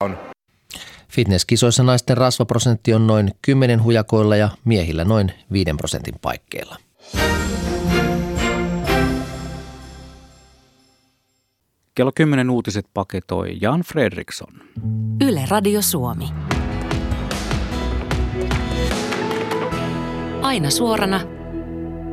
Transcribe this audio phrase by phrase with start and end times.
[0.00, 0.18] on.
[1.08, 6.76] Fitnesskisoissa naisten rasvaprosentti on noin 10 hujakoilla ja miehillä noin 5 prosentin paikkeilla.
[11.94, 14.52] Kello 10 uutiset paketoi Jan Fredriksson.
[15.28, 16.28] Yle Radio Suomi.
[20.42, 21.20] Aina suorana,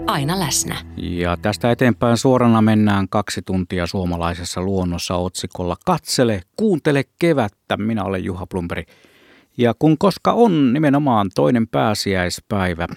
[0.07, 0.75] aina läsnä.
[0.97, 7.77] Ja tästä eteenpäin suorana mennään kaksi tuntia suomalaisessa luonnossa otsikolla Katsele, kuuntele kevättä.
[7.77, 8.85] Minä olen Juha Plumperi.
[9.57, 12.87] Ja kun koska on nimenomaan toinen pääsiäispäivä,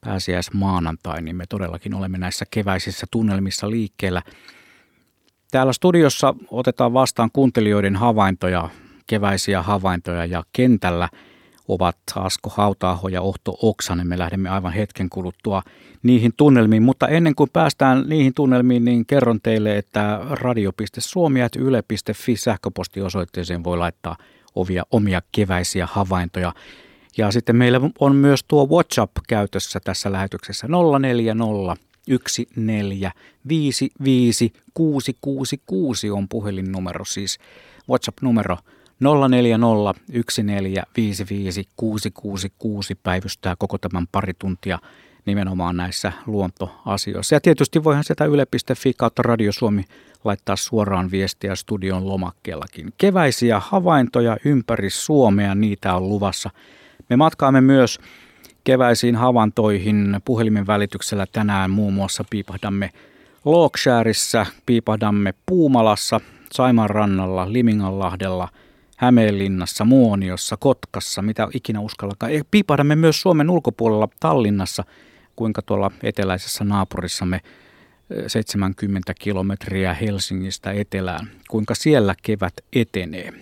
[0.00, 4.22] pääsiäismaanantai, niin me todellakin olemme näissä keväisissä tunnelmissa liikkeellä.
[5.50, 8.68] Täällä studiossa otetaan vastaan kuuntelijoiden havaintoja,
[9.06, 11.08] keväisiä havaintoja ja kentällä–
[11.74, 14.08] ovat Asko Hautaaho ja Ohto Oksanen.
[14.08, 15.62] Me lähdemme aivan hetken kuluttua
[16.02, 23.78] niihin tunnelmiin, mutta ennen kuin päästään niihin tunnelmiin, niin kerron teille, että radio.suomi.yle.fi sähköpostiosoitteeseen voi
[23.78, 24.16] laittaa
[24.54, 26.52] ovia, omia keväisiä havaintoja.
[27.16, 30.68] Ja sitten meillä on myös tuo WhatsApp käytössä tässä lähetyksessä
[30.98, 31.76] 040
[34.74, 37.38] 666 on puhelinnumero, siis
[37.88, 38.56] WhatsApp-numero
[39.04, 39.08] 04014556666
[43.02, 44.78] päivystää koko tämän pari tuntia
[45.26, 47.34] nimenomaan näissä luontoasioissa.
[47.34, 49.84] Ja tietysti voihan sieltä yle.fi kautta Radio Suomi
[50.24, 52.92] laittaa suoraan viestiä studion lomakkeellakin.
[52.98, 56.50] Keväisiä havaintoja ympäri Suomea, niitä on luvassa.
[57.08, 57.98] Me matkaamme myös
[58.64, 62.90] keväisiin havaintoihin puhelimen välityksellä tänään muun muassa piipahdamme
[63.44, 66.20] Lokshareissa, piipahdamme Puumalassa,
[66.52, 68.48] Saiman rannalla, Liminganlahdella–
[69.00, 72.32] Hämeenlinnassa, Muoniossa, Kotkassa, mitä ikinä uskallakaan.
[72.50, 74.84] Piipahdamme myös Suomen ulkopuolella Tallinnassa,
[75.36, 77.40] kuinka tuolla eteläisessä naapurissamme
[78.26, 83.32] 70 kilometriä Helsingistä etelään, kuinka siellä kevät etenee.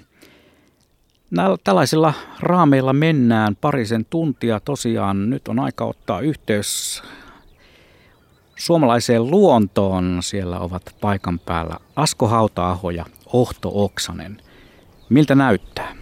[1.64, 4.60] Tällaisilla raameilla mennään parisen tuntia.
[4.60, 7.02] Tosiaan nyt on aika ottaa yhteys
[8.56, 10.18] suomalaiseen luontoon.
[10.22, 14.42] Siellä ovat paikan päällä Asko Hauta-aho ja Ohto Oksanen–
[15.08, 15.94] Miltä näyttää?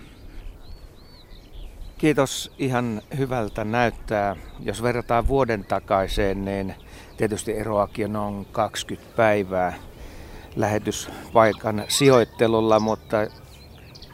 [1.99, 4.37] Kiitos, ihan hyvältä näyttää.
[4.61, 6.75] Jos verrataan vuoden takaiseen, niin
[7.17, 9.75] tietysti eroakin on 20 päivää
[10.57, 13.17] lähetyspaikan sijoittelulla, mutta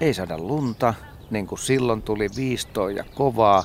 [0.00, 0.94] ei saada lunta,
[1.30, 3.64] niin kuin silloin tuli viistoa ja kovaa.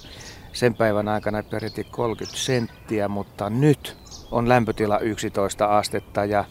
[0.54, 3.98] Sen päivän aikana peräti 30 senttiä, mutta nyt
[4.32, 6.46] on lämpötila 11 astetta ja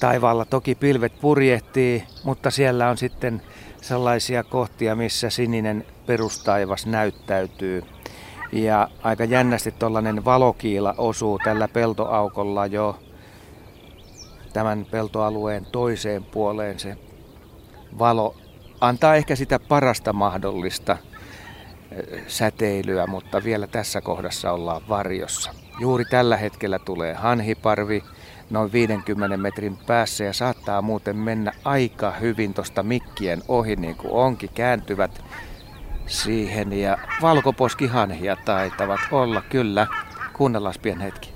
[0.00, 3.42] taivaalla toki pilvet purjehtii, mutta siellä on sitten
[3.86, 7.82] sellaisia kohtia, missä sininen perustaivas näyttäytyy.
[8.52, 12.98] Ja aika jännästi tuollainen valokiila osuu tällä peltoaukolla jo
[14.52, 16.78] tämän peltoalueen toiseen puoleen.
[16.78, 16.96] Se
[17.98, 18.36] valo
[18.80, 20.96] antaa ehkä sitä parasta mahdollista
[22.26, 25.54] säteilyä, mutta vielä tässä kohdassa ollaan varjossa.
[25.80, 28.02] Juuri tällä hetkellä tulee hanhiparvi,
[28.50, 34.12] noin 50 metrin päässä ja saattaa muuten mennä aika hyvin tuosta mikkien ohi niin kuin
[34.12, 35.24] onkin, kääntyvät
[36.06, 39.86] siihen ja valkoposkihanhia taitavat olla kyllä.
[40.32, 41.32] Kuunnellaan pieni hetki.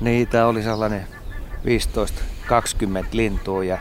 [0.00, 1.06] Niitä oli sellainen
[1.64, 3.78] 15-20 lintua ja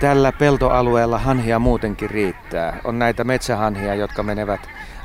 [0.00, 2.80] tällä peltoalueella hanhia muutenkin riittää.
[2.84, 4.60] On näitä metsähanhia, jotka menevät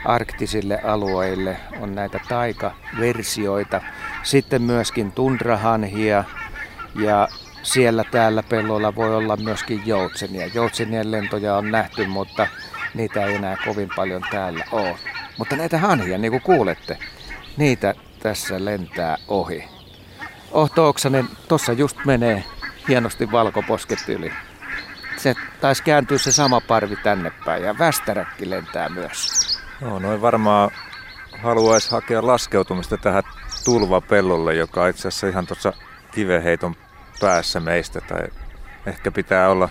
[0.06, 1.57] arktisille alueille.
[1.79, 3.81] On näitä taikaversioita.
[4.24, 6.24] Sitten myöskin tundrahanhia
[6.96, 7.28] ja
[7.63, 10.47] siellä täällä pelloilla voi olla myöskin joutsenia.
[10.53, 12.47] Joutsenien lentoja on nähty, mutta
[12.94, 14.96] niitä ei enää kovin paljon täällä ole.
[15.38, 16.97] Mutta näitä hanhia, niin kuin kuulette,
[17.57, 19.63] niitä tässä lentää ohi.
[20.51, 22.44] Ohto Oksanen, tossa just menee
[22.88, 24.31] hienosti valkoposket yli.
[25.21, 29.29] Se taisi kääntyä se sama parvi tänne päin ja västäräkki lentää myös.
[29.81, 30.71] No, noin varmaan
[31.41, 33.23] haluaisi hakea laskeutumista tähän
[33.65, 35.73] tulvapellolle, joka itse asiassa ihan tuossa
[36.11, 36.75] kiveheiton
[37.19, 38.01] päässä meistä.
[38.01, 38.27] Tai
[38.85, 39.69] ehkä pitää olla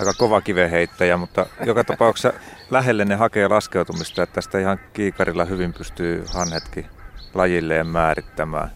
[0.00, 2.32] aika kova kiveheittäjä, mutta joka tapauksessa
[2.70, 6.86] lähelle ne hakee laskeutumista, että tästä ihan kiikarilla hyvin pystyy hanhetkin
[7.34, 8.70] lajilleen määrittämään.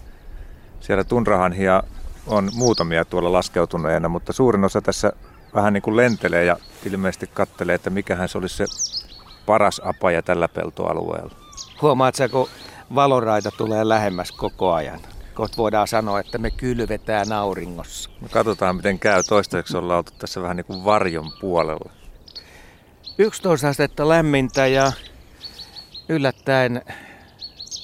[0.81, 1.83] Siellä tunrahanhia
[2.27, 5.13] on muutamia tuolla laskeutuneena, mutta suurin osa tässä
[5.57, 6.57] vähän niin kuin lentelee ja
[6.87, 8.65] ilmeisesti kattelee, että mikähän se olisi se
[9.47, 11.35] paras apaja tällä peltoalueella.
[11.83, 12.49] Huomaatko, kun
[12.95, 15.01] valoraita tulee lähemmäs koko ajan?
[15.35, 18.11] Kohta voidaan sanoa, että me kylvetään auringossa.
[18.21, 19.23] No katsotaan, miten käy.
[19.29, 21.91] Toistaiseksi ollaan oltu tässä vähän niin kuin varjon puolella.
[23.19, 24.93] 11 astetta lämmintä ja
[26.09, 26.83] yllättäen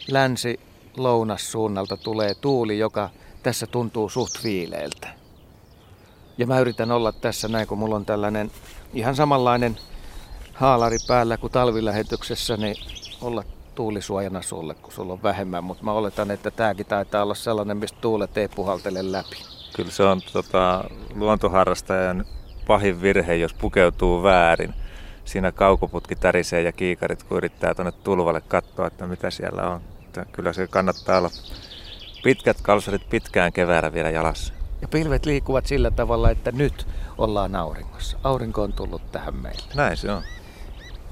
[0.09, 3.11] länsi-lounas suunnalta tulee tuuli, joka
[3.43, 5.22] tässä tuntuu suht viileeltä.
[6.38, 8.50] Ja mä yritän olla tässä näin, kun mulla on tällainen
[8.94, 9.76] ihan samanlainen
[10.52, 12.76] haalari päällä kuin talvilähetyksessä, niin
[13.23, 13.44] olla
[13.75, 15.64] tuulisuojana sulle, kun sulla on vähemmän.
[15.64, 19.37] Mutta mä oletan, että tämäkin taitaa olla sellainen, mistä tuulet ei puhaltele läpi.
[19.76, 20.84] Kyllä se on tota,
[21.14, 22.25] luontoharrastajan
[22.67, 24.75] pahin virhe, jos pukeutuu väärin.
[25.25, 29.81] Siinä kaukoputki tärisee ja kiikarit, kun yrittää tuonne tulvalle katsoa, että mitä siellä on.
[30.32, 31.31] Kyllä se kannattaa olla
[32.25, 34.62] pitkät kalsarit pitkään keväällä vielä jalassa.
[34.82, 36.87] Ja pilvet liikkuvat sillä tavalla, että nyt
[37.19, 38.19] ollaan auringossa.
[38.25, 39.62] Aurinko on tullut tähän meille.
[39.75, 40.23] Näin se on.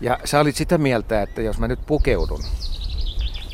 [0.00, 2.40] Ja sä olit sitä mieltä, että jos mä nyt pukeudun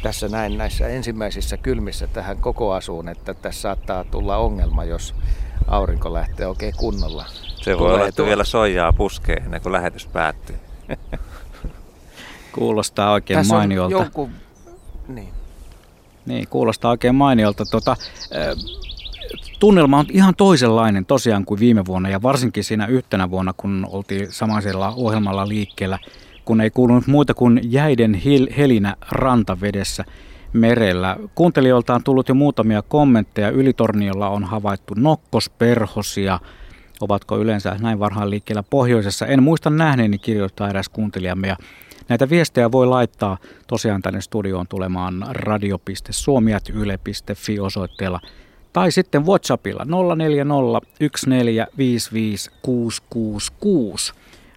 [0.02, 5.14] tässä näin näissä ensimmäisissä kylmissä tähän koko asuun, että tässä saattaa tulla ongelma, jos
[5.66, 7.24] aurinko lähtee oikein kunnolla.
[7.62, 10.56] Se voi olla, että vielä soijaa puskee ennen kuin lähetys päättyy.
[12.54, 14.04] Kuulostaa oikein Tässä mainiolta.
[14.04, 14.30] Joku...
[15.08, 15.32] Niin.
[16.26, 17.64] Niin, kuulostaa oikein mainiolta.
[17.64, 17.96] Tota,
[19.61, 24.32] tunnelma on ihan toisenlainen tosiaan kuin viime vuonna ja varsinkin siinä yhtenä vuonna, kun oltiin
[24.32, 25.99] samaisella ohjelmalla liikkeellä,
[26.44, 28.14] kun ei kuulunut muita kuin jäiden
[28.56, 30.05] helinä rantavedessä
[30.53, 31.17] merellä.
[31.35, 33.50] Kuuntelijoilta on tullut jo muutamia kommentteja.
[33.50, 36.41] Ylitorniolla on havaittu nokkosperhosia.
[37.00, 39.26] Ovatko yleensä näin varhain liikkeellä pohjoisessa?
[39.26, 41.49] En muista nähneeni, kirjoittaa eräs kuuntelijamme.
[41.49, 41.56] Ja
[42.09, 48.20] näitä viestejä voi laittaa tosiaan tänne studioon tulemaan radio.suomiat.yle.fi osoitteella
[48.76, 49.84] tai sitten WhatsAppilla
[50.17, 50.55] 040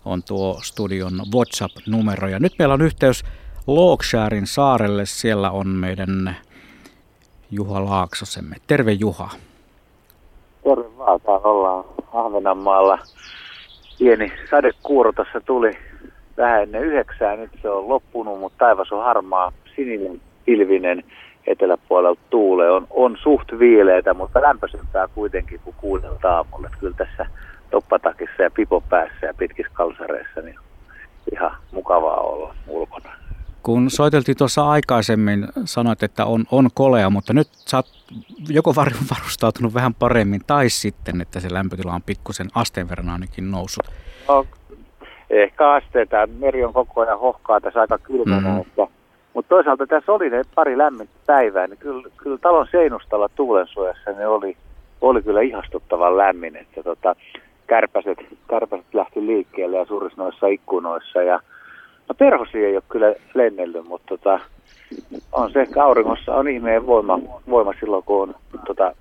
[0.06, 2.28] on tuo studion WhatsApp-numero.
[2.28, 3.24] Ja nyt meillä on yhteys
[3.68, 5.06] Looksharin saarelle.
[5.06, 6.36] Siellä on meidän
[7.52, 8.56] Juha Laaksosemme.
[8.68, 9.30] Terve Juha.
[10.64, 13.00] Terve vaan, täällä ollaan Ahvenanmaalla.
[14.00, 15.72] Pieni sadekuuro tuossa tuli
[16.38, 21.04] vähän ennen yhdeksää, nyt se on loppunut, mutta taivas on harmaa, sininen, pilvinen,
[21.50, 26.70] eteläpuolelta tuule on, on suht viileitä, mutta lämpöisempää kuitenkin kuin kuudelta aamulla.
[26.80, 27.26] Kyllä tässä
[27.72, 30.56] toppatakissa ja pipo päässä ja pitkissä kalsareissa niin
[31.34, 33.10] ihan mukavaa olla ulkona.
[33.64, 37.88] Kun soiteltiin tuossa aikaisemmin, sanoit, että on, on kolea, mutta nyt sä oot
[38.50, 38.76] joko
[39.16, 43.86] varustautunut vähän paremmin tai sitten, että se lämpötila on pikkusen asteen verran ainakin noussut.
[44.28, 44.46] No,
[45.30, 46.28] ehkä asteita.
[46.40, 48.62] Meri on koko ajan hohkaa tässä aika kylmänä, mm.
[48.62, 48.99] että
[49.34, 54.28] mutta toisaalta tässä oli ne pari lämmintä päivää, niin kyllä, kyllä talon seinustalla tuulensuojassa ne
[54.28, 54.58] oli,
[55.02, 56.56] oli kyllä ihastuttavan lämmin.
[56.56, 57.16] Että tota,
[57.68, 58.18] kärpäset,
[58.50, 61.22] kärpäset lähti liikkeelle ja surisnoissa ikkunoissa.
[61.22, 61.40] Ja,
[62.10, 64.40] no perhosia ei ole kyllä lennellyt, mutta tota,
[65.32, 68.36] on se auringossa on ihmeen voima, voima silloin, kun on
[68.66, 68.96] tota,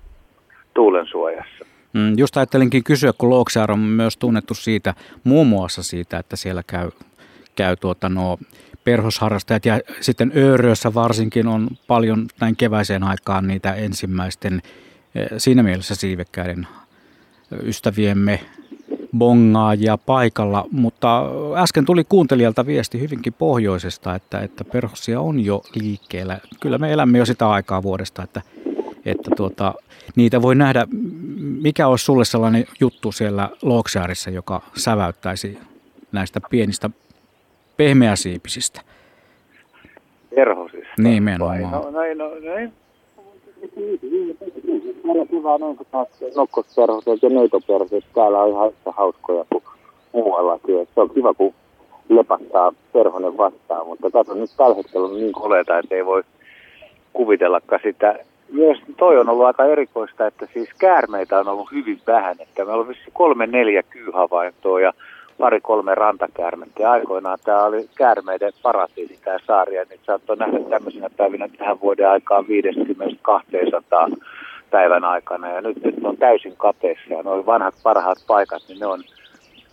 [0.73, 1.65] tuulen suojassa.
[1.93, 4.93] Mm, just ajattelinkin kysyä, kun Looksaar on myös tunnettu siitä,
[5.23, 6.89] muun muassa siitä, että siellä käy,
[7.59, 8.37] käy tuota, no,
[8.83, 14.61] perhosharrastajat ja sitten Öörössä varsinkin on paljon näin keväiseen aikaan niitä ensimmäisten
[15.15, 16.67] eh, siinä mielessä siivekkäiden
[17.63, 18.39] ystäviemme
[19.17, 21.23] bongaajia paikalla, mutta
[21.55, 26.39] äsken tuli kuuntelijalta viesti hyvinkin pohjoisesta, että, että perhosia on jo liikkeellä.
[26.59, 28.41] Kyllä me elämme jo sitä aikaa vuodesta, että,
[29.05, 29.73] että tuota,
[30.15, 30.87] niitä voi nähdä.
[31.61, 35.59] Mikä olisi sulle sellainen juttu siellä Looksaarissa, joka säväyttäisi
[36.11, 36.89] näistä pienistä
[37.79, 38.81] pehmeäsiipisistä?
[40.35, 40.93] Perhosista?
[40.97, 41.61] Nimenomaan.
[41.61, 42.71] No, no, no, no,
[45.03, 45.77] Meillä hyvä noin
[46.35, 48.05] nokkosperhoset ja neitoperhoset.
[48.15, 49.63] Täällä on ihan yhtä hauskoja kuin
[50.13, 50.87] muuallakin.
[50.95, 51.53] Se on kiva, kun
[52.09, 56.23] lepattaa perhonen vastaan, mutta katso nyt tällä hetkellä on niin koleita, että ei voi
[57.13, 58.19] kuvitellakaan sitä.
[58.51, 62.81] Myös toi on ollut aika erikoista, että siis käärmeitä on ollut hyvin vähän, että meillä
[62.81, 64.93] on vissi kolme neljä kyyhavaintoa ja
[65.39, 66.91] pari-kolme rantakäärmettä.
[66.91, 72.09] Aikoinaan tämä oli käärmeiden paratiisi tämä saari, ja nyt saattoi nähdä tämmöisenä päivinä tähän vuoden
[72.09, 74.17] aikaan 50-200
[74.71, 75.49] päivän aikana.
[75.49, 79.03] Ja nyt, nyt on täysin kateessa, ja nuo vanhat parhaat paikat, niin ne on,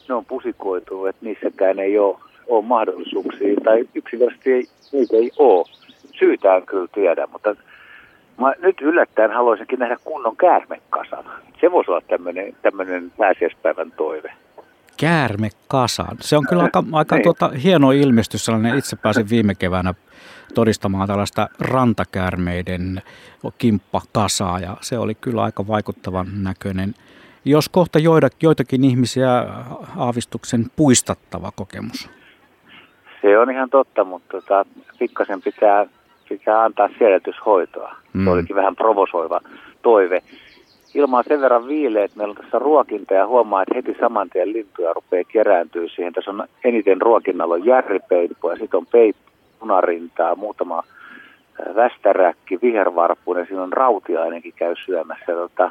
[0.08, 5.64] ne on pusikoitu, että niissäkään ei ole, ole mahdollisuuksia, tai yksinkertaisesti ei, niitä ei ole.
[6.18, 7.56] Syytään kyllä tiedä, mutta
[8.40, 11.24] Mä nyt yllättäen haluaisinkin nähdä kunnon käärmekasan.
[11.60, 12.02] Se voisi olla
[12.62, 14.32] tämmöinen pääsiäispäivän toive
[14.96, 16.16] käärme kasaan.
[16.20, 17.22] Se on kyllä aika, aika niin.
[17.22, 18.44] tuota, hieno ilmestys.
[18.44, 19.94] Sellainen itse pääsin viime keväänä
[20.54, 23.02] todistamaan tällaista rantakäärmeiden
[23.58, 26.94] kimppakasaa ja se oli kyllä aika vaikuttavan näköinen.
[27.44, 29.46] Jos kohta joida, joitakin ihmisiä
[29.96, 32.10] aavistuksen puistattava kokemus.
[33.22, 34.64] Se on ihan totta, mutta tota,
[34.98, 35.86] pikkasen pitää,
[36.28, 37.96] pitää antaa siedätyshoitoa.
[38.12, 38.24] Mm.
[38.24, 39.40] Se olikin vähän provosoiva
[39.82, 40.22] toive
[40.96, 44.30] ilma on sen verran viileä, että meillä on tässä ruokinta ja huomaa, että heti saman
[44.30, 46.12] tien lintuja rupeaa kerääntyä siihen.
[46.12, 49.22] Tässä on eniten ruokinnalla on järripeippu ja sitten on peippu,
[49.58, 50.82] punarintaa, muutama
[51.74, 55.32] västäräkki, vihervarppuinen, siinä on rautia ainakin käy syömässä.
[55.32, 55.70] Tota,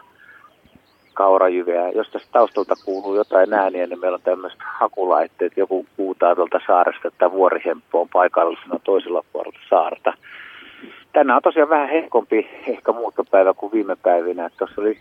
[1.15, 1.89] kaurajyviä.
[1.89, 5.57] Jos tästä taustalta kuuluu jotain ääniä, niin meillä on tämmöiset hakulaitteet.
[5.57, 10.13] Joku huutaa tuolta saaresta, että vuorihemppu on paikallisena toisella puolella saarta.
[11.13, 14.49] Tänään on tosiaan vähän heikompi ehkä muuttopäivä kuin viime päivinä.
[14.57, 14.99] Tuossa oli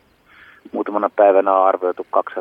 [0.73, 2.41] muutamana päivänä on arvioitu 200-300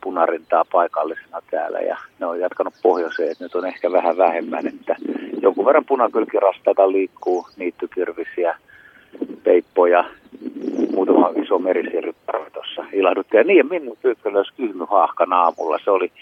[0.00, 4.96] punarintaa paikallisena täällä ja ne on jatkanut pohjoiseen, että nyt on ehkä vähän vähemmän, että
[5.42, 8.56] jonkun verran punakylkirastaita liikkuu, niittykirvisiä,
[9.44, 10.04] peippoja,
[10.94, 13.36] muutama iso merisirrypärä tuossa ilahdutti.
[13.36, 16.12] Ja niin, ja minun pyykkä löysi kyhmyhaahkan aamulla, se oli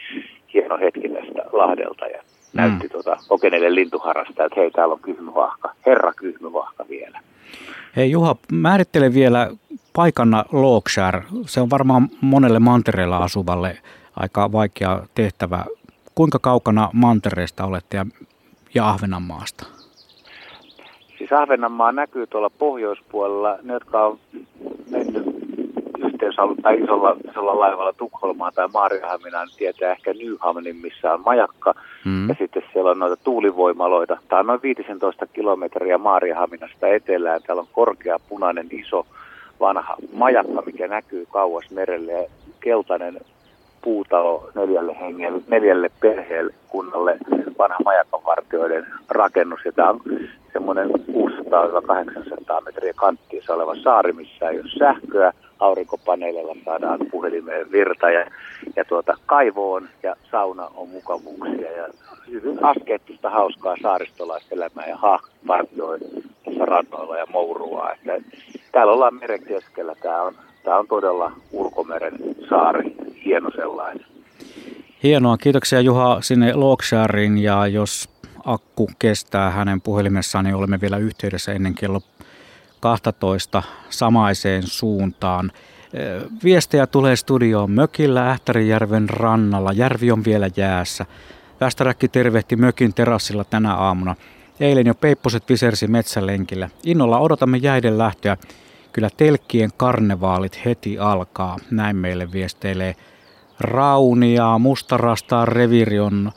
[0.55, 2.91] hieno hetki tästä Lahdelta ja näytti mm.
[2.91, 7.21] tuota kokeneille lintuharrasta, että hei täällä on kyhmyvahka, herra kyhmyvahka vielä.
[7.97, 9.51] Hei Juha, määrittele vielä
[9.93, 11.23] paikana Lookshire.
[11.47, 13.79] Se on varmaan monelle mantereella asuvalle
[14.17, 15.65] aika vaikea tehtävä.
[16.15, 18.07] Kuinka kaukana mantereesta olette ja,
[18.75, 19.67] ja Ahvenanmaasta?
[21.19, 23.59] Siis Ahvenanmaa näkyy tuolla pohjoispuolella.
[23.63, 24.19] Ne, jotka on
[24.91, 25.27] mennyt
[25.99, 31.75] yhteensä tai isolla, isolla laivalla Tukholmaan tai Maariahaminaan, niin tietää ehkä Nyhamnin, missä on majakka.
[32.05, 32.29] Mm.
[32.29, 34.19] Ja sitten siellä on noita tuulivoimaloita.
[34.29, 37.41] Tämä on noin 15 kilometriä Maariahaminasta etelään.
[37.43, 39.07] Täällä on korkea punainen iso
[39.61, 42.29] vanha majakka, mikä näkyy kauas merelle ja
[42.61, 43.21] keltainen
[43.83, 47.19] puutalo neljälle, hengelle, neljälle perheelle kunnalle
[47.59, 49.61] vanha majakanvartioiden rakennus.
[49.65, 50.01] Ja tämä on
[50.53, 55.33] semmoinen 600-800 metriä kanttiissa oleva saari, missä ei ole sähköä.
[55.61, 58.27] Aurinkopaneelilla saadaan puhelimeen virta ja,
[58.77, 61.73] ja tuota, kaivoon ja sauna on mukavuuksia.
[61.73, 61.89] Ja
[62.31, 64.99] hyvin askeettista, hauskaa saaristolaiselämää ja
[66.45, 67.93] tässä rannoilla ja mourua.
[67.93, 68.13] Että
[68.73, 69.95] täällä ollaan meren keskellä.
[70.03, 72.15] Tämä on, tämä on todella ulkomeren
[72.49, 74.07] saari, hieno sellainen.
[75.03, 78.09] Hienoa, kiitoksia Juha sinne Loksharin ja jos
[78.45, 82.01] akku kestää hänen puhelimessaan, niin olemme vielä yhteydessä ennen kello
[82.81, 85.53] 12 samaiseen suuntaan.
[86.45, 89.73] Viestejä tulee studioon mökillä Ähtärijärven rannalla.
[89.73, 91.07] Järvi on vielä jäässä.
[91.61, 94.17] Västäräkki tervehti mökin terassilla tänä aamuna.
[94.61, 96.69] Eilen jo peipposet visersi metsälenkillä.
[96.85, 98.37] Innolla odotamme jäiden lähtöä.
[98.93, 101.57] Kyllä telkkien karnevaalit heti alkaa.
[101.71, 102.97] Näin meille viesteilee
[103.61, 104.59] Raunia.
[104.59, 106.33] Mustarastaa reviri on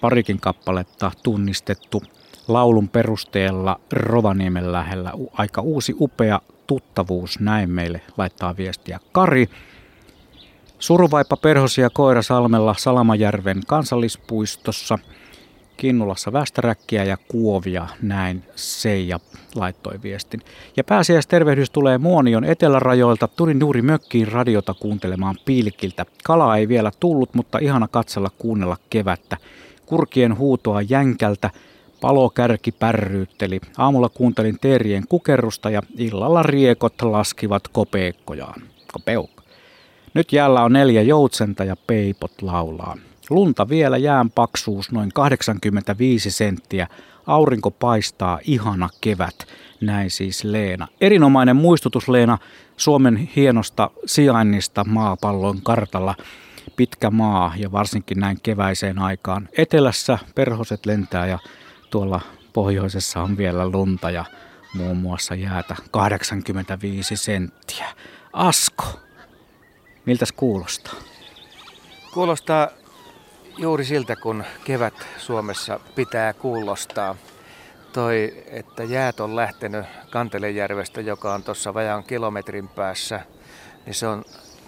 [0.00, 2.02] parikin kappaletta tunnistettu
[2.48, 5.12] laulun perusteella Rovaniemen lähellä.
[5.32, 9.46] Aika uusi upea tuttavuus, näin meille laittaa viestiä Kari.
[10.78, 14.98] Suruvaipa perhosia Koirasalmella Salamajärven kansallispuistossa.
[15.76, 19.20] Kinnulassa västäräkkiä ja kuovia, näin Seija
[19.54, 20.40] laittoi viestin.
[20.76, 23.28] Ja pääsiäistervehdys tulee Muonion etelärajoilta.
[23.28, 26.06] Tulin juuri mökkiin radiota kuuntelemaan pilkiltä.
[26.24, 29.36] Kala ei vielä tullut, mutta ihana katsella kuunnella kevättä.
[29.86, 31.50] Kurkien huutoa jänkältä,
[32.00, 33.60] palokärki pärryytteli.
[33.78, 38.62] Aamulla kuuntelin teerien kukerrusta ja illalla riekot laskivat kopeikkojaan.
[38.92, 39.42] Kopeukko.
[40.14, 42.96] Nyt jäällä on neljä joutsenta ja peipot laulaa.
[43.30, 46.86] Lunta vielä jään paksuus noin 85 senttiä.
[47.26, 49.34] Aurinko paistaa, ihana kevät.
[49.80, 50.88] Näin siis Leena.
[51.00, 52.38] Erinomainen muistutus Leena
[52.76, 56.14] Suomen hienosta sijainnista maapallon kartalla.
[56.76, 59.48] Pitkä maa ja varsinkin näin keväiseen aikaan.
[59.58, 61.38] Etelässä perhoset lentää ja
[61.90, 62.20] tuolla
[62.52, 64.24] pohjoisessa on vielä lunta ja
[64.74, 67.86] muun muassa jäätä 85 senttiä.
[68.32, 68.84] Asko,
[70.06, 70.94] miltäs kuulostaa?
[72.14, 72.68] Kuulostaa
[73.58, 77.16] juuri siltä, kun kevät Suomessa pitää kuulostaa.
[77.92, 83.20] Toi, että jäät on lähtenyt Kantelejärvestä, joka on tuossa vajaan kilometrin päässä,
[83.86, 84.24] niin se on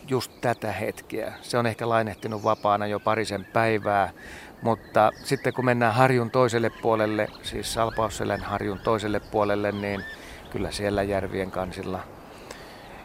[0.09, 1.33] just tätä hetkeä.
[1.43, 4.13] Se on ehkä lainehtinut vapaana jo parisen päivää,
[4.63, 10.05] mutta sitten kun mennään harjun toiselle puolelle, siis Salpausselän harjun toiselle puolelle, niin
[10.51, 12.01] kyllä siellä järvien kansilla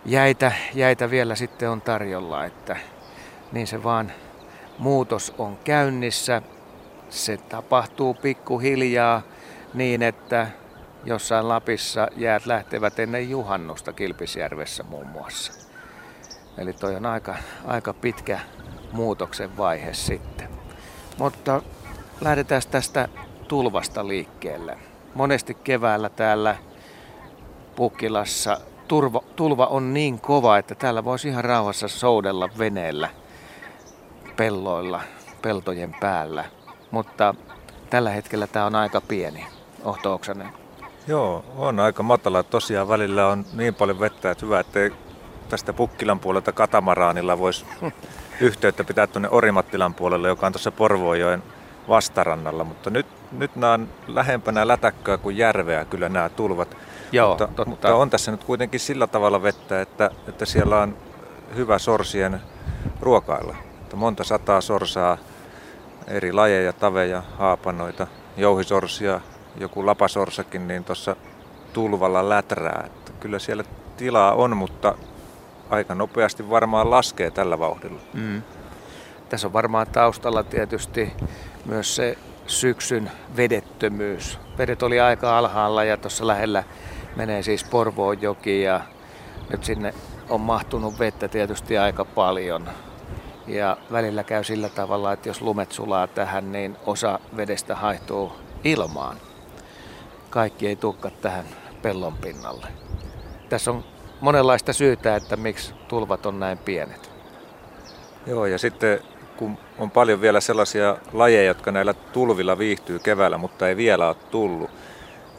[0.05, 2.77] jäitä, jäitä vielä sitten on tarjolla, että
[3.51, 4.12] niin se vaan
[4.77, 6.41] muutos on käynnissä.
[7.10, 9.22] Se tapahtuu pikkuhiljaa
[9.74, 10.48] niin, että
[11.05, 15.53] jossain Lapissa jäät lähtevät ennen juhannusta Kilpisjärvessä muun muassa.
[16.57, 18.39] Eli toi on aika, aika pitkä
[18.91, 20.52] muutoksen vaihe sitten.
[21.17, 21.62] Mutta
[22.22, 23.08] lähdetään tästä
[23.48, 24.77] tulvasta liikkeelle.
[25.15, 26.55] Monesti keväällä täällä
[27.75, 33.10] Pukkilassa turva, tulva on niin kova, että täällä voisi ihan rauhassa soudella veneellä
[34.36, 35.01] pelloilla,
[35.41, 36.46] peltojen päällä.
[36.91, 37.36] Mutta
[37.89, 39.46] tällä hetkellä tämä on aika pieni.
[39.84, 40.22] Ohto.
[41.08, 42.43] Joo, on aika matala.
[42.43, 44.91] Tosiaan välillä on niin paljon vettä, että hyvä, ettei
[45.50, 47.65] tästä Pukkilan puolelta katamaraanilla voisi
[48.41, 51.43] yhteyttä pitää tuonne Orimattilan puolelle, joka on tuossa Porvoojoen
[51.89, 52.63] vastarannalla.
[52.63, 56.77] Mutta nyt, nyt nämä on lähempänä lätäkköä kuin järveä kyllä nämä tulvat.
[57.12, 57.65] Joo, mutta, totta.
[57.65, 60.97] mutta on tässä nyt kuitenkin sillä tavalla vettä, että, että siellä on
[61.55, 62.41] hyvä sorsien
[63.01, 63.55] ruokailla.
[63.81, 65.17] Että monta sataa sorsaa,
[66.07, 68.07] eri lajeja, taveja, haapanoita,
[68.38, 69.21] jouhisorsia,
[69.59, 71.15] joku lapasorsakin, niin tuossa
[71.73, 72.83] tulvalla läträä.
[72.85, 73.63] Että kyllä siellä
[73.97, 74.95] tilaa on, mutta
[75.74, 78.00] aika nopeasti varmaan laskee tällä vauhdilla.
[78.13, 78.42] Mm.
[79.30, 81.13] Tässä on varmaan taustalla tietysti
[81.65, 84.39] myös se syksyn vedettömyys.
[84.58, 86.63] Vedet oli aika alhaalla ja tuossa lähellä
[87.15, 88.82] menee siis Porvoon joki ja
[89.50, 89.94] nyt sinne
[90.30, 92.70] on mahtunut vettä tietysti aika paljon.
[93.48, 99.18] Ja välillä käy sillä tavalla, että jos lumet sulaa tähän, niin osa vedestä haihtuu ilmaan.
[100.30, 101.46] Kaikki ei tukka tähän
[101.82, 102.68] pellon pinnalle.
[103.50, 103.84] Tässä on
[104.24, 107.12] monenlaista syytä, että miksi tulvat on näin pienet.
[108.27, 109.00] Joo, ja sitten
[109.38, 114.15] kun on paljon vielä sellaisia lajeja, jotka näillä tulvilla viihtyy keväällä, mutta ei vielä ole
[114.32, 114.72] tullut,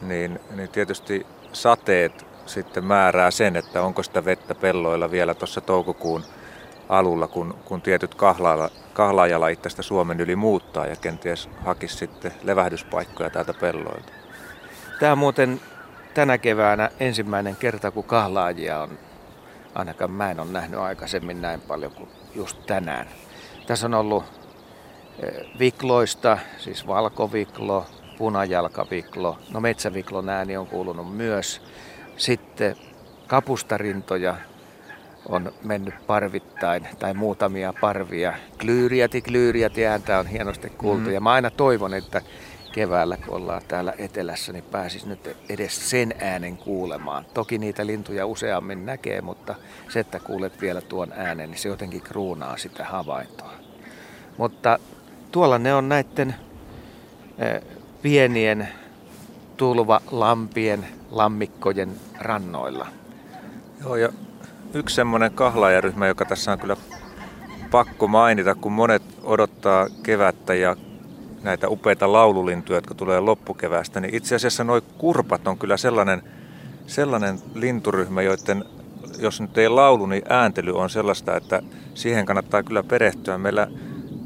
[0.01, 6.23] niin, niin tietysti sateet sitten määrää sen, että onko sitä vettä pelloilla vielä tuossa toukokuun
[6.89, 13.29] alulla, kun, kun tietyt kahlaajala, kahlaajala itse Suomen yli muuttaa ja kenties hakisi sitten levähdyspaikkoja
[13.29, 14.11] täältä pelloilta.
[14.99, 15.61] Tämä muuten
[16.15, 18.99] tänä keväänä ensimmäinen kerta, kun kahlaajia on,
[19.75, 23.07] ainakaan mä en ole nähnyt aikaisemmin näin paljon kuin just tänään.
[23.67, 24.23] Tässä on ollut
[25.19, 27.85] eh, vikloista, siis valkoviklo,
[28.17, 31.61] punajalkaviklo, no metsäviklon ääni on kuulunut myös.
[32.17, 32.75] Sitten
[33.27, 34.35] kapustarintoja
[35.29, 38.33] on mennyt parvittain tai muutamia parvia.
[38.59, 41.13] Klyyriäti, klyyriäti ääntä on hienosti kuultu mm.
[41.13, 42.21] ja mä aina toivon, että
[42.75, 47.25] keväällä, kun ollaan täällä etelässä, niin pääsis nyt edes sen äänen kuulemaan.
[47.33, 49.55] Toki niitä lintuja useammin näkee, mutta
[49.89, 53.53] se, että kuulet vielä tuon äänen, niin se jotenkin kruunaa sitä havaintoa.
[54.37, 54.79] Mutta
[55.31, 56.35] tuolla ne on näiden
[57.37, 57.61] eh,
[58.01, 58.67] pienien
[59.57, 62.87] tulvalampien, lammikkojen rannoilla.
[63.83, 64.09] Joo, ja
[64.73, 66.77] yksi semmoinen kahlaajaryhmä, joka tässä on kyllä
[67.71, 70.75] pakko mainita, kun monet odottaa kevättä ja
[71.45, 76.21] näitä upeita laululintuja, jotka tulee loppukevästä, niin itse asiassa nuo kurpat on kyllä sellainen,
[76.87, 78.65] sellainen linturyhmä, joiden
[79.19, 81.61] jos nyt ei laulu, niin ääntely on sellaista, että
[81.93, 83.37] siihen kannattaa kyllä perehtyä.
[83.37, 83.67] Meillä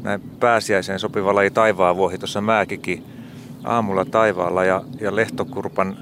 [0.01, 1.51] näin pääsiäiseen sopiva laji
[1.95, 3.03] vuohi tuossa Määkikin
[3.63, 5.97] aamulla taivaalla ja, ja lehtokurpan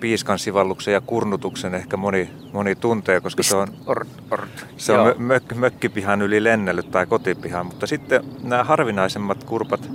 [0.00, 4.66] piiskan sivalluksen ja kurnutuksen ehkä moni, moni tuntee, koska se on, ort, ort.
[4.76, 7.66] Se on mök, mökkipihan yli lennellyt tai kotipihan.
[7.66, 9.90] Mutta sitten nämä harvinaisemmat kurpat,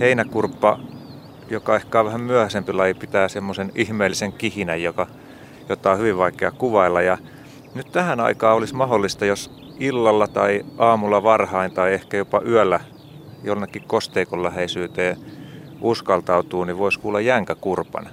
[0.00, 0.78] heinäkurppa,
[1.50, 5.06] joka ehkä on vähän myöhäisempi laji, pitää semmoisen ihmeellisen kihinän, joka,
[5.68, 7.02] jota on hyvin vaikea kuvailla.
[7.02, 7.18] Ja
[7.74, 12.80] nyt tähän aikaan olisi mahdollista, jos illalla tai aamulla varhain tai ehkä jopa yöllä
[13.42, 15.16] jonnekin kosteikon läheisyyteen
[15.80, 18.08] uskaltautuu, niin voisi kuulla jänkäkurpan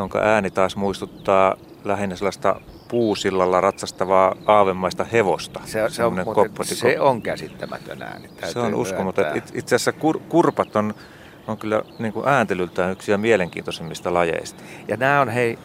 [0.00, 5.60] jonka ääni taas muistuttaa lähinnä sellaista puusillalla ratsastavaa aavemaista hevosta.
[5.64, 6.16] Se, se, on,
[6.62, 8.28] se on käsittämätön ääni.
[8.52, 9.24] Se on uskomaton.
[9.54, 10.94] Itse asiassa kur, kurpat on,
[11.46, 14.62] on kyllä niin kuin ääntelyltään yksi ja mielenkiintoisimmista lajeista.
[14.88, 15.58] Ja nämä on hei,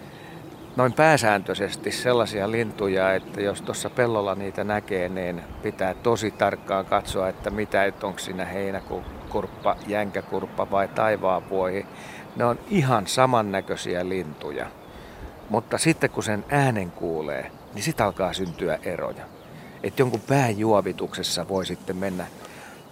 [0.75, 7.29] noin pääsääntöisesti sellaisia lintuja, että jos tuossa pellolla niitä näkee, niin pitää tosi tarkkaan katsoa,
[7.29, 11.85] että mitä, että onko siinä heinäkurppa, jänkäkurppa vai taivaanpuohi.
[12.35, 14.65] Ne on ihan samannäköisiä lintuja.
[15.49, 19.23] Mutta sitten kun sen äänen kuulee, niin sitten alkaa syntyä eroja.
[19.83, 22.27] Että jonkun pääjuovituksessa voi sitten mennä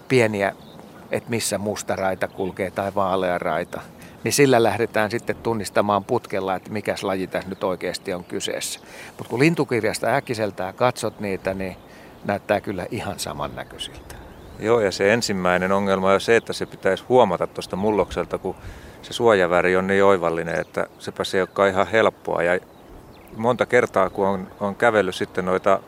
[0.08, 0.56] pieniä,
[1.12, 3.82] että missä musta raita kulkee tai vaalea raita.
[4.24, 8.80] Niin sillä lähdetään sitten tunnistamaan putkella, että mikä laji tässä nyt oikeasti on kyseessä.
[9.18, 11.76] Mutta kun lintukirjasta äkkiseltään katsot niitä, niin
[12.26, 14.16] näyttää kyllä ihan samannäköisiltä.
[14.60, 18.56] Joo, ja se ensimmäinen ongelma on se, että se pitäisi huomata tuosta mullokselta, kun
[19.04, 22.44] se suojaväri on niin oivallinen, että sepä se ei olekaan ihan helppoa.
[22.44, 22.60] Ja
[23.38, 25.80] monta kertaa, kun on, on kävellyt sitten noita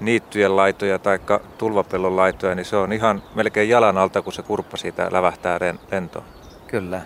[0.00, 1.18] niittyjen laitoja tai
[1.58, 5.58] tulvapellon laitoja, niin se on ihan melkein jalan alta, kun se kurppa siitä lävähtää
[5.90, 6.24] lentoon.
[6.66, 7.00] Kyllä.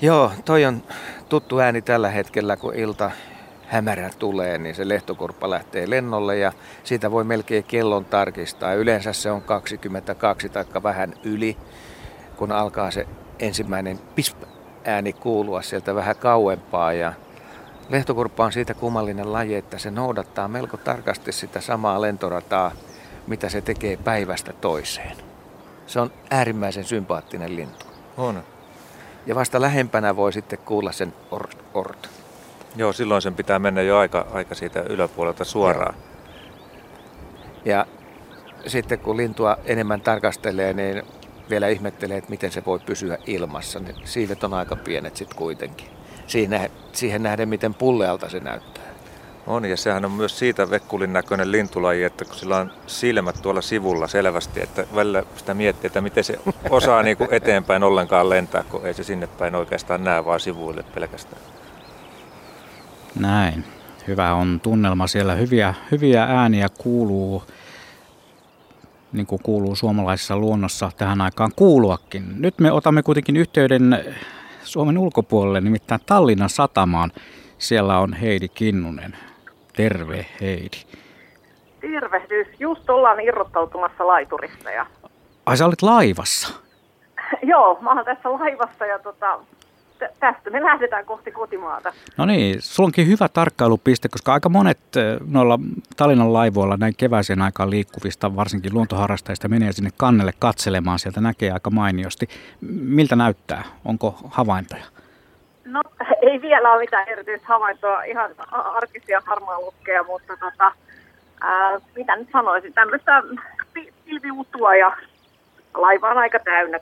[0.00, 0.82] Joo, toi on
[1.28, 3.10] tuttu ääni tällä hetkellä, kun ilta
[3.66, 6.52] hämärä tulee, niin se lehtokurppa lähtee lennolle ja
[6.84, 8.74] siitä voi melkein kellon tarkistaa.
[8.74, 11.56] Yleensä se on 22 tai vähän yli,
[12.36, 13.06] kun alkaa se
[13.46, 16.92] ensimmäinen pisp-ääni kuulua sieltä vähän kauempaa.
[16.92, 17.12] Ja
[17.88, 22.72] lehtokurppa on siitä kummallinen laji, että se noudattaa melko tarkasti sitä samaa lentorataa,
[23.26, 25.16] mitä se tekee päivästä toiseen.
[25.86, 27.86] Se on äärimmäisen sympaattinen lintu.
[28.16, 28.42] On.
[29.26, 32.10] Ja vasta lähempänä voi sitten kuulla sen ort, ort.
[32.76, 35.94] Joo, silloin sen pitää mennä jo aika, aika siitä yläpuolelta suoraan.
[35.94, 36.14] Joo.
[37.64, 37.86] Ja
[38.66, 41.02] sitten kun lintua enemmän tarkastelee, niin
[41.50, 43.80] vielä ihmettelee, että miten se voi pysyä ilmassa.
[43.80, 45.88] Niin siivet on aika pienet sitten kuitenkin.
[46.26, 48.84] Siihen, siihen nähden, miten pullealta se näyttää.
[49.46, 53.62] On, ja sehän on myös siitä vekkulin näköinen lintulaji, että kun sillä on silmät tuolla
[53.62, 56.38] sivulla selvästi, että välillä sitä miettii, että miten se
[56.70, 60.84] osaa niin kuin eteenpäin ollenkaan lentää, kun ei se sinne päin oikeastaan näe, vaan sivuille
[60.94, 61.42] pelkästään.
[63.20, 63.64] Näin.
[64.06, 65.34] Hyvä on tunnelma siellä.
[65.34, 67.42] Hyviä, hyviä ääniä kuuluu,
[69.14, 72.24] niin kuin kuuluu suomalaisessa luonnossa tähän aikaan kuuluakin.
[72.38, 74.04] Nyt me otamme kuitenkin yhteyden
[74.62, 77.12] Suomen ulkopuolelle, nimittäin Tallinnan satamaan.
[77.58, 79.16] Siellä on Heidi Kinnunen.
[79.76, 80.76] Terve Heidi.
[81.80, 82.48] Tervehdys.
[82.60, 84.70] Just ollaan irrottautumassa laiturista.
[84.70, 84.86] Ja...
[85.46, 86.54] Ai sä olit laivassa?
[87.42, 89.38] Joo, mä oon tässä laivassa ja tota,
[90.20, 91.92] tästä me lähdetään kohti kotimaata.
[92.16, 94.78] No niin, sulla onkin hyvä tarkkailupiste, koska aika monet
[95.30, 95.58] noilla
[95.96, 100.98] Tallinnan laivoilla näin keväisen aikaan liikkuvista, varsinkin luontoharrastajista, menee sinne kannelle katselemaan.
[100.98, 102.28] Sieltä näkee aika mainiosti.
[102.70, 103.64] Miltä näyttää?
[103.84, 104.84] Onko havaintoja?
[105.64, 105.80] No
[106.30, 110.72] ei vielä ole mitään erityistä havaintoa, ihan arkisia harmaalukkeja, mutta tota,
[111.40, 113.22] ää, mitä nyt sanoisin, tämmöistä
[114.04, 114.96] pilviutua ja
[115.74, 116.80] laiva on aika täynnä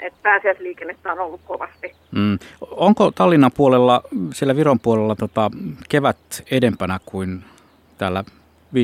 [0.00, 1.94] että pääsiäisliikennettä on ollut kovasti.
[2.10, 2.38] Mm.
[2.60, 4.02] Onko Tallinnan puolella,
[4.34, 5.50] siellä Viron puolella tota,
[5.88, 6.16] kevät
[6.50, 7.44] edempänä kuin
[7.98, 8.24] täällä
[8.74, 8.78] 50-70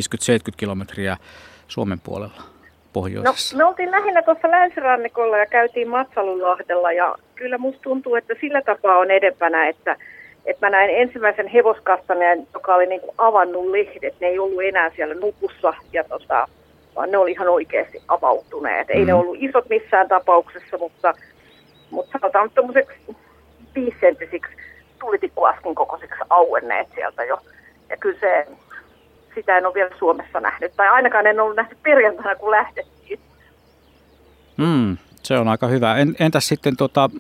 [0.57, 1.16] kilometriä
[1.68, 2.42] Suomen puolella
[2.92, 3.57] pohjoisessa?
[3.57, 8.62] No, me oltiin lähinnä tuossa länsirannikolla ja käytiin Matsalunlahdella ja kyllä musta tuntuu, että sillä
[8.62, 9.96] tapaa on edempänä, että,
[10.46, 14.14] että mä näin ensimmäisen hevoskastaminen, joka oli niin kuin avannut lehdet.
[14.20, 16.48] Ne ei ollut enää siellä nukussa ja tota,
[16.96, 18.88] vaan ne oli ihan oikeasti avautuneet.
[18.88, 18.94] Mm.
[18.98, 19.18] Ei ne mm.
[19.18, 21.14] ollut isot missään tapauksessa, mutta,
[21.90, 23.16] mutta sanotaan tuommoiseksi
[23.74, 24.52] viisenttisiksi
[25.00, 27.38] tulitikkuaskin kokoisiksi auenneet sieltä jo.
[27.88, 28.46] Ja kyllä se,
[29.35, 33.20] sitä en ole vielä Suomessa nähnyt, tai ainakaan en ollut nähnyt perjantaina, kun lähdettiin.
[34.57, 35.96] Mm, se on aika hyvä.
[36.18, 37.11] Entäs sitten, tota,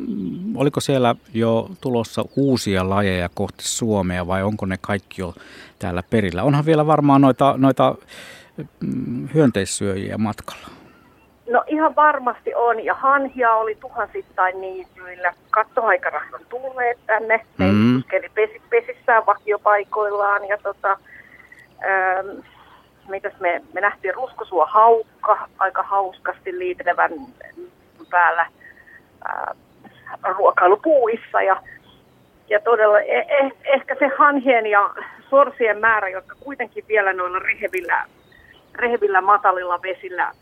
[0.56, 5.34] oliko siellä jo tulossa uusia lajeja kohti Suomea vai onko ne kaikki jo
[5.78, 6.42] täällä perillä?
[6.42, 8.00] Onhan vielä varmaan noita, noita Mm,
[9.34, 10.68] hyönteissyöjiä matkalla?
[11.50, 15.34] No ihan varmasti on, ja hanhia oli tuhansittain niityillä.
[15.50, 18.02] Kattohaikarahat on tulleet tänne, ne mm.
[18.34, 20.98] pesi, pesissään vakiopaikoillaan, ja tota,
[21.84, 22.38] ähm,
[23.08, 27.12] mitäs me, me nähtiin ruskosua haukka aika hauskasti liitenevän
[28.10, 28.46] päällä
[29.28, 29.56] äh,
[30.36, 31.62] ruokailupuissa, ja
[32.48, 34.90] ja todella eh, eh, ehkä se hanhien ja
[35.30, 38.06] sorsien määrä, jotka kuitenkin vielä noilla rehevillä
[38.74, 40.32] rehevillä matalilla vesillä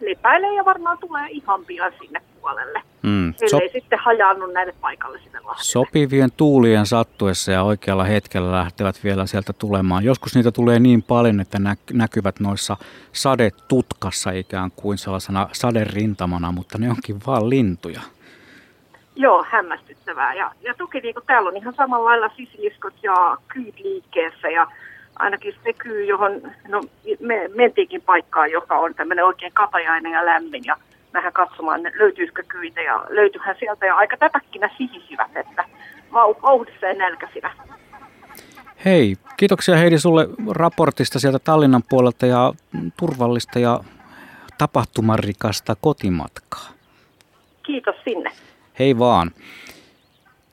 [0.00, 2.82] lepäilee ja varmaan tulee ihan pian sinne puolelle.
[3.02, 3.28] Mm.
[3.28, 5.64] Ellei so- sitten hajaannu näille paikallisille lahdille.
[5.64, 10.04] Sopivien tuulien sattuessa ja oikealla hetkellä lähtevät vielä sieltä tulemaan.
[10.04, 12.76] Joskus niitä tulee niin paljon, että nä- näkyvät noissa
[13.12, 18.00] sadetutkassa ikään kuin sellaisena saderintamana, mutta ne onkin vaan lintuja.
[19.16, 20.34] Joo, hämmästyttävää.
[20.34, 24.66] Ja, ja toki niin täällä on ihan samalla lailla sisiliskot ja kyyt liikkeessä ja
[25.18, 26.82] ainakin se kyy, johon no,
[27.20, 30.76] me mentiinkin paikkaan, joka on tämmöinen oikein katajainen ja lämmin ja
[31.14, 35.64] vähän katsomaan, löytyisikö kyitä ja löytyyhän sieltä ja aika täpäkkinä sihisivät, että
[36.42, 37.50] vauhdissa ja nälkäisinä.
[38.84, 42.52] Hei, kiitoksia Heidi sulle raportista sieltä Tallinnan puolelta ja
[42.98, 43.80] turvallista ja
[44.58, 46.68] tapahtumarikasta kotimatkaa.
[47.66, 48.30] Kiitos sinne.
[48.78, 49.30] Hei vaan.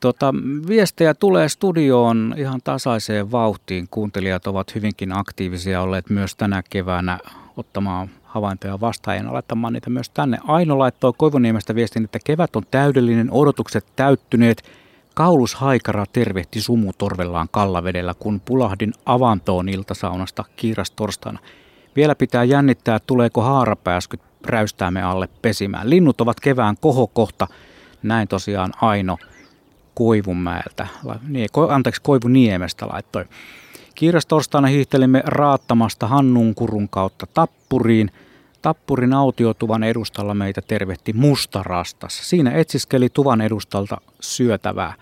[0.06, 0.34] Tota,
[0.68, 3.86] viestejä tulee studioon ihan tasaiseen vauhtiin.
[3.90, 7.18] Kuuntelijat ovat hyvinkin aktiivisia olleet myös tänä keväänä
[7.56, 10.38] ottamaan havaintoja vastaan ja laittamaan niitä myös tänne.
[10.48, 14.62] Aino laittoi Koivuniemestä viestin, että kevät on täydellinen, odotukset täyttyneet.
[15.14, 21.38] Kaulus Haikara tervehti sumutorvellaan kallavedellä, kun pulahdin avantoon iltasaunasta kiiras torstaina.
[21.96, 25.90] Vielä pitää jännittää, tuleeko haarapääskyt räystäämme alle pesimään.
[25.90, 27.46] Linnut ovat kevään kohokohta,
[28.02, 29.18] näin tosiaan Aino.
[29.96, 30.86] Koivunmäeltä,
[31.28, 33.24] niin, anteeksi Koivuniemestä laittoi.
[33.94, 38.10] Kiirastorstaina hiihtelimme raattamasta Hannunkurun kautta Tappuriin.
[38.62, 42.30] Tappurin autiotuvan edustalla meitä tervehti mustarastas.
[42.30, 44.94] Siinä etsiskeli tuvan edustalta syötävää.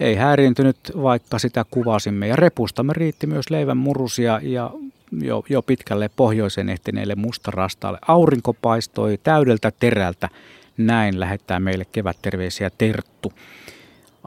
[0.00, 2.28] Ei häiriintynyt, vaikka sitä kuvasimme.
[2.28, 4.70] Ja repustamme riitti myös leivän murusia ja
[5.12, 7.98] jo, jo pitkälle pohjoisen ehtineelle mustarastaalle.
[8.08, 10.28] Aurinko paistoi täydeltä terältä.
[10.76, 13.32] Näin lähettää meille kevätterveisiä Terttu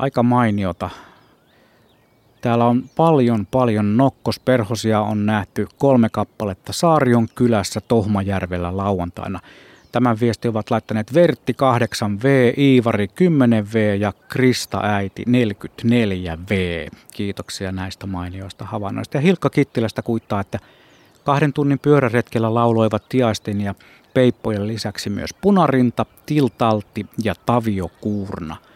[0.02, 0.90] aika mainiota.
[2.42, 9.40] Täällä on paljon, paljon nokkosperhosia on nähty kolme kappaletta Saarion kylässä Tohmajärvellä lauantaina.
[9.92, 16.54] Tämän viesti ovat laittaneet Vertti 8V, Iivari 10V ja Krista Äiti 44V.
[17.14, 19.18] Kiitoksia näistä mainioista havainnoista.
[19.18, 20.60] Ja Hilkka Kittilästä kuittaa, että
[21.24, 23.76] kahden tunnin pyöräretkellä lauloivat Tiaisten ja
[24.14, 28.58] Peippojen lisäksi myös Punarinta, Tiltaltti ja Tavio Kuurna–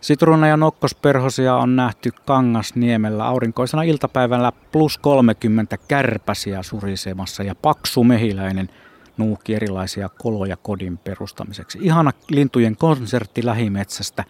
[0.00, 8.68] Sitruuna ja nokkosperhosia on nähty Kangasniemellä aurinkoisena iltapäivällä plus 30 kärpäsiä surisemassa ja paksu mehiläinen
[9.16, 11.78] nuuhki erilaisia koloja kodin perustamiseksi.
[11.82, 14.24] Ihana lintujen konsertti lähimetsästä.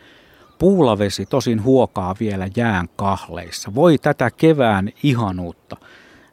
[0.58, 3.74] Puulavesi tosin huokaa vielä jään kahleissa.
[3.74, 5.76] Voi tätä kevään ihanuutta.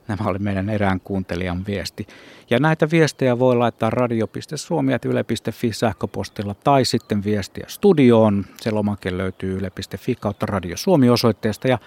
[0.07, 2.07] Nämä oli meidän erään kuuntelijan viesti.
[2.49, 8.45] Ja näitä viestejä voi laittaa radio.suomi.yle.fi sähköpostilla tai sitten viestiä studioon.
[8.61, 11.67] Se lomake löytyy yle.fi kautta Radio Suomi-osoitteesta.
[11.67, 11.77] Ja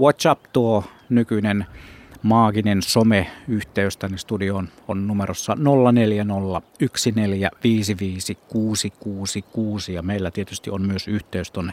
[0.00, 1.66] WhatsApp tuo nykyinen
[2.22, 5.58] maaginen some-yhteys tänne studioon on numerossa 0401455666
[9.92, 11.72] ja meillä tietysti on myös yhteys tuonne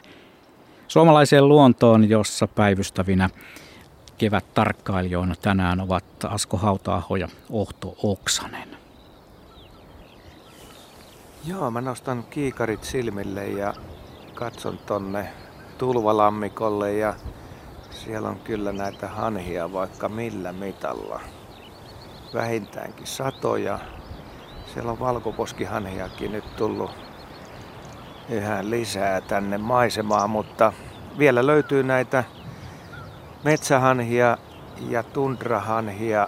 [0.88, 3.30] suomalaiseen luontoon, jossa päivystävinä
[4.24, 8.78] kevät tarkkailijoina tänään ovat Asko Hautaaho ja Ohto Oksanen.
[11.46, 13.74] Joo, mä nostan kiikarit silmille ja
[14.34, 15.30] katson tonne
[15.78, 17.14] tulvalammikolle ja
[17.90, 21.20] siellä on kyllä näitä hanhia vaikka millä mitalla.
[22.34, 23.80] Vähintäänkin satoja.
[24.74, 26.92] Siellä on valkoposkihanhiakin nyt tullut
[28.30, 30.74] yhä lisää tänne maisemaan, mutta
[31.18, 32.24] vielä löytyy näitä
[33.44, 34.38] metsähanhia
[34.90, 36.28] ja tundrahanhia.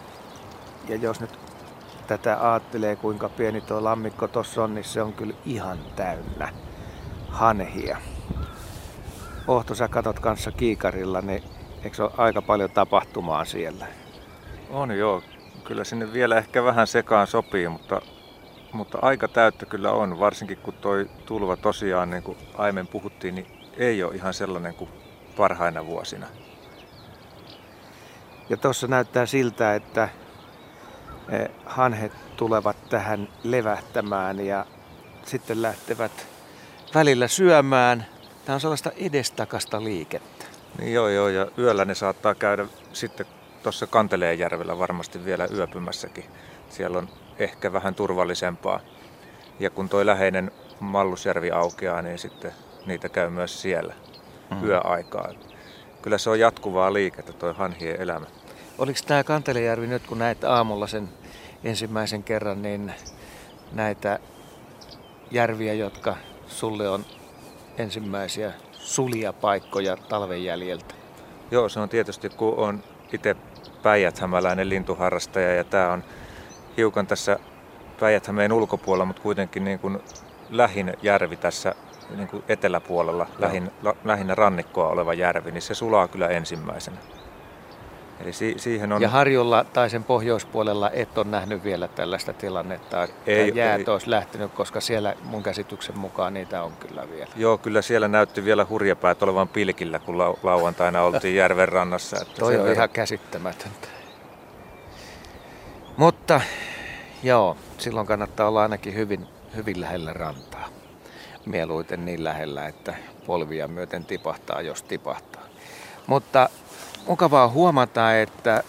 [0.89, 1.39] Ja jos nyt
[2.07, 6.49] tätä ajattelee, kuinka pieni tuo lammikko tuossa on, niin se on kyllä ihan täynnä
[7.27, 7.97] hanhia.
[9.47, 11.43] Ohto, sä katot kanssa kiikarilla, niin
[11.83, 13.87] eikö ole aika paljon tapahtumaa siellä?
[14.69, 15.21] On joo.
[15.63, 18.01] Kyllä sinne vielä ehkä vähän sekaan sopii, mutta,
[18.71, 20.19] mutta aika täyttä kyllä on.
[20.19, 23.47] Varsinkin kun toi tulva tosiaan, niin kuin aiemmin puhuttiin, niin
[23.77, 24.89] ei ole ihan sellainen kuin
[25.37, 26.27] parhaina vuosina.
[28.49, 30.09] Ja tuossa näyttää siltä, että
[31.29, 34.65] eh, hanhet tulevat tähän levähtämään ja
[35.25, 36.27] sitten lähtevät
[36.95, 38.05] välillä syömään.
[38.45, 40.45] Tämä on sellaista edestakasta liikettä.
[40.79, 43.25] Niin joo, joo, ja yöllä ne saattaa käydä sitten
[43.63, 46.25] tuossa Kanteleenjärvellä varmasti vielä yöpymässäkin.
[46.69, 48.79] Siellä on ehkä vähän turvallisempaa.
[49.59, 52.51] Ja kun toi läheinen Mallusjärvi aukeaa, niin sitten
[52.85, 53.93] niitä käy myös siellä
[54.51, 54.67] mm.
[54.67, 55.29] yöaikaa
[56.05, 58.25] kyllä se on jatkuvaa liikettä toi hanhien elämä.
[58.77, 61.09] Oliko tämä Kantelejärvi nyt, kun näet aamulla sen
[61.63, 62.93] ensimmäisen kerran, niin
[63.71, 64.19] näitä
[65.31, 66.15] järviä, jotka
[66.47, 67.05] sulle on
[67.77, 70.95] ensimmäisiä sulia paikkoja talven jäljeltä?
[71.51, 73.35] Joo, se on tietysti, kun on itse
[73.83, 76.03] päijät-hämäläinen lintuharrastaja ja tämä on
[76.77, 77.39] hiukan tässä
[77.99, 79.99] päijät ulkopuolella, mutta kuitenkin niin kuin
[80.49, 81.75] lähin järvi tässä
[82.09, 86.97] niin kuin eteläpuolella lähin, la, lähinnä rannikkoa oleva järvi, niin se sulaa kyllä ensimmäisenä.
[88.19, 89.01] Eli si- siihen on...
[89.01, 93.85] Ja Harjulla tai sen pohjoispuolella et ole nähnyt vielä tällaista tilannetta, että ei, jäät ei.
[93.87, 97.31] olisi lähtenyt, koska siellä mun käsityksen mukaan niitä on kyllä vielä.
[97.35, 102.17] Joo, kyllä siellä näytti vielä hurjapäät olevan pilkillä, kun lau- lauantaina oltiin järven rannassa.
[102.21, 103.87] Että Toi on ihan käsittämätöntä.
[105.97, 106.41] Mutta
[107.23, 110.69] joo, silloin kannattaa olla ainakin hyvin, hyvin lähellä rantaa
[111.45, 115.43] mieluiten niin lähellä, että polvia myöten tipahtaa, jos tipahtaa.
[116.07, 116.49] Mutta
[117.07, 118.63] mukavaa huomata, että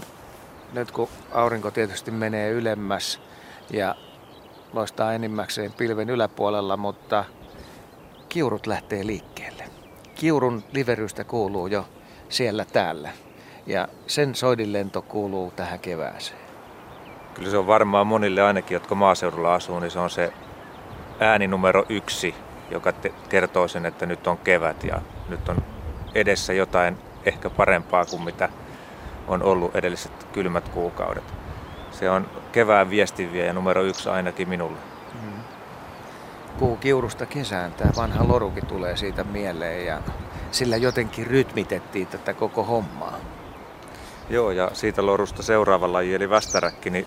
[0.73, 3.21] nyt kun aurinko tietysti menee ylemmäs
[3.71, 3.95] ja
[4.73, 7.25] loistaa enimmäkseen pilven yläpuolella, mutta
[8.29, 9.65] kiurut lähtee liikkeelle.
[10.15, 11.89] Kiurun liverystä kuuluu jo
[12.29, 13.11] siellä täällä
[13.67, 16.41] ja sen soidinlento kuuluu tähän kevääseen.
[17.35, 20.33] Kyllä se on varmaan monille ainakin, jotka maaseudulla asuu, niin se on se
[21.21, 22.35] ääni numero yksi
[22.71, 25.57] joka te- kertoo sen, että nyt on kevät ja nyt on
[26.15, 28.49] edessä jotain ehkä parempaa kuin mitä
[29.29, 31.25] on ollut edelliset kylmät kuukaudet.
[31.91, 34.79] Se on kevään viestinviejä numero yksi ainakin minulle.
[35.23, 35.41] Mm.
[36.59, 40.01] Kuu kiurusta kesään, tämä vanha loruki tulee siitä mieleen ja
[40.51, 43.19] sillä jotenkin rytmitettiin tätä koko hommaa.
[44.31, 47.07] Joo, ja siitä lorusta seuraava laji, eli västäräkki, niin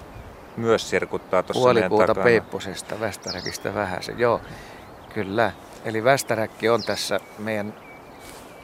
[0.57, 4.13] myös sirkuttaa tuossa Puolikuuta peipposesta västäräkistä vähän se.
[4.17, 4.41] Joo,
[5.13, 5.51] Kyllä,
[5.85, 7.73] eli Västäräkki on tässä meidän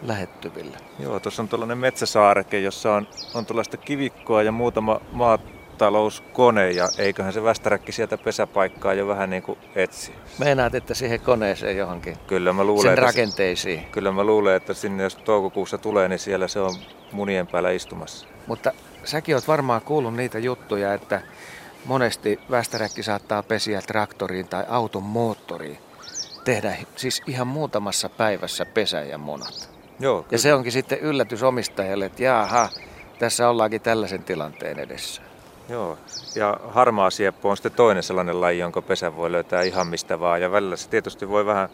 [0.01, 0.77] lähettyvillä.
[0.99, 7.33] Joo, tuossa on tuollainen metsäsaareke, jossa on, on tuollaista kivikkoa ja muutama maatalouskone ja eiköhän
[7.33, 10.11] se Västäräkki sieltä pesäpaikkaa jo vähän niin kuin etsi.
[10.39, 13.79] Meinaat, että siihen koneeseen johonkin, kyllä mä luulen, sen rakenteisiin.
[13.79, 16.75] Se, kyllä mä luulen, että sinne jos toukokuussa tulee, niin siellä se on
[17.11, 18.27] munien päällä istumassa.
[18.47, 18.71] Mutta
[19.03, 21.21] säkin oot varmaan kuullut niitä juttuja, että
[21.85, 25.84] monesti västäräkki saattaa pesiä traktoriin tai auton moottoriin
[26.45, 29.69] tehdä siis ihan muutamassa päivässä pesä ja monat.
[29.99, 30.27] Joo, kyllä.
[30.31, 32.69] Ja se onkin sitten yllätys omistajalle, että jaha,
[33.19, 35.21] tässä ollaankin tällaisen tilanteen edessä.
[35.69, 35.97] Joo,
[36.35, 40.41] ja harmaa sieppo on sitten toinen sellainen laji, jonka pesä voi löytää ihan mistä vaan.
[40.41, 41.69] Ja välillä se tietysti voi vähän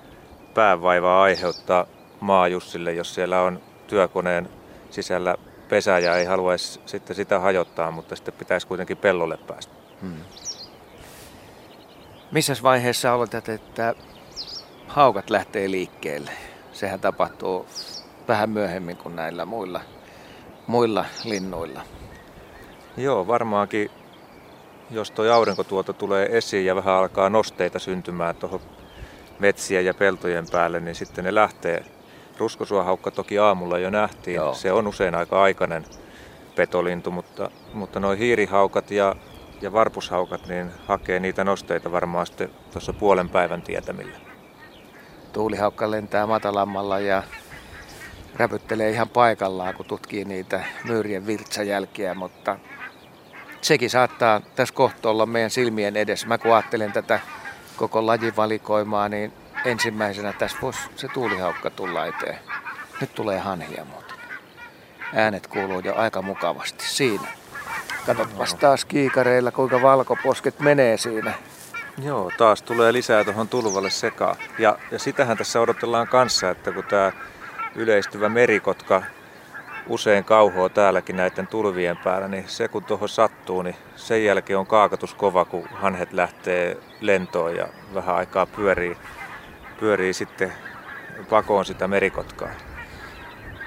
[0.54, 1.86] päävaivaa aiheuttaa,
[2.20, 4.50] maajussille, jos siellä on työkoneen
[4.90, 5.36] sisällä
[5.70, 9.74] pesä ja ei haluaisi sitten sitä hajottaa, mutta sitten pitäisi kuitenkin pellolle päästä.
[10.02, 10.18] Hmm.
[12.32, 13.96] Missä vaiheessa oletat, että
[14.92, 16.32] haukat lähtee liikkeelle?
[16.72, 17.66] Sehän tapahtuu
[18.28, 19.82] vähän myöhemmin kuin näillä muilla,
[20.68, 21.82] muilla linnuilla.
[22.98, 23.92] Joo, varmaankin
[24.90, 28.62] jos tuo aurinkotuoto tulee esiin ja vähän alkaa nosteita syntymään tuohon
[29.40, 31.86] metsiä ja peltojen päälle, niin sitten ne lähtee.
[32.38, 34.36] Ruskosuohaukka toki aamulla jo nähtiin.
[34.36, 34.54] Joo.
[34.54, 35.86] Se on usein aika aikainen
[36.56, 39.16] petolintu, mutta, mutta nuo hiirihaukat ja,
[39.62, 44.31] ja varpushaukat niin hakee niitä nosteita varmaan sitten tuossa puolen päivän tietämillä.
[45.34, 47.24] Tuulihaukka lentää matalammalla ja
[48.36, 52.58] räpyttelee ihan paikallaan, kun tutkii niitä myyrien virtsajälkiä, mutta
[53.62, 56.28] sekin saattaa tässä kohtaa olla meidän silmien edessä.
[56.28, 57.20] Mä kun ajattelen tätä
[57.78, 59.34] koko lajivalikoimaa, niin
[59.66, 62.40] ensimmäisenä tässä voisi se tuulihaukka tulla eteen.
[63.02, 64.18] Nyt tulee hanhia muuten.
[65.14, 67.28] Äänet kuuluu jo aika mukavasti siinä.
[68.06, 71.34] Katsopas taas kiikareilla, kuinka valkoposket menee siinä.
[71.98, 74.36] Joo, taas tulee lisää tuohon tulvalle sekaan.
[74.60, 77.12] Ja, ja sitähän tässä odotellaan kanssa, että kun tämä
[77.76, 79.04] yleistyvä merikotka
[79.88, 84.68] usein kauhoa täälläkin näiden tulvien päällä, niin se kun tuohon sattuu, niin sen jälkeen on
[84.68, 88.98] kaakatus kova, kun hanhet lähtee lentoon ja vähän aikaa pyörii,
[89.80, 90.54] pyörii sitten
[91.30, 92.50] pakoon sitä merikotkaa.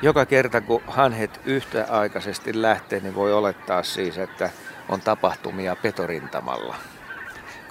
[0.02, 4.50] Joka kerta kun hanhet yhtäaikaisesti lähtee, niin voi olettaa siis, että
[4.88, 6.74] on tapahtumia petorintamalla,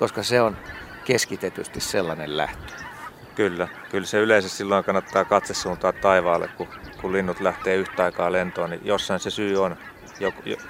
[0.04, 0.58] koska se on
[1.06, 2.74] keskitetysti sellainen lähtö.
[3.36, 6.68] Kyllä, kyllä se yleensä silloin kannattaa katse suuntaa taivaalle, kun,
[7.02, 9.78] kun linnut lähtee yhtä aikaa lentoon, niin jossain se syy on.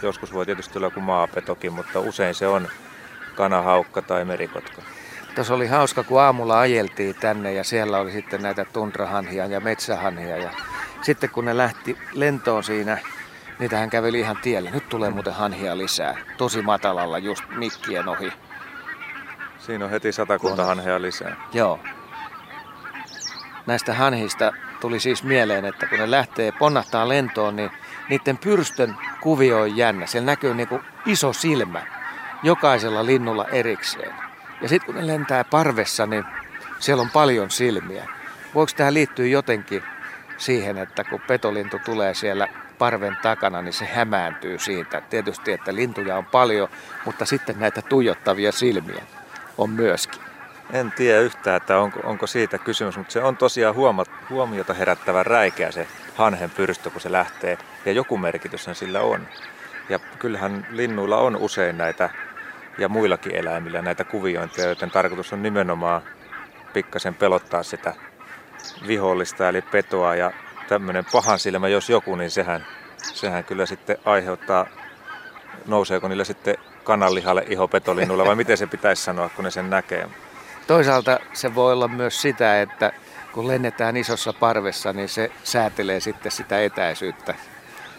[0.01, 2.67] Joskus voi tietysti olla joku maapetokin, mutta usein se on
[3.35, 4.81] kanahaukka tai merikotka.
[5.35, 10.37] Tuossa oli hauska, kun aamulla ajeltiin tänne ja siellä oli sitten näitä tundrahanhia ja metsähanhia.
[10.37, 10.51] Ja
[11.01, 12.97] sitten kun ne lähti lentoon siinä,
[13.59, 14.71] niitähän käveli ihan tielle.
[14.71, 16.17] Nyt tulee muuten hanhia lisää.
[16.37, 18.31] Tosi matalalla just mikkien ohi.
[19.65, 21.35] Siinä on heti satakunta hanhia lisää.
[21.53, 21.79] Joo
[23.65, 27.71] näistä hanhista tuli siis mieleen, että kun ne lähtee ponnahtaa lentoon, niin
[28.09, 30.05] niiden pyrstön kuvio on jännä.
[30.05, 30.67] Siellä näkyy niin
[31.05, 31.81] iso silmä
[32.43, 34.13] jokaisella linnulla erikseen.
[34.61, 36.23] Ja sitten kun ne lentää parvessa, niin
[36.79, 38.09] siellä on paljon silmiä.
[38.55, 39.83] Voiko tähän liittyä jotenkin
[40.37, 42.47] siihen, että kun petolintu tulee siellä
[42.77, 45.01] parven takana, niin se hämääntyy siitä.
[45.01, 46.69] Tietysti, että lintuja on paljon,
[47.05, 49.03] mutta sitten näitä tuijottavia silmiä
[49.57, 50.21] on myöskin.
[50.73, 55.23] En tiedä yhtään, että onko, onko siitä kysymys, mutta se on tosiaan huoma, huomiota herättävä
[55.23, 57.57] räikeä se hanhen pyrstö, kun se lähtee.
[57.85, 59.27] Ja joku merkitys sillä on.
[59.89, 62.09] Ja kyllähän linnuilla on usein näitä,
[62.77, 66.01] ja muillakin eläimillä näitä kuviointeja, joten tarkoitus on nimenomaan
[66.73, 67.93] pikkasen pelottaa sitä
[68.87, 70.15] vihollista, eli petoa.
[70.15, 70.31] Ja
[70.67, 72.65] tämmöinen pahan silmä, jos joku, niin sehän,
[72.97, 74.65] sehän kyllä sitten aiheuttaa,
[75.67, 80.09] nouseeko niillä sitten kananlihalle iho petolinnulla, vai miten se pitäisi sanoa, kun ne sen näkee.
[80.67, 82.91] Toisaalta se voi olla myös sitä, että
[83.33, 87.35] kun lennetään isossa parvessa, niin se säätelee sitten sitä etäisyyttä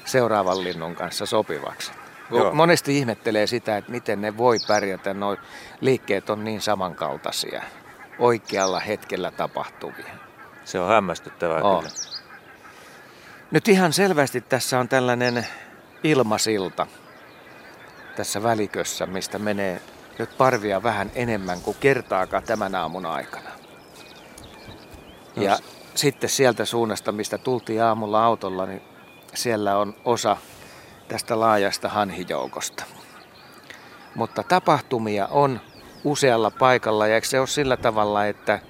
[0.04, 1.92] seuraavan linnun kanssa sopivaksi.
[2.30, 2.54] Joo.
[2.54, 5.36] Monesti ihmettelee sitä, että miten ne voi pärjätä, nuo
[5.80, 7.62] liikkeet on niin samankaltaisia,
[8.18, 10.14] oikealla hetkellä tapahtuvia.
[10.64, 11.78] Se on hämmästyttävää oh.
[11.78, 11.94] kyllä.
[13.50, 15.46] Nyt ihan selvästi tässä on tällainen
[16.04, 16.86] ilmasilta
[18.16, 19.80] tässä välikössä, mistä menee
[20.18, 23.50] nyt parvia vähän enemmän kuin kertaakaan tämän aamun aikana.
[25.36, 25.62] Ja Jos.
[25.94, 28.82] sitten sieltä suunnasta, mistä tultiin aamulla autolla, niin
[29.34, 30.36] siellä on osa
[31.08, 32.84] tästä laajasta hanhijoukosta.
[34.14, 35.60] Mutta tapahtumia on
[36.04, 38.60] usealla paikalla ja eikö se ole sillä tavalla, että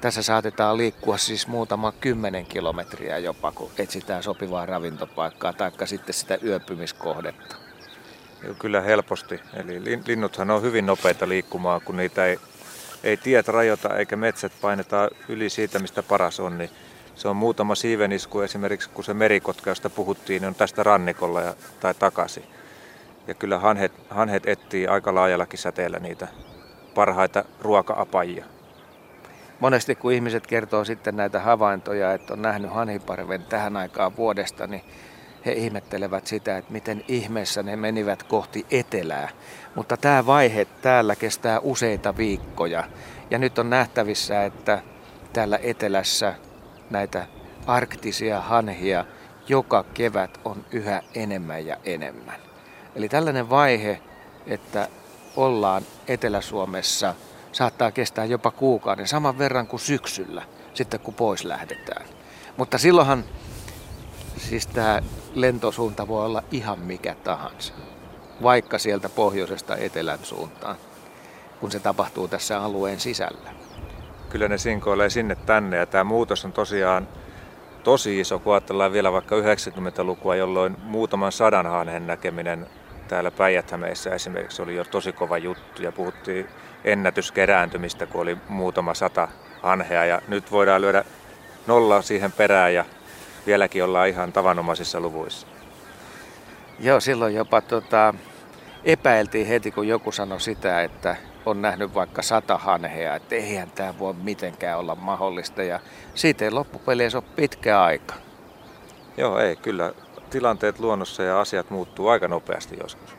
[0.00, 6.38] tässä saatetaan liikkua siis muutama kymmenen kilometriä jopa, kun etsitään sopivaa ravintopaikkaa tai sitten sitä
[6.44, 7.69] yöpymiskohdetta.
[8.58, 9.40] Kyllä helposti.
[9.54, 12.38] Eli linnuthan on hyvin nopeita liikkumaan, kun niitä ei,
[13.04, 16.58] ei tiet rajoita eikä metsät paineta yli siitä, mistä paras on.
[16.58, 16.70] Niin
[17.14, 21.54] se on muutama siivenisku esimerkiksi, kun se merikotka, josta puhuttiin, niin on tästä rannikolla ja,
[21.80, 22.44] tai takaisin.
[23.26, 26.28] Ja kyllä hanhet, hanhet etsii aika laajallakin säteellä niitä
[26.94, 28.44] parhaita ruoka-apajia.
[29.60, 34.82] Monesti kun ihmiset kertoo sitten näitä havaintoja, että on nähnyt hanhiparven tähän aikaan vuodesta, niin
[35.46, 39.28] he ihmettelevät sitä, että miten ihmeessä ne menivät kohti etelää.
[39.74, 42.84] Mutta tämä vaihe täällä kestää useita viikkoja.
[43.30, 44.82] Ja nyt on nähtävissä, että
[45.32, 46.34] täällä etelässä
[46.90, 47.26] näitä
[47.66, 49.04] arktisia hanhia
[49.50, 52.40] joka kevät on yhä enemmän ja enemmän.
[52.94, 54.00] Eli tällainen vaihe,
[54.46, 54.88] että
[55.36, 57.14] ollaan Etelä-Suomessa,
[57.52, 60.42] saattaa kestää jopa kuukauden, saman verran kuin syksyllä,
[60.74, 62.06] sitten kun pois lähdetään.
[62.56, 63.24] Mutta silloinhan
[64.48, 65.02] siis tämä
[65.34, 67.74] lentosuunta voi olla ihan mikä tahansa,
[68.42, 70.76] vaikka sieltä pohjoisesta etelän suuntaan,
[71.60, 73.50] kun se tapahtuu tässä alueen sisällä.
[74.28, 77.08] Kyllä ne sinkoilee sinne tänne ja tämä muutos on tosiaan
[77.84, 82.66] tosi iso, kun ajatellaan vielä vaikka 90-lukua, jolloin muutaman sadan hanhen näkeminen
[83.08, 83.72] täällä päijät
[84.14, 86.48] esimerkiksi oli jo tosi kova juttu ja puhuttiin
[86.84, 89.28] ennätyskerääntymistä, kun oli muutama sata
[89.62, 91.04] hanhea ja nyt voidaan lyödä
[91.66, 92.84] nolla siihen perään ja
[93.46, 95.46] vieläkin ollaan ihan tavanomaisissa luvuissa.
[96.80, 98.14] Joo, silloin jopa tota,
[98.84, 101.16] epäiltiin heti, kun joku sanoi sitä, että
[101.46, 105.62] on nähnyt vaikka sata hanhea, että eihän tämä voi mitenkään olla mahdollista.
[105.62, 105.80] Ja
[106.14, 108.14] siitä ei loppupeleissä ole pitkä aika.
[109.16, 109.92] Joo, ei, kyllä
[110.30, 113.10] tilanteet luonnossa ja asiat muuttuu aika nopeasti joskus.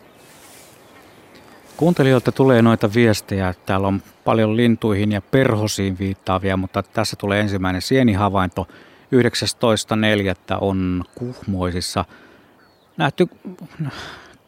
[1.77, 3.53] Kuuntelijoilta tulee noita viestejä.
[3.65, 8.67] Täällä on paljon lintuihin ja perhosiin viittaavia, mutta tässä tulee ensimmäinen sienihavainto.
[9.11, 10.57] 19.4.
[10.61, 12.05] on Kuhmoisissa
[12.97, 13.27] nähty,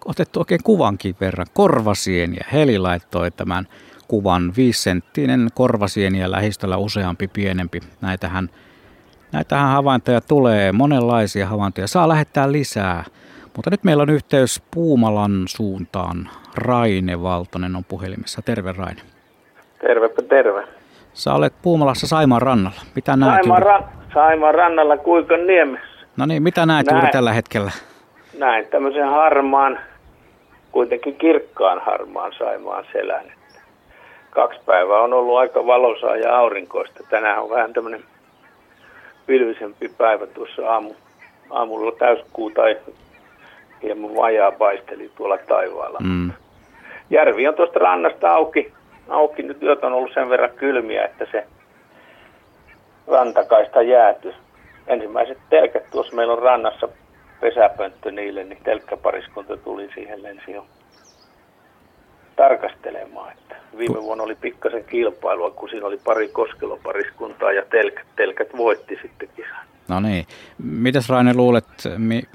[0.06, 2.46] otettu oikein kuvankin verran, korvasieniä.
[2.54, 3.68] Heli laittoi tämän
[4.08, 7.80] kuvan, viisenttinen korvasieniä lähistöllä useampi pienempi.
[8.02, 8.50] Näitähän,
[9.32, 11.88] näitähän havaintoja tulee, monenlaisia havaintoja.
[11.88, 13.04] Saa lähettää lisää.
[13.56, 16.30] Mutta nyt meillä on yhteys Puumalan suuntaan.
[16.56, 18.42] Raine Valtonen on puhelimessa.
[18.42, 19.02] Terve Raine.
[19.82, 20.68] Tervepä terve.
[21.14, 22.82] Sä olet Puumalassa Saimaan rannalla.
[22.96, 25.88] Mitä näet Saimaan, ra- Saimaan rannalla Kuikon niemessä.
[26.18, 27.72] No niin, mitä näet näin, juuri tällä hetkellä?
[28.38, 29.80] Näin tämmöisen harmaan,
[30.72, 33.26] kuitenkin kirkkaan harmaan Saimaan selän.
[34.30, 37.04] Kaksi päivää on ollut aika valosaa ja aurinkoista.
[37.10, 38.04] Tänään on vähän tämmöinen
[39.26, 40.94] pilvisempi päivä tuossa aamu,
[41.50, 42.78] aamulla täyskuu tai
[43.84, 46.00] hieman vajaa paisteli tuolla taivaalla.
[46.04, 46.32] Mm.
[47.10, 48.74] Järvi on tuosta rannasta auki.
[49.10, 51.48] Auki nyt yöt on ollut sen verran kylmiä, että se
[53.08, 54.34] rantakaista jääty.
[54.88, 56.90] Ensimmäiset telkät tuossa meillä on rannassa
[57.42, 60.66] pesäpönttö niille, niin telkkäpariskunta tuli siihen lensi jo
[62.36, 63.32] tarkastelemaan.
[63.32, 69.00] Että viime vuonna oli pikkasen kilpailua, kun siinä oli pari koskelopariskuntaa ja telkät, telkät voitti
[69.02, 69.66] sitten kisan.
[69.88, 70.26] No niin.
[70.64, 71.66] Mitäs Raine luulet,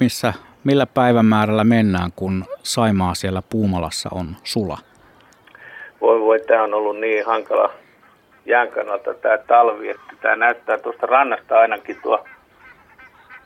[0.00, 0.32] missä
[0.64, 4.78] millä päivämäärällä mennään, kun Saimaa siellä Puumalassa on sula?
[6.00, 7.70] Voi voi, tämä on ollut niin hankala
[8.48, 12.24] jään kannalta tämä talvi, että tämä näyttää tuosta rannasta ainakin tuo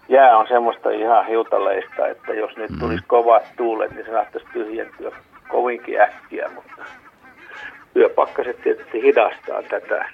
[0.08, 2.78] jää on semmoista ihan hiutaleista, että jos nyt mm.
[2.78, 5.10] tulisi kovat tuulet, niin se saattaisi tyhjentyä
[5.48, 6.84] kovinkin äkkiä, mutta
[7.96, 10.08] yöpakkaset tietysti hidastaa tätä.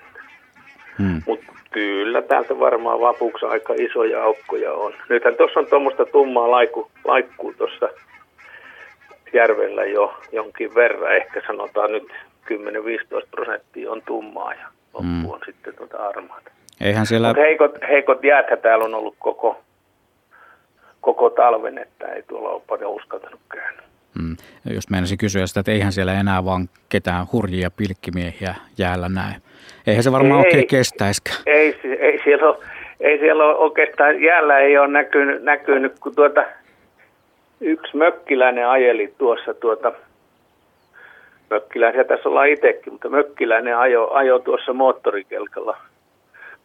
[0.99, 1.23] Hmm.
[1.27, 4.95] Mutta Kyllä, täältä varmaan vapuksi aika isoja aukkoja on.
[5.09, 7.89] Nythän tuossa on tuommoista tummaa laiku, laikkuu tuossa
[9.33, 11.17] järvellä jo jonkin verran.
[11.17, 12.09] Ehkä sanotaan nyt
[12.53, 12.55] 10-15
[13.31, 14.69] prosenttia on tummaa ja
[14.99, 15.31] loppu mm.
[15.31, 16.51] on sitten tuota armaata.
[16.81, 17.29] Eihän siellä...
[17.29, 19.61] Mut heikot, heikot jäätkä täällä on ollut koko,
[21.01, 23.83] koko talven, että ei tuolla ole paljon uskaltanut käydä.
[24.23, 24.37] Mm.
[24.75, 29.35] Jos meinasin kysyä sitä, että eihän siellä enää vaan ketään hurjia pilkkimiehiä jäällä näe.
[29.87, 31.39] Eihän se varmaan ei, oikein kestäisikään.
[31.47, 32.59] Ei, ei, siellä ole,
[33.01, 36.45] ei siellä ole oikeastaan, jäällä ei ole näkynyt, näkynyt kun tuota,
[37.61, 39.93] yksi mökkiläinen ajeli tuossa tuota,
[41.51, 45.77] mökkiläisiä tässä ollaan itsekin, mutta mökkiläinen ajo, ajo tuossa moottorikelkalla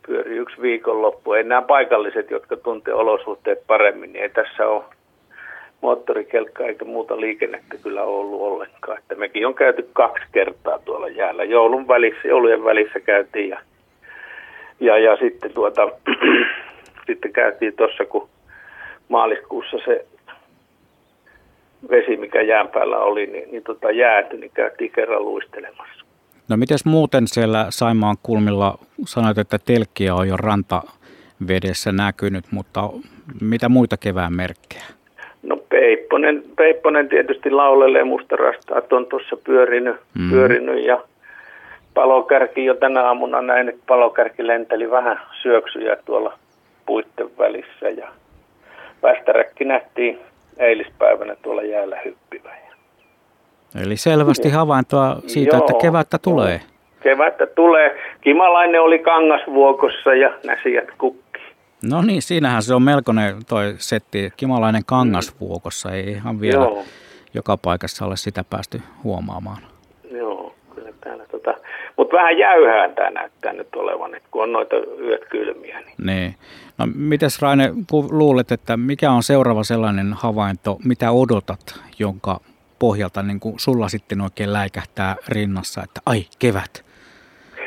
[0.07, 1.33] pyöri yksi viikonloppu.
[1.33, 4.83] Ei nämä paikalliset, jotka tuntee olosuhteet paremmin, niin ei tässä ole
[5.81, 8.97] moottorikelkkaa eikä muuta liikennettä kyllä ollut ollenkaan.
[8.97, 11.43] Että mekin on käyty kaksi kertaa tuolla jäällä.
[11.43, 13.59] Joulun välissä, joulujen välissä käytiin ja,
[14.79, 15.89] ja, ja sitten, tuota,
[17.07, 18.29] sitten käytiin tuossa, kun
[19.09, 20.05] maaliskuussa se
[21.89, 26.05] vesi, mikä jään päällä oli, niin, niin tota jääty, niin käytiin kerran luistelemassa.
[26.49, 32.89] No miten muuten siellä Saimaan kulmilla sanoit, että telkkiä on jo rantavedessä näkynyt, mutta
[33.41, 34.83] mitä muita kevään merkkejä?
[35.43, 40.29] No Peipponen, Peipponen tietysti laulelee musta rastaat on tuossa pyörinyt, mm.
[40.29, 41.03] pyörinyt ja
[41.93, 46.39] palokärki jo tänä aamuna näin, että palokärki lenteli vähän syöksyjä tuolla
[46.85, 48.07] puitten välissä ja
[49.03, 50.19] västäräkki nähtiin
[50.57, 52.53] eilispäivänä tuolla jäällä hyppivä.
[53.81, 56.61] Eli selvästi havaintoa siitä, Joo, että kevättä tulee.
[57.03, 57.99] Kevättä tulee.
[58.21, 61.41] Kimalainen oli kangasvuokossa ja näsijät kukki.
[61.89, 64.33] No niin, siinähän se on melkoinen toi setti.
[64.37, 66.83] Kimalainen kangasvuokossa, ei ihan vielä Joo.
[67.33, 69.61] joka paikassa ole sitä päästy huomaamaan.
[70.11, 71.53] Joo, kyllä täällä tota,
[71.97, 75.79] mutta vähän jäyhään tämä näyttää nyt olevan, että kun on noita yöt kylmiä.
[75.79, 75.95] Niin.
[76.05, 76.35] niin.
[76.77, 81.59] No mites Raine, kun luulet, että mikä on seuraava sellainen havainto, mitä odotat,
[81.99, 82.39] jonka
[82.79, 86.83] pohjalta niin kuin sulla sitten oikein läikähtää rinnassa, että ai kevät?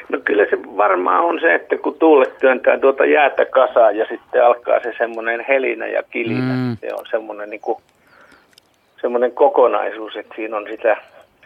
[0.09, 4.45] No kyllä se varmaan on se, että kun tuulet työntää tuota jäätä kasaan ja sitten
[4.45, 6.55] alkaa se semmoinen helinä ja kilinä.
[6.55, 6.77] Mm.
[6.81, 7.79] Se on semmoinen, niin kuin,
[9.01, 10.97] semmoinen kokonaisuus, että siinä on sitä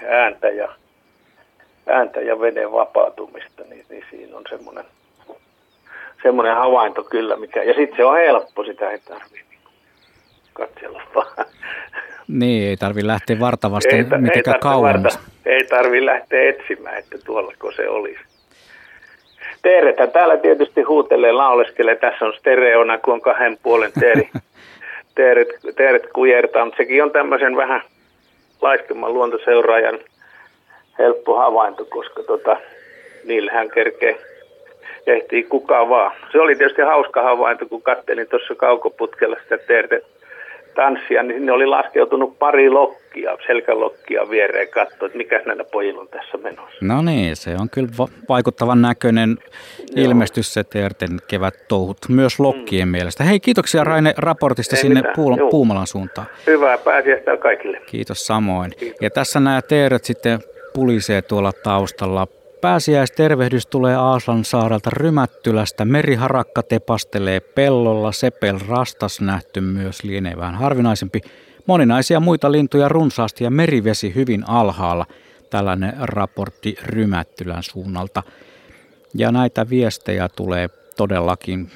[0.09, 0.69] ääntä ja,
[1.87, 4.85] ääntä ja veden vapautumista, niin, niin siinä on semmoinen,
[6.23, 7.37] semmoinen havainto kyllä.
[7.37, 9.61] Mikä, ja sitten se on helppo, sitä ei tarvitse niin
[10.53, 11.47] katsella vaan.
[12.29, 15.19] Niin, ei tarvi lähteä vartavasti ei, mitenkään kauemmas.
[15.47, 18.21] Ei tarvi lähteä etsimään, että tuollako se olisi.
[19.63, 21.97] Teerettä täällä tietysti huutelee, lauleskelee.
[21.97, 24.31] Tässä on stereona, kun on kahden puolen teeri.
[25.15, 27.83] teeret, teeret kujertaa, mutta sekin on tämmöisen vähän
[28.63, 29.99] laiskemman luontoseuraajan
[31.01, 32.57] helppo havainto, koska tota,
[33.25, 34.19] niillähän kerkee
[35.07, 36.13] ehtii kukaan vaan.
[36.33, 40.01] Se oli tietysti hauska havainto, kun kattelin tuossa kaukoputkella sitä teertä
[40.75, 46.09] tanssia, niin sinne oli laskeutunut pari lokkia, selkälokkia viereen katsoa, että mikä näillä pojilla on
[46.09, 46.77] tässä menossa.
[46.81, 47.89] No niin, se on kyllä
[48.29, 50.07] vaikuttavan näköinen Joo.
[50.07, 52.93] ilmestys se Teerten kevät touhut, myös lokkien mm.
[52.93, 53.25] mielestä.
[53.25, 56.27] Hei, kiitoksia Raine raportista Ei sinne Puul- Puumalan suuntaan.
[56.47, 57.81] Hyvää pääsiäistä kaikille.
[57.87, 58.73] Kiitos samoin.
[58.79, 59.01] Kiitos.
[59.01, 60.39] Ja tässä nämä Teeret sitten
[60.75, 62.27] pulisee tuolla taustalla
[62.61, 65.85] Pääsiäistervehdys tulee Aaslan saarelta Rymättylästä.
[65.85, 68.13] Meriharakka tepastelee pellolla.
[68.13, 71.21] Sepel rastas nähty myös lienee vähän harvinaisempi.
[71.67, 75.07] Moninaisia muita lintuja runsaasti ja merivesi hyvin alhaalla.
[75.51, 78.23] Tällainen raportti Rymättylän suunnalta.
[79.15, 81.71] Ja näitä viestejä tulee todellakin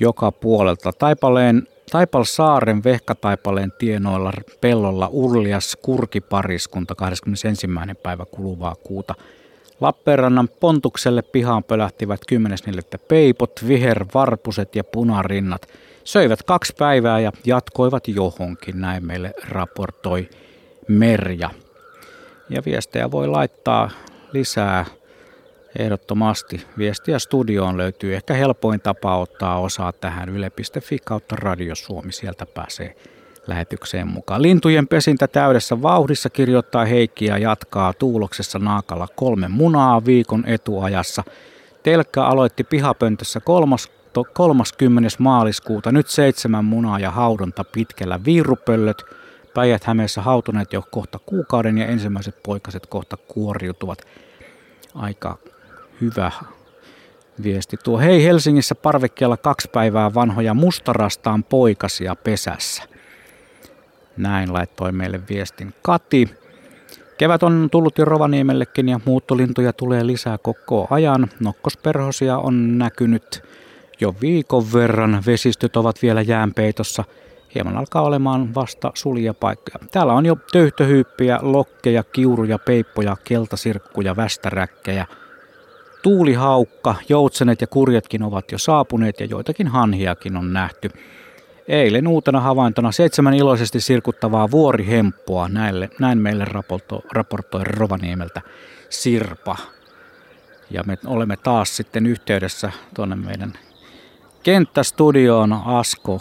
[0.00, 0.92] joka puolelta.
[0.92, 7.66] Taipaleen Taipalsaaren Vehkataipaleen tienoilla pellolla Urlias kurkipariskunta 21.
[8.02, 9.14] päivä kuluvaa kuuta–
[9.80, 12.58] Lappeenrannan pontukselle pihaan pölähtivät 10
[13.08, 15.66] peipot, vihervarpuset ja punarinnat.
[16.04, 20.28] Söivät kaksi päivää ja jatkoivat johonkin, näin meille raportoi
[20.88, 21.50] Merja.
[22.50, 23.90] Ja viestejä voi laittaa
[24.32, 24.84] lisää
[25.78, 26.66] ehdottomasti.
[26.78, 28.14] Viestiä studioon löytyy.
[28.14, 32.12] Ehkä helpoin tapa ottaa osaa tähän yle.fi kautta Radio Suomi.
[32.12, 32.96] Sieltä pääsee
[33.46, 34.42] lähetykseen mukaan.
[34.42, 41.24] Lintujen pesintä täydessä vauhdissa kirjoittaa Heikki ja jatkaa tuuloksessa naakalla kolme munaa viikon etuajassa.
[41.82, 43.40] Telkkä aloitti pihapöntössä
[44.32, 45.08] 30.
[45.18, 49.02] maaliskuuta, nyt seitsemän munaa ja haudonta pitkällä viirupöllöt.
[49.54, 53.98] Päijät Hämeessä hautuneet jo kohta kuukauden ja ensimmäiset poikaset kohta kuoriutuvat.
[54.94, 55.38] Aika
[56.00, 56.32] hyvä
[57.42, 57.98] viesti tuo.
[57.98, 62.82] Hei Helsingissä parvekkeella kaksi päivää vanhoja mustarastaan poikasia pesässä.
[64.16, 66.30] Näin laittoi meille viestin Kati.
[67.18, 71.30] Kevät on tullut jo Rovaniemellekin ja muuttolintuja tulee lisää koko ajan.
[71.40, 73.42] Nokkosperhosia on näkynyt
[74.00, 75.22] jo viikon verran.
[75.26, 77.04] Vesistöt ovat vielä jäänpeitossa.
[77.54, 79.88] Hieman alkaa olemaan vasta sulia paikkoja.
[79.90, 85.06] Täällä on jo töyhtöhyyppiä, lokkeja, kiuruja, peippoja, keltasirkkuja, västäräkkejä.
[86.02, 90.90] Tuulihaukka, joutsenet ja kurjetkin ovat jo saapuneet ja joitakin hanhiakin on nähty.
[91.68, 95.48] Eilen uutena havaintona seitsemän iloisesti sirkuttavaa vuorihemppoa.
[95.48, 98.40] Näille, näin meille raporto, raportoi Rovaniemeltä
[98.90, 99.56] Sirpa.
[100.70, 103.52] Ja me olemme taas sitten yhteydessä tuonne meidän
[104.42, 106.20] kenttästudioon Asko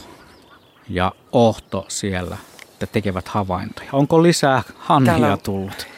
[0.90, 2.38] ja Ohto siellä,
[2.72, 3.90] että tekevät havaintoja.
[3.94, 5.89] Onko lisää hanhia tullut?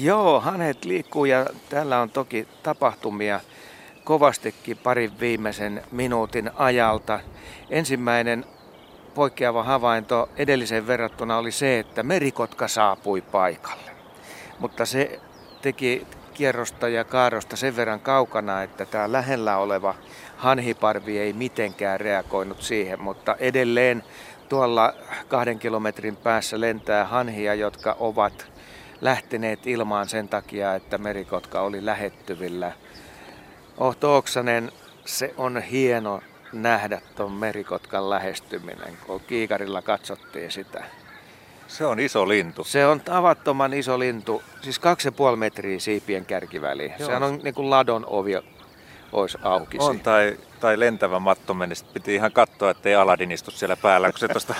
[0.00, 3.40] Joo, hanet liikkuu ja täällä on toki tapahtumia
[4.04, 7.20] kovastikin parin viimeisen minuutin ajalta.
[7.70, 8.44] Ensimmäinen
[9.14, 13.90] poikkeava havainto edelliseen verrattuna oli se, että merikotka saapui paikalle.
[14.58, 15.20] Mutta se
[15.62, 19.94] teki kierrosta ja kaarosta sen verran kaukana, että tämä lähellä oleva
[20.36, 24.02] hanhiparvi ei mitenkään reagoinut siihen, mutta edelleen
[24.48, 24.92] tuolla
[25.28, 28.55] kahden kilometrin päässä lentää hanhia, jotka ovat
[29.00, 32.72] lähteneet ilmaan sen takia, että merikotka oli lähettyvillä.
[33.78, 34.72] Ohto Oksanen,
[35.04, 36.20] se on hieno
[36.52, 40.84] nähdä tuon merikotkan lähestyminen, kun kiikarilla katsottiin sitä.
[41.68, 42.64] Se on iso lintu.
[42.64, 44.80] Se on tavattoman iso lintu, siis
[45.30, 46.94] 2,5 metriä siipien kärkiväliin.
[46.98, 47.08] Joo.
[47.08, 48.32] Se on niin kuin ladon ovi
[49.12, 49.78] olisi auki.
[49.80, 51.74] On, tai, tai lentävä matto meni.
[51.74, 54.54] Sitten piti ihan katsoa, ettei Aladin istu siellä päällä, kun se tuosta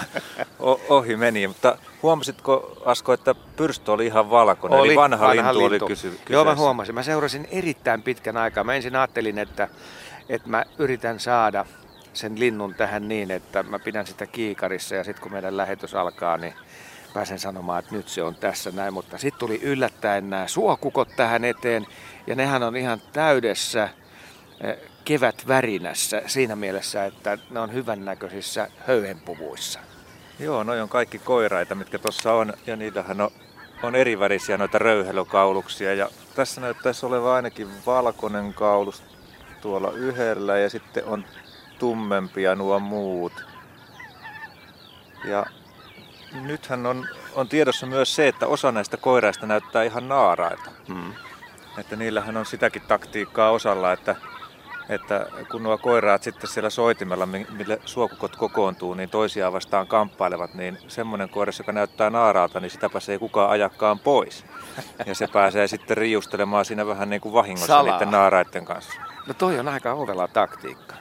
[0.88, 1.47] ohi meni.
[1.47, 5.90] Mutta huomasitko, Asko, että pyrstö oli ihan valkoinen, oli, eli vanha, vanha lintu, lintu oli
[5.90, 6.32] kysy- kyseessä.
[6.32, 6.94] Joo, mä huomasin.
[6.94, 8.64] Mä seurasin erittäin pitkän aikaa.
[8.64, 9.68] Mä ensin ajattelin, että,
[10.28, 11.64] että mä yritän saada
[12.12, 16.36] sen linnun tähän niin, että mä pidän sitä kiikarissa ja sitten kun meidän lähetys alkaa,
[16.36, 16.55] niin
[17.14, 18.94] pääsen sanomaan, että nyt se on tässä näin.
[18.94, 21.86] Mutta sitten tuli yllättäen nämä suokukot tähän eteen
[22.26, 23.88] ja nehän on ihan täydessä
[25.07, 29.80] kevätvärinässä siinä mielessä, että ne on hyvännäköisissä höyhenpuvuissa.
[30.38, 33.30] Joo, noi on kaikki koiraita, mitkä tuossa on ja niitähän on,
[33.82, 39.02] on erivärisiä noita röyhelökauluksia ja tässä näyttäisi olevan ainakin valkoinen kaulus
[39.61, 41.24] tuolla yhdellä ja sitten on
[41.78, 43.44] tummempia nuo muut.
[45.24, 45.46] Ja
[46.32, 50.70] nythän on, on tiedossa myös se, että osa näistä koiraista näyttää ihan naarailta.
[50.88, 51.12] Hmm.
[51.78, 54.16] Että niillähän on sitäkin taktiikkaa osalla, että,
[54.89, 60.78] että kun nuo koiraat sitten siellä soitimella, mille suokukot kokoontuu, niin toisiaan vastaan kamppailevat, niin
[60.89, 64.45] semmoinen koiras, joka näyttää naaraalta, niin sitä ei kukaan ajakkaan pois.
[65.07, 67.93] Ja se pääsee sitten riustelemaan siinä vähän niin kuin vahingossa Salaa.
[67.93, 69.01] niiden naaraiden kanssa.
[69.26, 70.95] No toi on aika ovela taktiikka.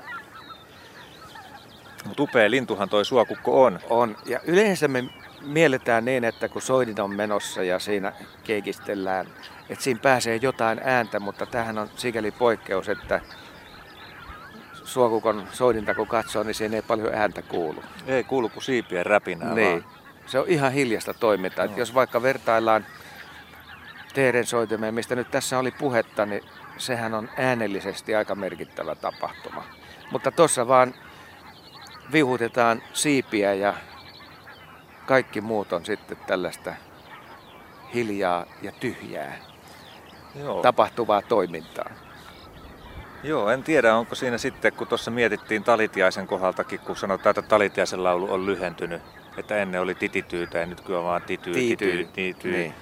[2.06, 3.80] Mutta upea lintuhan toi suokukko on.
[3.90, 4.18] On.
[4.26, 5.04] Ja yleensä me
[5.42, 8.14] mielletään niin, että kun soidin on menossa ja siinä
[8.44, 9.28] keikistellään,
[9.70, 13.22] että siinä pääsee jotain ääntä, mutta tähän on sikäli poikkeus, että
[14.96, 17.84] suokukon soidinta kun katsoo, niin siinä ei paljon ääntä kuulu.
[18.08, 19.84] Ei kuulu kuin siipien räpinää niin.
[19.84, 19.96] Vaan.
[20.26, 21.66] Se on ihan hiljasta toimintaa.
[21.66, 21.78] No.
[21.78, 22.86] Jos vaikka vertaillaan
[24.14, 26.42] teeren soitimeen, mistä nyt tässä oli puhetta, niin
[26.78, 29.64] sehän on äänellisesti aika merkittävä tapahtuma.
[30.12, 30.94] Mutta tuossa vaan
[32.12, 33.74] vihutetaan siipiä ja
[35.06, 36.74] kaikki muut on sitten tällaista
[37.94, 39.38] hiljaa ja tyhjää
[40.36, 40.62] Joo.
[40.62, 42.05] tapahtuvaa toimintaa.
[43.28, 48.04] Joo, en tiedä onko siinä sitten, kun tuossa mietittiin Talitiaisen kohdaltakin, kun sanotaan, että Talitiaisen
[48.04, 49.02] laulu on lyhentynyt,
[49.38, 52.52] että ennen oli titityytä ja nyt kyllä vaan tityy, tityy, tityy.
[52.52, 52.74] Niin.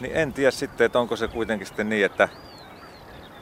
[0.00, 2.28] niin en tiedä sitten, että onko se kuitenkin sitten niin, että,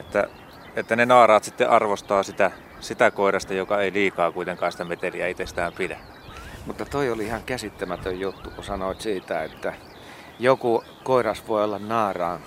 [0.00, 0.28] että,
[0.76, 5.72] että ne naaraat sitten arvostaa sitä sitä koirasta, joka ei liikaa kuitenkaan sitä meteliä itsestään
[5.72, 5.98] pidä.
[6.66, 9.72] Mutta toi oli ihan käsittämätön juttu, kun sanoit siitä, että
[10.38, 12.40] joku koiras voi olla naaraan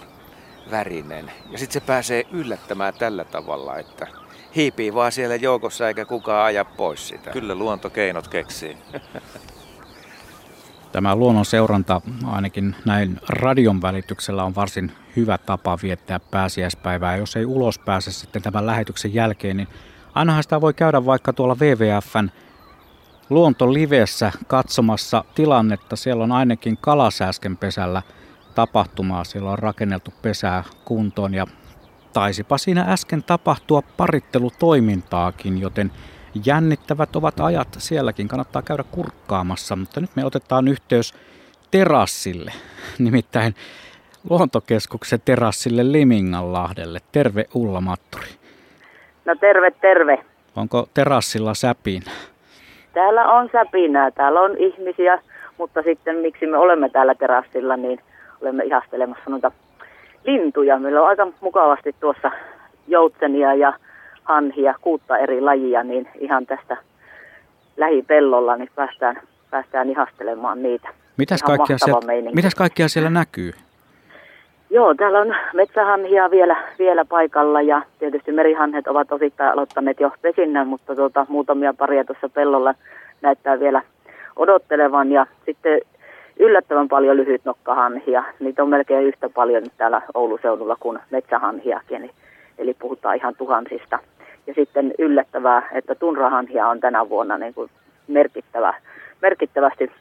[0.72, 1.32] värinen.
[1.52, 4.08] Ja sitten se pääsee yllättämään tällä tavalla, että
[4.56, 7.32] hiipii vaan siellä joukossa eikä kukaan aja pois sitä.
[7.32, 8.78] Kyllä luonto keinot keksii.
[10.92, 17.18] Tämä luonnon seuranta ainakin näin radion välityksellä on varsin hyvä tapa viettää pääsiäispäivää.
[17.18, 19.68] Jos ei ulos pääse sitten tämän lähetyksen jälkeen, niin
[20.16, 22.30] Ainahan sitä voi käydä vaikka tuolla WWFn
[23.30, 25.96] luontolivessä katsomassa tilannetta.
[25.96, 28.02] Siellä on ainakin kalasääsken pesällä
[28.52, 29.24] tapahtumaa.
[29.24, 31.46] Siellä on rakenneltu pesää kuntoon ja
[32.14, 35.92] taisipa siinä äsken tapahtua parittelutoimintaakin, joten
[36.46, 38.28] jännittävät ovat ajat sielläkin.
[38.28, 41.14] Kannattaa käydä kurkkaamassa, mutta nyt me otetaan yhteys
[41.72, 42.52] terassille,
[43.00, 43.56] nimittäin
[44.30, 47.00] luontokeskuksen terassille Liminganlahdelle.
[47.12, 48.28] Terve Ulla Matturi.
[49.26, 50.26] No terve, terve.
[50.56, 52.04] Onko terassilla säpin?
[52.94, 55.22] Täällä on säpinää, täällä on ihmisiä,
[55.58, 58.00] mutta sitten miksi me olemme täällä terassilla, niin
[58.42, 59.52] olemme ihastelemassa noita
[60.26, 60.80] lintuja.
[60.80, 62.32] Meillä on aika mukavasti tuossa
[62.88, 63.74] joutsenia ja
[64.24, 66.78] hanhia, kuutta eri lajia, niin ihan tästä
[67.78, 70.90] lähipellolla niin päästään, päästään ihastelemaan niitä.
[71.18, 73.52] Mitäs kaikkea, sieltä, mitäs kaikkea siellä näkyy?
[74.70, 80.68] Joo, täällä on metsähanhia vielä, vielä paikalla ja tietysti merihanhet ovat osittain aloittaneet jo pesinnän,
[80.68, 82.76] mutta tuota, muutamia paria tuossa pellolla
[83.22, 83.82] näyttää vielä
[84.36, 85.82] odottelevan ja sitten
[86.42, 88.24] yllättävän paljon lyhytnokkahanhia.
[88.40, 92.12] Niitä on melkein yhtä paljon täällä Ouluseudulla kuin metsähanhiakin, eli,
[92.58, 94.00] eli puhutaan ihan tuhansista.
[94.48, 97.70] Ja sitten yllättävää, että tunrahanhia on tänä vuonna niin kuin
[98.08, 98.74] merkittävä,
[99.22, 99.92] merkittävästi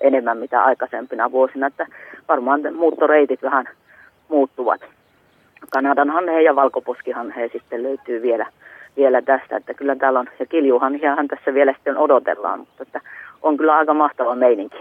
[0.00, 1.86] enemmän mitä aikaisempina vuosina, että
[2.28, 3.68] varmaan muuttoreitit vähän
[4.28, 4.80] muuttuvat.
[5.70, 8.46] Kanadan hanhe ja valkoposkihanhe sitten löytyy vielä,
[8.96, 13.00] vielä tästä, että kyllä täällä on, ja kiljuhanhiahan tässä vielä sitten odotellaan, mutta että
[13.42, 14.78] on kyllä aika mahtava meininki.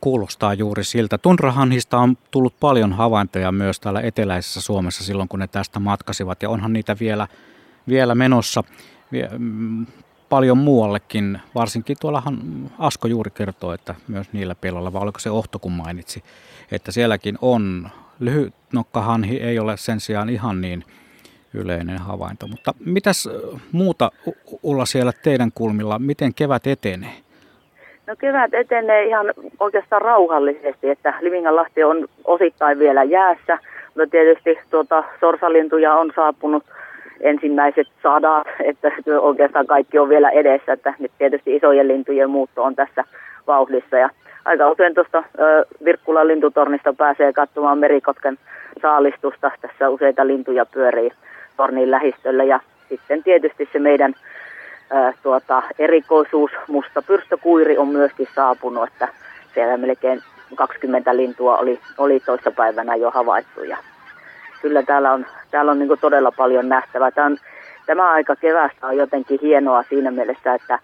[0.00, 1.18] Kuulostaa juuri siltä.
[1.18, 6.50] Tunrahanhista on tullut paljon havaintoja myös täällä eteläisessä Suomessa silloin, kun ne tästä matkasivat, ja
[6.50, 7.28] onhan niitä vielä,
[7.88, 8.64] vielä menossa
[9.38, 9.86] mm,
[10.28, 12.38] paljon muuallekin, varsinkin tuollahan
[12.78, 16.24] Asko juuri kertoo, että myös niillä pelloilla, vai oliko se Ohto, kun mainitsi,
[16.70, 20.84] että sielläkin on Lyhyt nokkahanhi ei ole sen sijaan ihan niin
[21.54, 22.46] yleinen havainto.
[22.46, 23.28] Mutta mitäs
[23.72, 24.10] muuta
[24.62, 25.98] olla siellä teidän kulmilla?
[25.98, 27.22] Miten kevät etenee?
[28.06, 29.26] No kevät etenee ihan
[29.60, 36.64] oikeastaan rauhallisesti, että Livinganlahti on osittain vielä jäässä, mutta tietysti tuota, sorsalintuja on saapunut
[37.20, 42.74] ensimmäiset sadat, että oikeastaan kaikki on vielä edessä, että nyt tietysti isojen lintujen muutto on
[42.74, 43.04] tässä
[43.46, 44.10] vauhdissa ja
[44.44, 45.24] aika usein tuosta
[45.84, 48.38] Virkkulan lintutornista pääsee katsomaan merikotken
[48.82, 49.50] saalistusta.
[49.60, 51.10] Tässä useita lintuja pyörii
[51.56, 54.14] tornin lähistöllä ja sitten tietysti se meidän
[54.92, 59.08] ää, tuota, erikoisuus, musta pyrstökuiri on myöskin saapunut, että
[59.54, 60.22] siellä melkein
[60.54, 63.76] 20 lintua oli, oli toista päivänä jo havaittu ja
[64.62, 67.10] kyllä täällä on, täällä on niin todella paljon nähtävää.
[67.10, 67.36] Tämä, on,
[67.86, 70.78] tämä aika kevästä on jotenkin hienoa siinä mielessä, että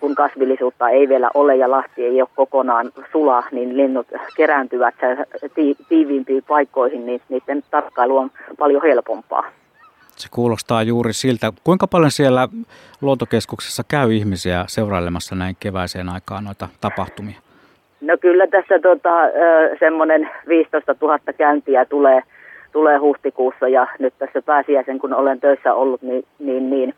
[0.00, 4.06] kun kasvillisuutta ei vielä ole ja lahti ei ole kokonaan sula, niin linnut
[4.36, 4.94] kerääntyvät
[5.88, 9.44] tiiviimpiin paikkoihin, niin niiden tarkkailu on paljon helpompaa.
[10.16, 11.52] Se kuulostaa juuri siltä.
[11.64, 12.48] Kuinka paljon siellä
[13.00, 17.38] luontokeskuksessa käy ihmisiä seurailemassa näin keväiseen aikaan noita tapahtumia?
[18.00, 19.10] No kyllä tässä tota,
[19.80, 22.20] semmoinen 15 000 käyntiä tulee,
[22.72, 26.94] tulee huhtikuussa ja nyt tässä pääsiäisen kun olen töissä ollut, niin, niin, niin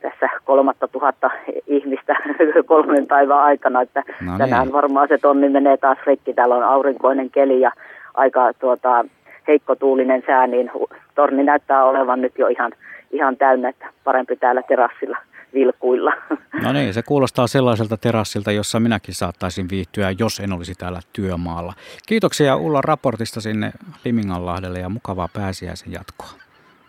[0.00, 1.30] tässä kolmatta tuhatta
[1.66, 2.16] ihmistä
[2.66, 4.38] kolmen päivän aikana, että no niin.
[4.38, 6.34] tänään varmaan se tonni menee taas rikki.
[6.34, 7.72] Täällä on aurinkoinen keli ja
[8.14, 9.04] aika tuota,
[9.48, 10.70] heikko tuulinen sää, niin
[11.14, 12.72] torni näyttää olevan nyt jo ihan,
[13.10, 15.18] ihan täynnä, että parempi täällä terassilla
[15.54, 16.12] vilkuilla.
[16.62, 21.72] No niin, se kuulostaa sellaiselta terassilta, jossa minäkin saattaisin viihtyä, jos en olisi täällä työmaalla.
[22.06, 23.72] Kiitoksia Ulla raportista sinne
[24.04, 26.28] Liminganlahdelle ja mukavaa pääsiäisen jatkoa.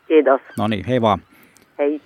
[0.08, 0.42] Kiitos.
[0.58, 1.20] No niin, hei vaan.
[1.80, 2.02] Hei.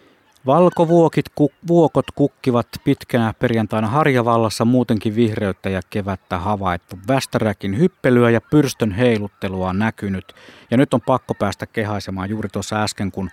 [0.45, 6.99] Valkovuokit kuk, vuokot kukkivat pitkänä perjantaina Harjavallassa muutenkin vihreyttä ja kevättä havaittu.
[7.07, 10.33] Västäräkin hyppelyä ja pyrstön heiluttelua on näkynyt.
[10.71, 13.29] Ja nyt on pakko päästä kehaisemaan juuri tuossa äsken, kun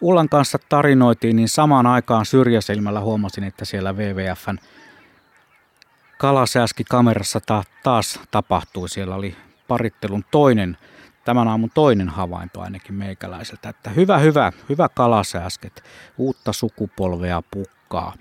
[0.00, 4.58] Ullan kanssa tarinoitiin, niin samaan aikaan syrjäsilmällä huomasin, että siellä WWFn
[6.18, 8.88] kalasääski kamerassa ta- taas tapahtui.
[8.88, 9.36] Siellä oli
[9.68, 10.76] parittelun toinen
[11.24, 15.82] tämän aamun toinen havainto ainakin meikäläiseltä, että hyvä, hyvä, hyvä kalasääsket,
[16.18, 18.14] uutta sukupolvea pukkaa.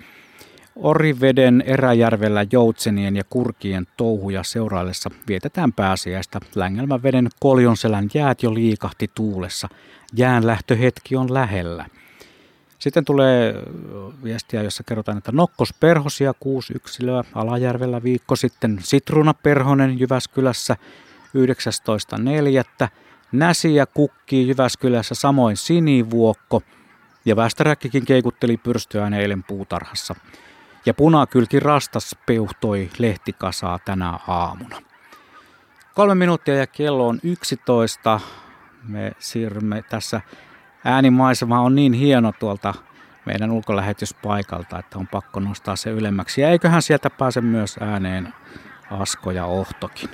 [0.76, 6.40] Oriveden eräjärvellä joutsenien ja kurkien touhuja seuraillessa vietetään pääsiäistä.
[6.56, 9.70] Längelmäveden koljonselän jäät jo liikahti tuulessa.
[10.14, 11.86] Jään lähtöhetki on lähellä.
[12.80, 13.56] Sitten tulee
[14.24, 18.80] viestiä, jossa kerrotaan, että nokkosperhosia kuusi yksilöä Alajärvellä viikko sitten.
[18.84, 20.76] Sitruunaperhonen Jyväskylässä
[21.36, 22.88] 19.4.
[23.32, 26.62] Näsiä kukkii Jyväskylässä samoin sinivuokko
[27.26, 30.16] ja Västäräkkikin keikutteli pyrstöään eilen puutarhassa.
[30.86, 34.82] Ja punakylki rastas peuhtoi lehtikasaa tänä aamuna.
[35.96, 38.20] Kolme minuuttia ja kello on 11.
[38.84, 40.22] Me siirrymme tässä
[40.86, 42.74] äänimaisema on niin hieno tuolta
[43.26, 46.42] meidän ulkolähetyspaikalta, että on pakko nostaa se ylemmäksi.
[46.42, 48.34] Ja eiköhän sieltä pääse myös ääneen
[48.92, 50.10] Asko ja Ohtokin.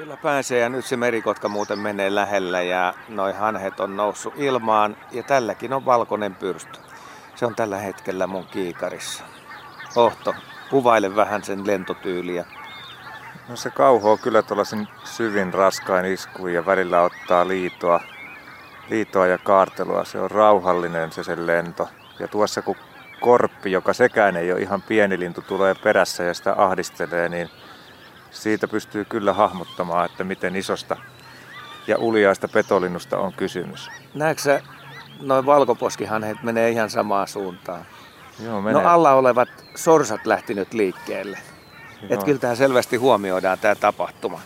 [0.00, 4.96] Kyllä pääsee ja nyt se merikotka muuten menee lähellä ja noi hanhet on noussut ilmaan
[5.12, 6.78] ja tälläkin on valkoinen pyrstö.
[7.34, 9.24] Se on tällä hetkellä mun kiikarissa.
[9.96, 10.34] Ohto,
[10.70, 12.44] kuvaile vähän sen lentotyyliä.
[13.48, 18.00] No se kauhoo kyllä tuollaisen syvin raskain iskuin ja välillä ottaa liitoa,
[18.90, 20.04] liitoa ja kaartelua.
[20.04, 21.88] Se on rauhallinen se sen lento.
[22.18, 22.76] Ja tuossa kun
[23.20, 27.50] korppi, joka sekään ei ole ihan pieni lintu, tulee perässä ja sitä ahdistelee, niin
[28.30, 30.96] siitä pystyy kyllä hahmottamaan, että miten isosta
[31.86, 33.90] ja uliaista petolinnusta on kysymys.
[34.14, 34.60] Näetkö sä,
[35.20, 37.86] noin valkoposkihanhet menee ihan samaan suuntaan?
[38.44, 38.82] Joo, menee.
[38.82, 41.38] No alla olevat sorsat lähti nyt liikkeelle.
[42.10, 44.40] Että kyllä tämä selvästi huomioidaan tämä tapahtuma.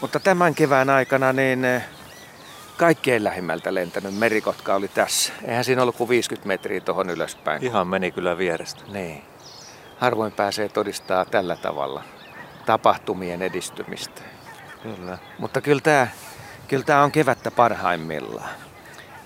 [0.00, 1.82] Mutta tämän kevään aikana niin eh,
[2.76, 5.32] kaikkein lähimmältä lentänyt merikotka oli tässä.
[5.44, 7.64] Eihän siinä ollut kuin 50 metriä tuohon ylöspäin.
[7.64, 8.82] Ihan meni kyllä vierestä.
[8.88, 9.22] Niin.
[9.98, 12.02] Harvoin pääsee todistaa tällä tavalla
[12.66, 14.22] tapahtumien edistymistä.
[14.82, 15.18] Kyllä.
[15.38, 16.06] Mutta kyllä tämä,
[16.68, 18.50] kyllä tämä on kevättä parhaimmillaan.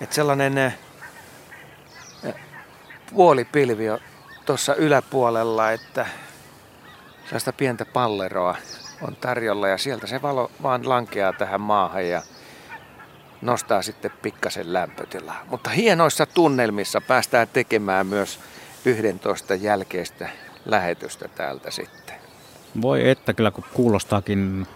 [0.01, 0.74] Että sellainen äh,
[3.14, 3.84] puolipilvi
[4.47, 6.07] tuossa yläpuolella, että
[7.24, 8.57] sellaista pientä palleroa
[9.03, 12.22] on tarjolla ja sieltä se valo vaan lankeaa tähän maahan ja
[13.43, 15.45] nostaa sitten pikkasen lämpötilaa.
[15.51, 18.41] Mutta hienoissa tunnelmissa päästään tekemään myös
[18.84, 20.28] 11 jälkeistä
[20.64, 22.08] lähetystä täältä sitten.
[22.83, 24.66] Voi että kyllä kun kuulostaakin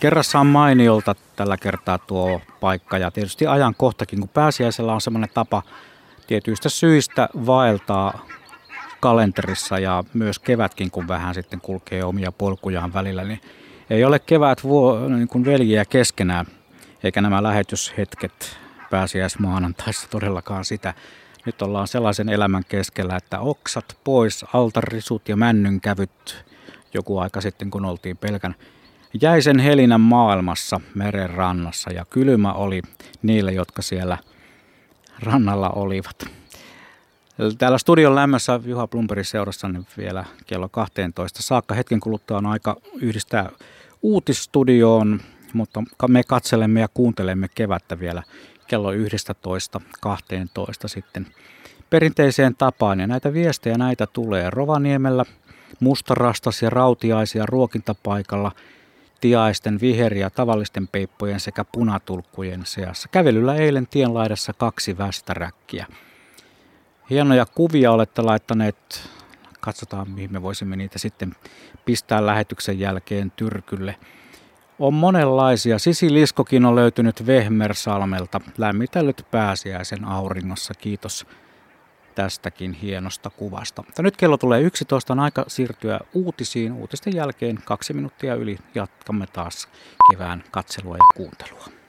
[0.00, 5.62] kerrassaan mainiolta tällä kertaa tuo paikka ja tietysti ajankohtakin, kun pääsiäisellä on semmoinen tapa
[6.26, 8.26] tietyistä syistä vaeltaa
[9.00, 13.40] kalenterissa ja myös kevätkin, kun vähän sitten kulkee omia polkujaan välillä, niin
[13.90, 16.46] ei ole kevät vuo, niin kuin veljiä keskenään,
[17.04, 18.58] eikä nämä lähetyshetket
[18.90, 20.94] pääsiäismaanantaissa todellakaan sitä.
[21.46, 26.44] Nyt ollaan sellaisen elämän keskellä, että oksat pois, altarisut ja männynkävyt
[26.94, 28.54] joku aika sitten, kun oltiin pelkän
[29.20, 32.82] jäisen helinän maailmassa meren rannassa ja kylmä oli
[33.22, 34.18] niille, jotka siellä
[35.22, 36.24] rannalla olivat.
[37.58, 41.74] Täällä studion lämmössä Juha Plumperin seurassa niin vielä kello 12 saakka.
[41.74, 43.50] Hetken kuluttua on aika yhdistää
[44.02, 45.20] uutisstudioon,
[45.52, 48.22] mutta me katselemme ja kuuntelemme kevättä vielä
[48.66, 48.98] kello 11.12
[50.86, 51.26] sitten
[51.90, 53.00] perinteiseen tapaan.
[53.00, 55.24] Ja näitä viestejä näitä tulee Rovaniemellä–
[55.80, 58.52] mustarastas ja rautiaisia ruokintapaikalla
[59.20, 63.08] tiaisten, viheriä, tavallisten peippojen sekä punatulkkujen seassa.
[63.08, 65.86] Kävelyllä eilen tienlaidassa kaksi västäräkkiä.
[67.10, 69.08] Hienoja kuvia olette laittaneet.
[69.60, 71.34] Katsotaan, mihin me voisimme niitä sitten
[71.84, 73.96] pistää lähetyksen jälkeen tyrkylle.
[74.78, 75.78] On monenlaisia.
[75.78, 78.40] Sisi Liskokin on löytynyt Vehmersalmelta.
[78.58, 80.74] Lämmitellyt pääsiäisen auringossa.
[80.74, 81.26] Kiitos
[82.14, 83.82] tästäkin hienosta kuvasta.
[83.86, 86.72] Mutta nyt kello tulee 11, on aika siirtyä uutisiin.
[86.72, 89.68] Uutisten jälkeen kaksi minuuttia yli jatkamme taas
[90.10, 91.82] kevään katselua ja kuuntelua.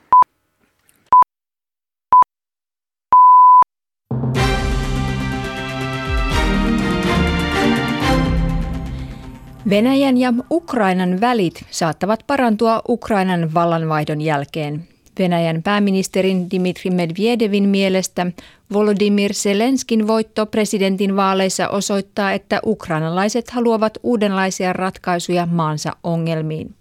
[9.70, 14.88] Venäjän ja Ukrainan välit saattavat parantua Ukrainan vallanvaihdon jälkeen.
[15.18, 18.26] Venäjän pääministerin Dmitri Medvedevin mielestä
[18.74, 26.74] Volodymyr Zelenskin voitto presidentin vaaleissa osoittaa, että ukrainalaiset haluavat uudenlaisia ratkaisuja maansa ongelmiin.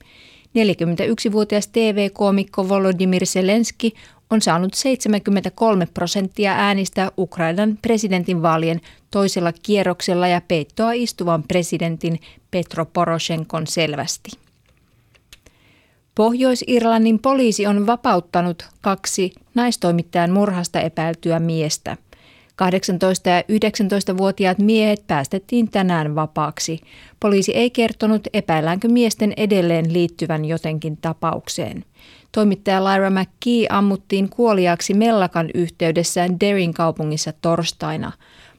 [0.48, 3.94] 41-vuotias TV-koomikko Volodymyr Zelenski
[4.30, 8.82] on saanut 73 prosenttia äänistä Ukrainan presidentinvaalien
[9.12, 12.20] toisella kierroksella ja peittoa istuvan presidentin
[12.52, 14.43] Petro Poroshenkon selvästi.
[16.16, 21.98] Pohjois-Irlannin poliisi on vapauttanut kaksi naistoimittajan murhasta epäiltyä miestä.
[21.98, 22.56] 18-
[23.26, 26.80] ja 19-vuotiaat miehet päästettiin tänään vapaaksi.
[27.20, 31.86] Poliisi ei kertonut, epäilläänkö miesten edelleen liittyvän jotenkin tapaukseen.
[32.32, 38.12] Toimittaja Lyra McKee ammuttiin kuoliaksi Mellakan yhteydessä Derin kaupungissa torstaina.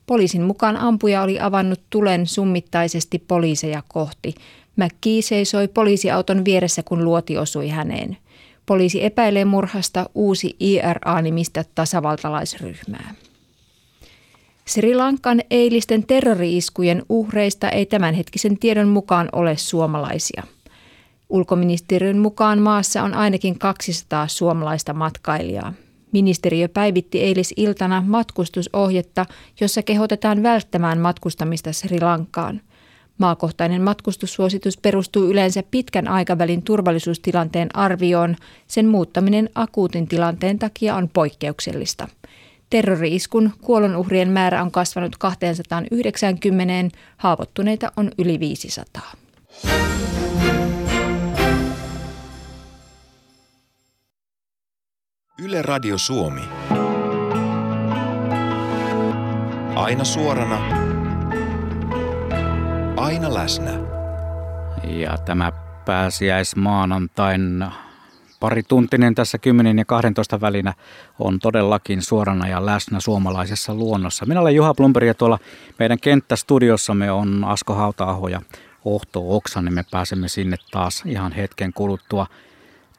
[0.07, 4.35] Poliisin mukaan ampuja oli avannut tulen summittaisesti poliiseja kohti.
[4.77, 8.17] McKee seisoi poliisiauton vieressä, kun luoti osui häneen.
[8.67, 13.15] Poliisi epäilee murhasta uusi IRA-nimistä tasavaltalaisryhmää.
[14.67, 20.43] Sri Lankan eilisten terrori-iskujen uhreista ei tämänhetkisen tiedon mukaan ole suomalaisia.
[21.29, 25.73] Ulkoministeriön mukaan maassa on ainakin 200 suomalaista matkailijaa.
[26.13, 29.27] Ministeriö päivitti eilisiltana matkustusohjetta,
[29.61, 32.61] jossa kehotetaan välttämään matkustamista Sri Lankaan–
[33.19, 38.37] Maakohtainen matkustussuositus perustuu yleensä pitkän aikavälin turvallisuustilanteen arvioon.
[38.67, 42.09] Sen muuttaminen akuutin tilanteen takia on poikkeuksellista.
[42.71, 49.13] Terrori-iskun kuolonuhrien määrä on kasvanut 290, haavoittuneita on yli 500.
[55.39, 56.43] Yle Radio Suomi.
[59.75, 60.84] Aina suorana
[62.97, 63.71] aina läsnä.
[64.85, 65.53] Ja tämä
[65.85, 67.65] pääsiäismaanantain
[68.41, 70.75] parituntinen tässä 10 ja 12 välinä
[71.19, 74.27] on todellakin suorana ja läsnä suomalaisessa luonnossa.
[74.27, 75.39] Minä olen Juha Blumberg ja tuolla
[75.79, 78.41] meidän kenttästudiossamme on Asko Hauta-aho ja
[78.85, 82.27] Ohto Oksa, niin me pääsemme sinne taas ihan hetken kuluttua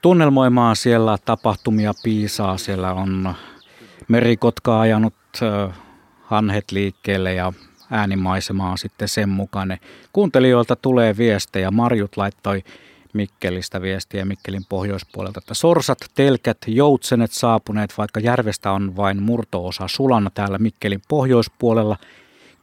[0.02, 0.76] tunnelmoimaan.
[0.76, 3.34] Siellä tapahtumia piisaa, siellä on
[4.08, 5.14] merikotka ajanut
[6.24, 7.54] hanhet liikkeelle ja
[7.92, 9.80] äänimaisema on sitten sen mukainen.
[10.14, 11.72] Kuuntelijoilta tulee viestejä.
[11.72, 12.64] Marjut laittoi
[13.14, 20.30] Mikkelistä viestiä Mikkelin pohjoispuolelta, että sorsat, telkät, joutsenet saapuneet, vaikka järvestä on vain murtoosa sulana
[20.30, 21.98] täällä Mikkelin pohjoispuolella.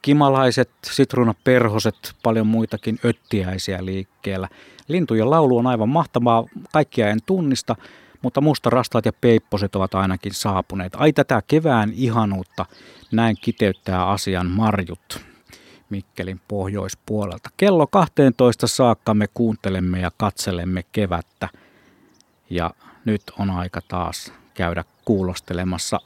[0.02, 4.48] Kimalaiset, sitruunaperhoset, paljon muitakin öttiäisiä liikkeellä.
[4.88, 7.76] Lintujen laulu on aivan mahtavaa, kaikkia en tunnista,
[8.22, 10.92] mutta mustarastaat ja peipposet ovat ainakin saapuneet.
[10.96, 12.66] Ai tätä kevään ihanuutta,
[13.12, 15.20] näin kiteyttää asian Marjut
[15.90, 17.50] Mikkelin pohjoispuolelta.
[17.56, 21.48] Kello 12 saakka me kuuntelemme ja katselemme kevättä.
[22.50, 22.70] Ja
[23.04, 26.00] nyt on aika taas käydä kuulostelemassa.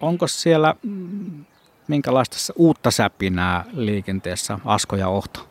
[0.00, 1.44] Onko siellä mm,
[1.88, 5.48] minkälaista uutta säpinää liikenteessä, Asko ja Ohto?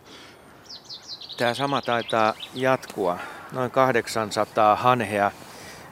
[1.37, 3.19] Tämä sama taitaa jatkua.
[3.51, 5.31] Noin 800 hanhea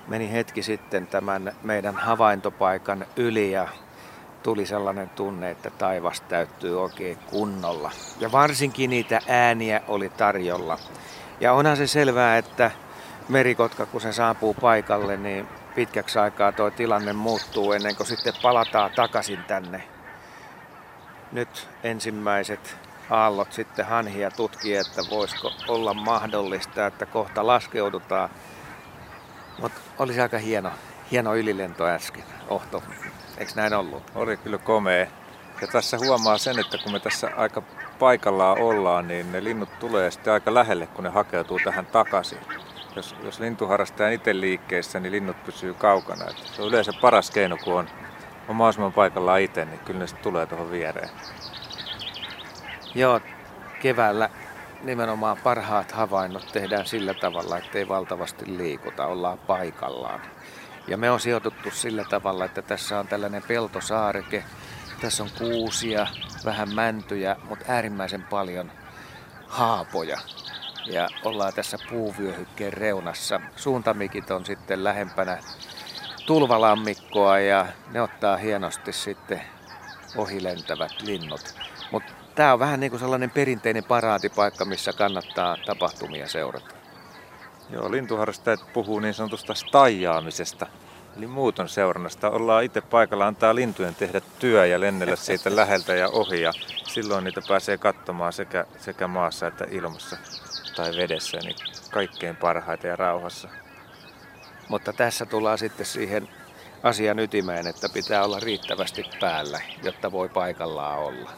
[0.07, 3.67] meni hetki sitten tämän meidän havaintopaikan yli ja
[4.43, 7.91] tuli sellainen tunne, että taivas täyttyy oikein kunnolla.
[8.19, 10.79] Ja varsinkin niitä ääniä oli tarjolla.
[11.39, 12.71] Ja onhan se selvää, että
[13.29, 18.91] merikotka kun se saapuu paikalle, niin pitkäksi aikaa tuo tilanne muuttuu ennen kuin sitten palataan
[18.95, 19.83] takaisin tänne.
[21.31, 22.77] Nyt ensimmäiset
[23.09, 28.29] aallot sitten hanhia tutkii, että voisiko olla mahdollista, että kohta laskeudutaan.
[29.61, 30.71] Mutta olisi aika hieno,
[31.11, 32.83] hieno ylilento äsken, Ohto.
[33.37, 34.11] Eikö näin ollut?
[34.15, 35.07] Oli kyllä komea.
[35.61, 37.63] Ja tässä huomaa sen, että kun me tässä aika
[37.99, 42.39] paikallaan ollaan, niin ne linnut tulee sitten aika lähelle, kun ne hakeutuu tähän takaisin.
[42.95, 46.25] Jos, jos lintuharrastaja itse liikkeessä, niin linnut pysyy kaukana.
[46.25, 47.89] Et se on yleensä paras keino, kun on,
[48.47, 51.09] on mahdollisimman paikallaan itse, niin kyllä ne sitten tulee tuohon viereen.
[52.95, 53.21] Joo,
[53.81, 54.29] keväällä
[54.83, 60.21] nimenomaan parhaat havainnot tehdään sillä tavalla, että ei valtavasti liikuta, ollaan paikallaan.
[60.87, 64.43] Ja me on sijoituttu sillä tavalla, että tässä on tällainen peltosaareke.
[65.01, 66.07] Tässä on kuusia,
[66.45, 68.71] vähän mäntyjä, mutta äärimmäisen paljon
[69.47, 70.17] haapoja.
[70.85, 73.41] Ja ollaan tässä puuvyöhykkeen reunassa.
[73.55, 75.37] Suuntamikit on sitten lähempänä
[76.25, 79.41] tulvalammikkoa ja ne ottaa hienosti sitten
[80.15, 81.55] ohilentävät linnut.
[82.35, 86.75] Tämä on vähän niin kuin sellainen perinteinen paraatipaikka, missä kannattaa tapahtumia seurata.
[87.69, 90.67] Joo, lintuharrastajat puhuu niin sanotusta stajaamisesta,
[91.17, 92.29] eli muuton seurannasta.
[92.29, 96.41] Ollaan itse paikalla, antaa lintujen tehdä työ ja lennellä siitä läheltä ja ohi.
[96.41, 96.51] Ja
[96.87, 100.17] silloin niitä pääsee katsomaan sekä, sekä maassa että ilmassa
[100.75, 101.55] tai vedessä, niin
[101.91, 103.49] kaikkein parhaita ja rauhassa.
[104.69, 106.29] Mutta tässä tullaan sitten siihen
[106.83, 111.31] asian ytimeen, että pitää olla riittävästi päällä, jotta voi paikallaan olla.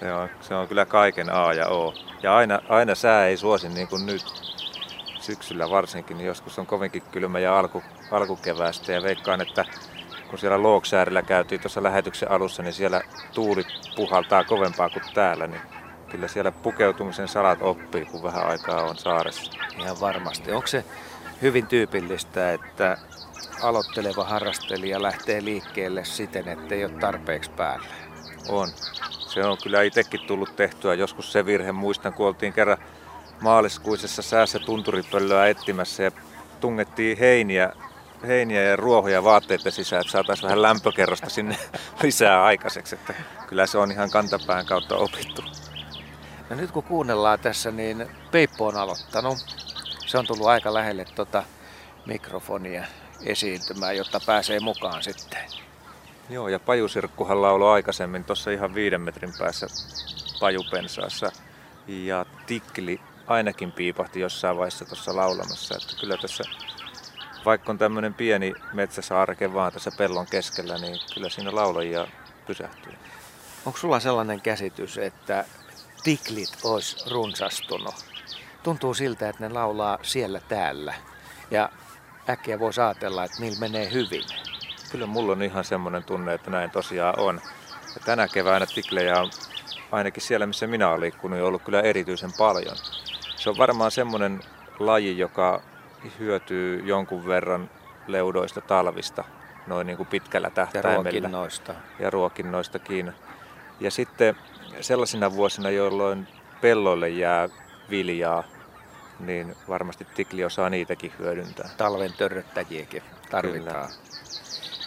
[0.00, 1.94] Se on, se on kyllä kaiken A ja O.
[2.22, 4.22] Ja aina, aina sää ei suosi niin kuin nyt
[5.20, 8.92] syksyllä varsinkin, niin joskus on kovinkin kylmä ja alku, alkukeväästä.
[8.92, 9.64] Ja veikkaan, että
[10.30, 13.00] kun siellä Looksäärillä käytiin tuossa lähetyksen alussa, niin siellä
[13.34, 13.64] tuuli
[13.96, 15.46] puhaltaa kovempaa kuin täällä.
[15.46, 15.60] Niin
[16.10, 19.52] kyllä siellä pukeutumisen salat oppii, kun vähän aikaa on saaressa.
[19.78, 20.52] Ihan varmasti.
[20.52, 20.84] Onko se
[21.42, 22.98] hyvin tyypillistä, että
[23.62, 27.86] aloitteleva harrastelija lähtee liikkeelle siten, että ei ole tarpeeksi päällä?
[28.48, 28.68] On.
[29.36, 30.94] Se on kyllä itsekin tullut tehtyä.
[30.94, 32.78] Joskus se virhe muistan, kun oltiin kerran
[33.40, 36.10] maaliskuisessa säässä tunturipöllöä etsimässä ja
[36.60, 37.72] tungettiin heiniä,
[38.26, 41.56] heiniä ja ruohoja vaatteiden sisään, että saataisiin vähän lämpökerrosta sinne
[42.02, 42.94] lisää aikaiseksi.
[42.94, 43.14] Että
[43.48, 45.42] kyllä se on ihan kantapään kautta opittu.
[46.50, 49.38] No nyt kun kuunnellaan tässä, niin Peippo on aloittanut.
[50.06, 51.42] Se on tullut aika lähelle tuota
[52.06, 52.84] mikrofonia
[53.22, 55.65] esiintymään, jotta pääsee mukaan sitten.
[56.30, 59.66] Joo, ja pajusirkkuhan lauloi aikaisemmin tuossa ihan viiden metrin päässä
[60.40, 61.32] pajupensaassa.
[61.86, 65.74] Ja tikli ainakin piipahti jossain vaiheessa tuossa laulamassa.
[65.74, 66.44] Että kyllä tässä,
[67.44, 72.06] vaikka on tämmöinen pieni metsäsaareke vaan tässä pellon keskellä, niin kyllä siinä laulajia
[72.46, 72.92] pysähtyy.
[73.66, 75.44] Onko sulla sellainen käsitys, että
[76.04, 77.94] tiklit olisi runsastunut?
[78.62, 80.94] Tuntuu siltä, että ne laulaa siellä täällä.
[81.50, 81.70] Ja
[82.28, 84.24] äkkiä voisi ajatella, että niillä menee hyvin.
[84.90, 87.40] Kyllä mulla on ihan semmoinen tunne, että näin tosiaan on.
[87.94, 89.30] Ja tänä keväänä tiklejä on
[89.92, 92.76] ainakin siellä, missä minä olen liikkunut, ollut kyllä erityisen paljon.
[93.36, 94.40] Se on varmaan semmoinen
[94.78, 95.62] laji, joka
[96.18, 97.70] hyötyy jonkun verran
[98.06, 99.24] leudoista talvista,
[99.66, 100.94] noin niin kuin pitkällä tähtäimellä.
[100.94, 101.74] Ja ruokinnoista.
[101.98, 103.12] Ja ruokinnoistakin.
[103.80, 104.36] Ja sitten
[104.80, 106.28] sellaisina vuosina, jolloin
[106.60, 107.48] pelloille jää
[107.90, 108.44] viljaa,
[109.20, 111.68] niin varmasti tikli osaa niitäkin hyödyntää.
[111.76, 113.88] Talven törröttäjiäkin tarvitaan.
[113.88, 114.05] Kyllä.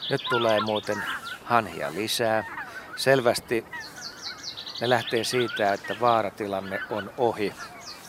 [0.10, 1.03] Nyt tulee muuten
[1.43, 2.43] hanhia lisää.
[2.95, 3.66] Selvästi
[4.82, 7.53] ne lähtee siitä, että vaaratilanne on ohi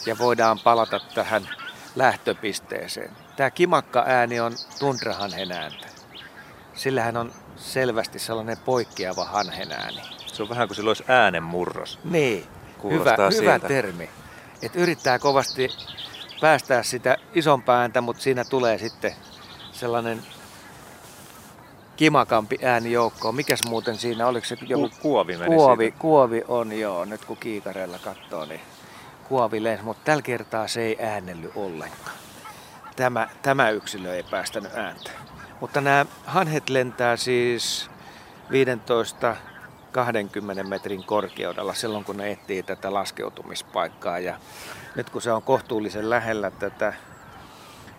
[0.06, 1.48] ja voidaan palata tähän
[1.96, 3.10] lähtöpisteeseen.
[3.36, 5.86] Tämä kimakka ääni on tundrahanhen ääntä.
[6.74, 10.02] Sillähän on selvästi sellainen poikkeava hanhen ääni.
[10.26, 11.98] Se on vähän kuin sillä olisi äänenmurros.
[12.04, 12.46] Niin,
[12.90, 14.10] hyvä, hyvä termi.
[14.62, 15.68] Et yrittää kovasti
[16.40, 19.14] päästää sitä isompaa ääntä, mutta siinä tulee sitten
[19.72, 20.22] sellainen
[22.00, 23.34] kimakampi ääni joukkoon.
[23.34, 24.88] Mikäs muuten siinä, oliko se joku...
[24.88, 25.98] Ku, kuovi meni kuovi, siitä.
[25.98, 28.60] kuovi on joo, nyt kun kiikarella katsoo, niin
[29.28, 32.16] kuovi lensi, mutta tällä kertaa se ei äänelly ollenkaan.
[32.96, 35.10] Tämä, tämä yksilö ei päästänyt ääntä.
[35.60, 37.90] Mutta nämä hanhet lentää siis
[38.50, 39.36] 15
[39.92, 44.18] 20 metrin korkeudella silloin, kun ne etsii tätä laskeutumispaikkaa.
[44.18, 44.36] Ja
[44.96, 46.92] nyt kun se on kohtuullisen lähellä tätä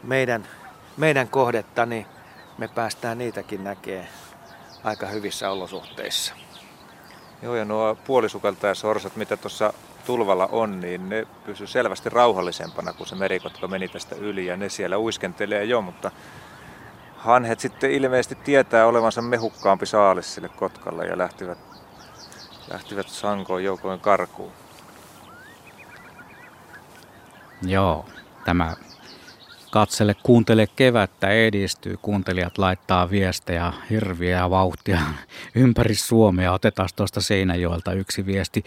[0.04, 0.48] meidän,
[0.98, 2.06] meidän kohdetta, niin
[2.62, 4.08] me päästään niitäkin näkee
[4.84, 6.34] aika hyvissä olosuhteissa.
[7.42, 9.74] Joo, ja nuo puolisukelta ja sorsat, mitä tuossa
[10.06, 14.70] tulvalla on, niin ne pysyy selvästi rauhallisempana, kun se merikotka meni tästä yli ja ne
[14.70, 16.12] siellä uiskentelee jo, mutta
[17.18, 21.58] hanhet sitten ilmeisesti tietää olevansa mehukkaampi saalis sille kotkalle ja lähtivät,
[22.72, 24.52] lähtivät sankoon joukoin karkuun.
[27.62, 28.06] Joo,
[28.46, 28.76] tämä
[29.72, 31.98] katsele, kuuntele kevättä edistyy.
[32.02, 35.00] Kuuntelijat laittaa viestejä, hirviä ja vauhtia
[35.56, 36.54] ympäri Suomea.
[36.54, 38.64] Otetaan tuosta Seinäjoelta yksi viesti.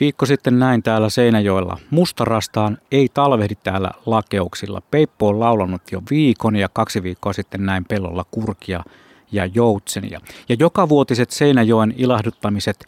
[0.00, 1.78] Viikko sitten näin täällä Seinäjoella.
[1.90, 4.82] Mustarastaan ei talvehdi täällä lakeuksilla.
[4.90, 8.84] Peippo on laulanut jo viikon ja kaksi viikkoa sitten näin pellolla kurkia
[9.32, 10.20] ja joutsenia.
[10.48, 12.84] Ja joka vuotiset Seinäjoen ilahduttamiset,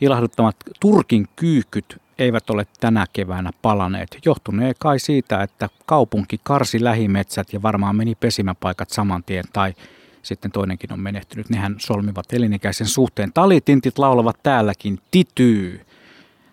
[0.00, 4.18] ilahduttamat Turkin kyykyt eivät ole tänä keväänä palaneet.
[4.24, 9.74] Johtunee kai siitä, että kaupunki karsi lähimetsät ja varmaan meni pesimäpaikat saman tien tai
[10.22, 11.50] sitten toinenkin on menehtynyt.
[11.50, 13.32] Nehän solmivat elinikäisen suhteen.
[13.32, 15.80] Talitintit laulavat täälläkin tityy.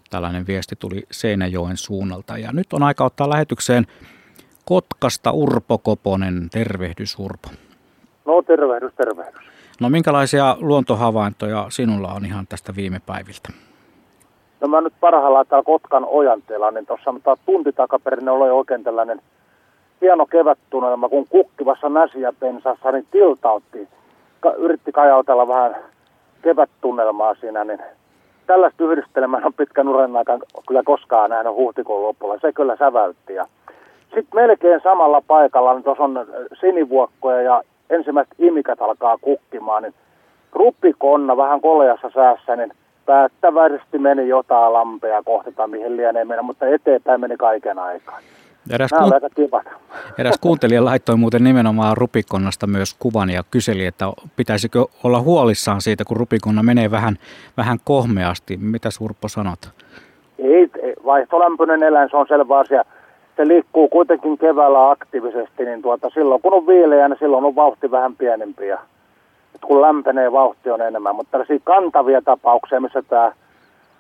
[0.09, 2.37] Tällainen viesti tuli Seinäjoen suunnalta.
[2.37, 3.87] Ja nyt on aika ottaa lähetykseen
[4.65, 6.49] Kotkasta Urpo Koponen.
[6.51, 7.49] Tervehdys Urpo.
[8.25, 9.41] No tervehdys, tervehdys.
[9.79, 13.49] No minkälaisia luontohavaintoja sinulla on ihan tästä viime päiviltä?
[14.61, 17.13] No mä nyt parhaillaan täällä Kotkan ojanteella, niin tuossa
[17.45, 19.21] tunti takaperin oli oikein tällainen
[20.01, 23.87] hieno kevättunnelma, kun kukkivassa näsiä pensassa, niin tiltautti,
[24.39, 25.75] ka- yritti kajautella vähän
[26.41, 27.79] kevättunnelmaa siinä, niin
[28.47, 32.39] tällaista yhdistelmää on pitkän uran aikaan kyllä koskaan nähnyt huhtikuun lopulla.
[32.39, 33.33] Se kyllä säväytti.
[33.33, 33.45] Ja
[34.03, 36.27] sitten melkein samalla paikalla, niin tuossa on
[36.59, 39.93] sinivuokkoja ja ensimmäiset imikat alkaa kukkimaan, niin
[40.53, 42.71] ruppikonna vähän koleassa säässä, niin
[43.09, 48.19] päättäväisesti meni jotain lampea kohti tai mihin lienee mennä, mutta eteenpäin meni kaiken aikaa.
[48.69, 49.61] Eräs, kuun...
[50.17, 54.05] Eräs kuuntelija laittoi muuten nimenomaan rupikonnasta myös kuvan ja kyseli, että
[54.35, 57.15] pitäisikö olla huolissaan siitä, kun rupikonna menee vähän,
[57.57, 58.57] vähän kohmeasti.
[58.57, 59.59] Mitä Surppo sanot?
[60.39, 62.83] Ei, ei, vaihtolämpöinen eläin, se on selvä asia.
[63.37, 67.91] Se liikkuu kuitenkin keväällä aktiivisesti, niin tuota, silloin kun on viileä, niin silloin on vauhti
[67.91, 68.67] vähän pienempi.
[68.67, 68.79] Ja,
[69.65, 71.15] kun lämpenee, vauhti on enemmän.
[71.15, 73.31] Mutta tällaisia kantavia tapauksia, missä tämä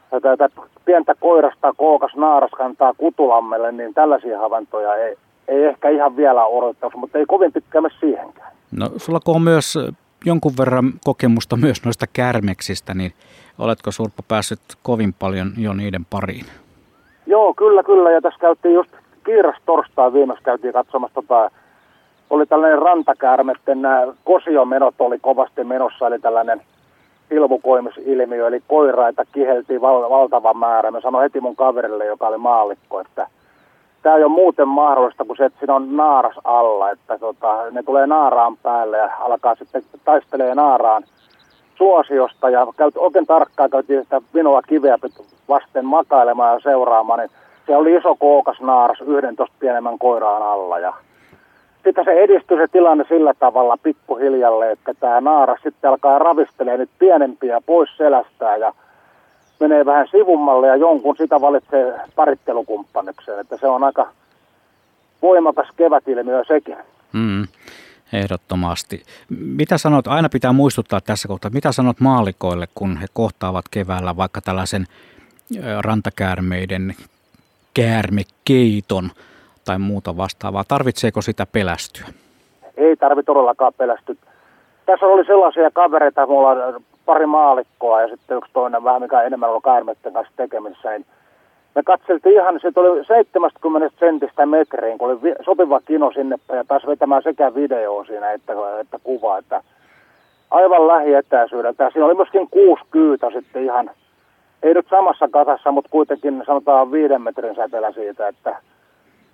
[0.09, 0.49] tätä
[0.85, 5.15] pientä koirasta kookas naaras kantaa kutulammelle, niin tällaisia havaintoja ei,
[5.47, 8.51] ei ehkä ihan vielä odottaisi, mutta ei kovin pitkään siihenkään.
[8.71, 9.77] No sulla on myös
[10.25, 13.13] jonkun verran kokemusta myös noista kärmeksistä, niin
[13.59, 16.45] oletko Surppa päässyt kovin paljon jo niiden pariin?
[17.25, 18.11] Joo, kyllä, kyllä.
[18.11, 18.91] Ja tässä käytiin just
[19.25, 21.51] kiiras torstai viimeksi käytiin katsomassa tota,
[22.29, 26.61] oli tällainen rantakäärmetten nämä kosiomenot oli kovasti menossa, eli tällainen
[27.31, 30.91] ilmukoimisilmiö, eli koiraita kiheltiin val- valtava määrä.
[30.91, 33.27] Mä sanoin heti mun kaverille, joka oli maallikko, että
[34.01, 37.83] tämä ei ole muuten mahdollista kuin se, että siinä on naaras alla, että tota, ne
[37.83, 41.03] tulee naaraan päälle ja alkaa sitten taistelee naaraan
[41.75, 44.97] suosiosta ja käyt, oikein tarkkaan käytiin sitä vinoa kiveä
[45.49, 47.29] vasten makailemaan ja seuraamaan, niin
[47.67, 50.93] se oli iso kookas naaras 11 pienemmän koiraan alla ja
[51.83, 56.89] sitten se edistyi se tilanne sillä tavalla pikkuhiljalle, että tämä naaras sitten alkaa ravistelee nyt
[56.99, 58.73] pienempiä pois selästään ja
[59.59, 64.07] menee vähän sivummalle ja jonkun sitä valitsee parittelukumppanikseen, että se on aika
[65.21, 66.77] voimakas kevätilmiö sekin.
[67.13, 67.47] Mm,
[68.13, 69.03] ehdottomasti.
[69.29, 74.41] Mitä sanot, aina pitää muistuttaa tässä kohtaa, mitä sanot maalikoille, kun he kohtaavat keväällä vaikka
[74.41, 74.85] tällaisen
[75.79, 76.95] rantakäärmeiden
[77.73, 79.11] käärmekeiton
[79.69, 80.63] tai muuta vastaavaa.
[80.67, 82.07] Tarvitseeko sitä pelästyä?
[82.77, 84.15] Ei tarvitse todellakaan pelästyä.
[84.85, 89.49] Tässä oli sellaisia kavereita, mulla on pari maalikkoa ja sitten yksi toinen vähän, mikä enemmän
[89.49, 90.89] ollut käärmeiden kanssa tekemisissä.
[90.89, 91.05] Niin
[91.75, 96.87] me katseltiin ihan, se tuli 70 sentistä metriin, kun oli sopiva kino sinne ja pääsi
[96.87, 99.63] vetämään sekä video siinä että, että kuva, että
[100.51, 101.89] aivan lähietäisyydeltä.
[101.89, 103.91] Siinä oli myöskin kuusi kyytä sitten ihan,
[104.63, 108.61] ei nyt samassa kasassa, mutta kuitenkin sanotaan viiden metrin säteellä siitä, että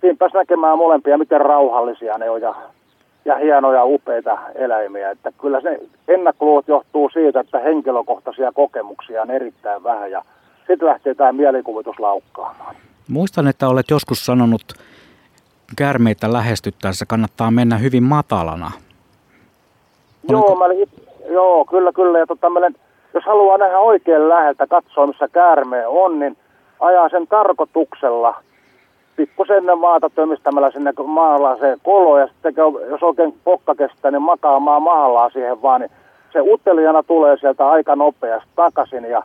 [0.00, 2.54] siinä pääsi näkemään molempia, miten rauhallisia ne on ja,
[3.24, 5.10] ja hienoja, upeita eläimiä.
[5.10, 10.22] Että kyllä se ennakkoluot johtuu siitä, että henkilökohtaisia kokemuksia on erittäin vähän ja
[10.58, 12.74] sitten lähtee tämä mielikuvitus laukkaamaan.
[13.08, 14.62] Muistan, että olet joskus sanonut
[15.76, 18.70] kärmeitä lähestyttäessä kannattaa mennä hyvin matalana.
[20.28, 20.64] Joo, mä
[21.28, 22.18] joo, kyllä, kyllä.
[22.18, 22.74] Ja tota, olen,
[23.14, 26.36] jos haluaa nähdä oikein läheltä, katsoa missä käärme on, niin
[26.80, 28.34] ajaa sen tarkoituksella–
[29.16, 32.54] pikkusen maata tömistämällä sinne maalla se kolo ja sitten
[32.90, 35.90] jos oikein pokka kestää, niin makaamaan mahallaan siihen vaan, niin
[36.32, 39.22] se uteliana tulee sieltä aika nopeasti takaisin ja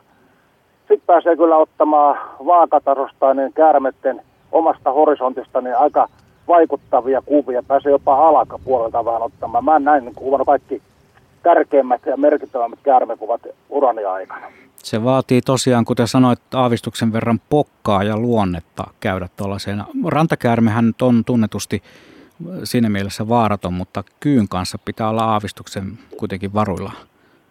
[0.78, 4.22] sitten pääsee kyllä ottamaan vaakatasosta niin käärmetten
[4.52, 6.08] omasta horisontista niin aika
[6.48, 7.62] vaikuttavia kuvia.
[7.68, 9.64] Pääsee jopa alakapuolelta vähän ottamaan.
[9.64, 10.82] Mä näin kuvannut kaikki
[11.42, 14.46] tärkeimmät ja merkittävämmät käärmekuvat urani aikana.
[14.82, 19.82] Se vaatii tosiaan, kuten sanoit, aavistuksen verran pokkaa ja luonnetta käydä tuollaiseen.
[20.06, 21.82] Rantakäärmehän on tunnetusti
[22.64, 25.84] siinä mielessä vaaraton, mutta kyyn kanssa pitää olla aavistuksen
[26.16, 26.92] kuitenkin varuilla.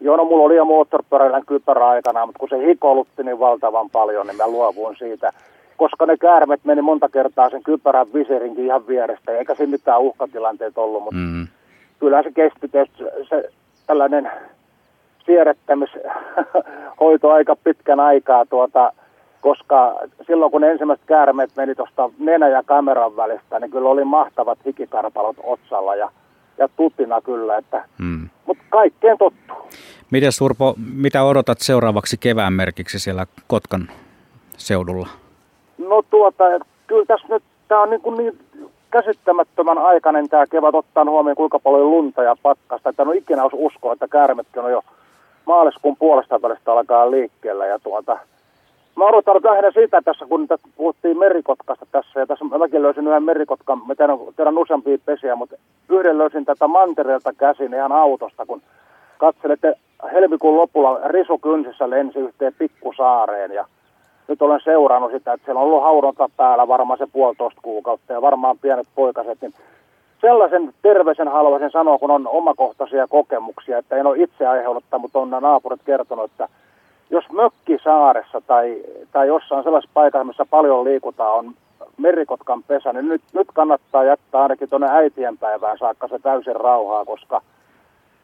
[0.01, 4.27] Joo, no mulla oli jo moottoripyöräilän kypärä aikana, mutta kun se hikolutti niin valtavan paljon,
[4.27, 5.31] niin mä luovuin siitä.
[5.77, 10.77] Koska ne käärmet meni monta kertaa sen kypärän viserinkin ihan vierestä, eikä siinä mitään uhkatilanteet
[10.77, 11.47] ollut, mutta mm.
[11.99, 12.85] kyllä se kesti, se,
[13.29, 13.49] se
[13.87, 14.31] tällainen
[15.31, 18.93] siirrettämishoito aika pitkän aikaa, tuota,
[19.41, 24.59] koska silloin kun ensimmäiset käärmeet meni tuosta nenä ja kameran välistä, niin kyllä oli mahtavat
[24.65, 26.11] hikikarpalot otsalla ja,
[26.57, 28.29] ja tutina kyllä, että, hmm.
[28.45, 29.57] mutta kaikkeen tottuu.
[30.11, 33.87] Miten Surpo, mitä odotat seuraavaksi kevään merkiksi siellä Kotkan
[34.57, 35.07] seudulla?
[35.77, 36.43] No tuota,
[36.87, 38.39] kyllä tässä nyt, tämä on niin, kuin niin
[38.91, 43.43] käsittämättömän aikainen tämä kevät ottaa huomioon kuinka paljon lunta ja pakkasta, että en ole ikinä
[43.43, 44.81] olisi uskoa, että käärmetkin on jo
[45.45, 47.65] maaliskuun puolesta välistä alkaa liikkeellä.
[47.65, 48.17] Ja tuota,
[48.95, 53.81] mä odotan lähinnä siitä tässä, kun puhuttiin merikotkasta tässä, ja tässä mäkin löysin yhden merikotkan,
[53.87, 55.55] mä tiedän, tiedän useampia pesiä, mutta
[55.89, 58.61] yhden löysin tätä mantereelta käsin ihan autosta, kun
[59.17, 59.75] katselette
[60.13, 63.65] helmikuun lopulla Risu Kynsissä lensi yhteen pikkusaareen ja
[64.27, 68.21] nyt olen seurannut sitä, että siellä on ollut haudonta päällä varmaan se puolitoista kuukautta ja
[68.21, 69.53] varmaan pienet poikaset, niin
[70.21, 75.29] sellaisen terveisen haluaisin sanoa, kun on omakohtaisia kokemuksia, että en ole itse aiheuttanut, mutta on
[75.29, 76.47] naapurit kertonut, että
[77.09, 81.53] jos mökkisaaressa tai, tai jossain sellaisessa paikassa, missä paljon liikutaan, on
[81.97, 87.41] merikotkan pesä, niin nyt, nyt kannattaa jättää ainakin tuonne äitienpäivään saakka se täysin rauhaa, koska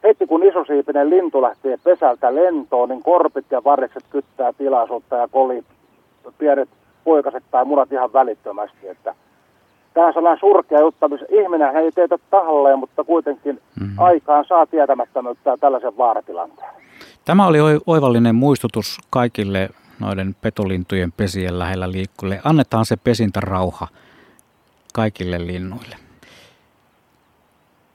[0.02, 5.62] heti kun isosiipinen lintu lähtee pesältä lentoon, niin korpit ja varrikset kyttää tilaisuutta ja koli
[6.38, 6.68] pienet
[7.04, 8.88] poikaset tai munat ihan välittömästi.
[8.88, 9.14] Että
[9.98, 13.98] tämä on sellainen surkea juttu, missä ihminen ei teitä tahalleen, mutta kuitenkin mm-hmm.
[13.98, 16.70] aikaan saa tietämättömyyttä tällaisen vaaratilanteen.
[17.24, 19.68] Tämä oli oivallinen muistutus kaikille
[20.00, 22.40] noiden petolintujen pesien lähellä liikkuville.
[22.44, 23.88] Annetaan se pesintärauha
[24.94, 25.96] kaikille linnuille.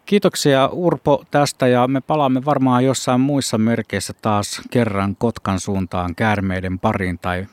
[0.05, 6.79] Kiitoksia Urpo tästä ja me palaamme varmaan jossain muissa merkeissä taas kerran Kotkan suuntaan käärmeiden
[6.79, 7.45] pariin tai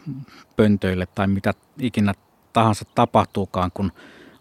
[0.56, 2.12] pöntöille tai mitä ikinä
[2.52, 3.92] tahansa tapahtuukaan, kun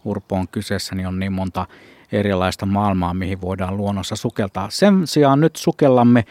[0.05, 1.67] Urpo on kyseessä, niin on niin monta
[2.11, 4.69] erilaista maailmaa, mihin voidaan luonnossa sukeltaa.
[4.69, 6.25] Sen sijaan nyt sukellamme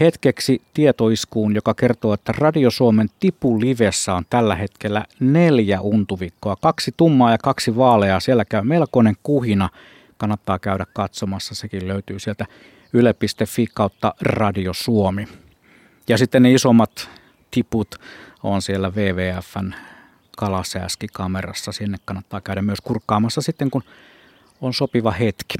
[0.00, 6.56] hetkeksi tietoiskuun, joka kertoo, että Radio Suomen Tipu Livessä on tällä hetkellä neljä untuvikkoa.
[6.56, 8.20] Kaksi tummaa ja kaksi vaaleaa.
[8.20, 9.68] Siellä käy melkoinen kuhina.
[10.16, 11.54] Kannattaa käydä katsomassa.
[11.54, 12.46] Sekin löytyy sieltä
[12.92, 15.28] yle.fi kautta Radio Suomi.
[16.08, 17.10] Ja sitten ne isommat
[17.50, 17.94] tiput
[18.42, 19.72] on siellä WWFn
[20.36, 21.72] kalasääskikamerassa.
[21.72, 23.82] Sinne kannattaa käydä myös kurkkaamassa sitten, kun
[24.60, 25.54] on sopiva hetki.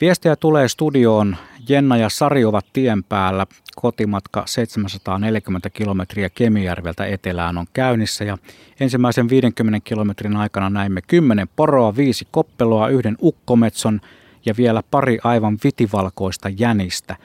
[0.00, 1.36] Viestejä tulee studioon.
[1.68, 3.46] Jenna ja Sari ovat tien päällä.
[3.76, 8.38] Kotimatka 740 kilometriä Kemijärveltä etelään on käynnissä ja
[8.80, 14.00] ensimmäisen 50 kilometrin aikana näimme 10 poroa, viisi koppeloa, yhden ukkometson
[14.46, 17.16] ja vielä pari aivan vitivalkoista jänistä.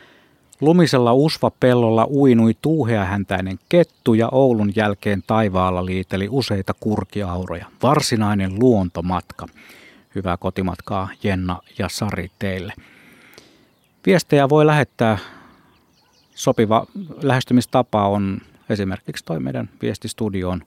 [0.64, 7.66] Lumisella usvapellolla uinui tuuheahäntäinen kettu ja Oulun jälkeen taivaalla liiteli useita kurkiauroja.
[7.84, 9.48] Varsinainen luontomatka.
[10.16, 12.74] Hyvää kotimatkaa Jenna ja Sari teille.
[14.06, 15.18] Viestejä voi lähettää.
[16.36, 16.86] Sopiva
[17.22, 20.62] lähestymistapa on esimerkiksi toi meidän viestistudion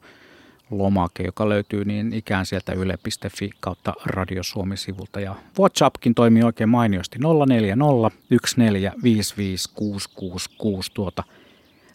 [0.70, 5.20] lomake, joka löytyy niin ikään sieltä yle.fi kautta Radio Suomi-sivulta.
[5.20, 11.24] Ja WhatsAppkin toimii oikein mainiosti 040 1455666 tuota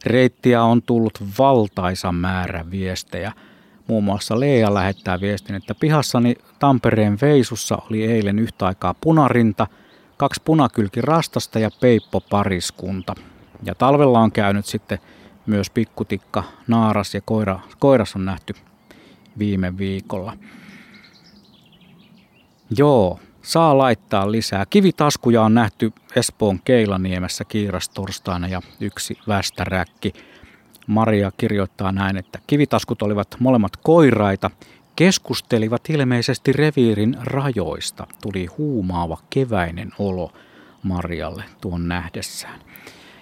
[0.06, 3.32] reittiä on tullut valtaisa määrä viestejä–
[3.92, 9.68] Muun muassa Leija lähettää viestin, että pihassani Tampereen Veisussa oli eilen yhtä aikaa punarinta,
[10.18, 13.16] kaksi punakylki rastasta ja peippo pariskunta.
[13.64, 15.00] Ja talvella on käynyt sitten
[15.46, 18.54] myös pikkutikka, naaras ja koira, koiras on nähty
[19.40, 20.38] viime viikolla.
[22.78, 24.66] Joo, saa laittaa lisää.
[24.70, 30.14] Kivitaskuja on nähty Espoon Keilaniemessä kiirastorstaina ja yksi västäräkki.
[30.88, 34.52] Maria kirjoittaa näin, että kivitaskut olivat molemmat koiraita,
[34.96, 38.08] keskustelivat ilmeisesti reviirin rajoista.
[38.22, 40.34] Tuli huumaava keväinen olo
[40.84, 42.60] Marialle tuon nähdessään.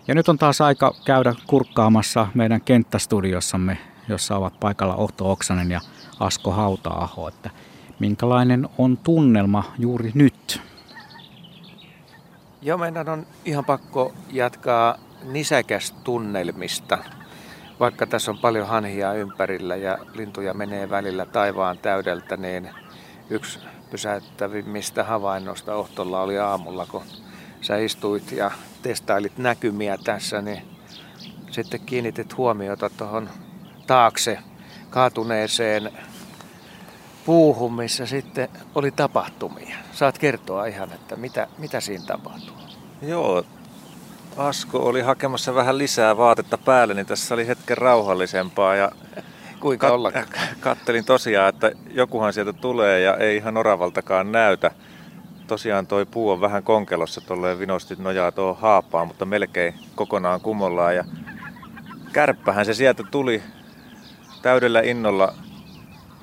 [0.09, 3.77] Ja nyt on taas aika käydä kurkkaamassa meidän kenttästudiossamme,
[4.07, 5.81] jossa ovat paikalla Ohto Oksanen ja
[6.19, 7.49] Asko Hauta-aho, että
[7.99, 10.61] minkälainen on tunnelma juuri nyt?
[12.61, 16.97] Joo, meidän on ihan pakko jatkaa nisäkästunnelmista
[17.79, 22.69] vaikka tässä on paljon hanhia ympärillä ja lintuja menee välillä taivaan täydeltä, niin
[23.29, 23.59] yksi
[23.91, 27.03] pysäyttävimmistä havainnosta Ohtolla oli aamulla, kun
[27.61, 30.61] sä istuit ja testailit näkymiä tässä, niin
[31.51, 33.29] sitten kiinnitit huomiota tuohon
[33.87, 34.39] taakse
[34.89, 35.91] kaatuneeseen
[37.25, 39.75] puuhun, missä sitten oli tapahtumia.
[39.91, 42.55] Saat kertoa ihan, että mitä, mitä siinä tapahtuu.
[43.01, 43.43] Joo,
[44.37, 48.75] Asko oli hakemassa vähän lisää vaatetta päälle, niin tässä oli hetken rauhallisempaa.
[48.75, 48.91] Ja
[49.59, 50.25] Kuinka kat- ollakaan?
[50.59, 54.71] Kattelin tosiaan, että jokuhan sieltä tulee ja ei ihan oravaltakaan näytä.
[55.49, 60.95] Tosiaan toi puu on vähän konkelossa, tolleen vinosti nojaa tuohon haapaan, mutta melkein kokonaan kumollaan.
[60.95, 61.03] Ja
[62.13, 63.43] kärppähän se sieltä tuli
[64.41, 65.33] täydellä innolla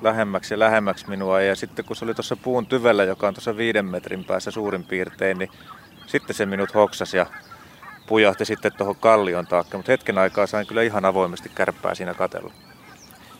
[0.01, 1.41] lähemmäksi ja lähemmäksi minua.
[1.41, 4.83] Ja sitten kun se oli tuossa puun tyvellä, joka on tuossa viiden metrin päässä suurin
[4.83, 5.49] piirtein, niin
[6.05, 7.25] sitten se minut hoksasi ja
[8.07, 12.53] pujahti sitten tuohon kallion taakse, mutta hetken aikaa sain kyllä ihan avoimesti kärppää siinä katella.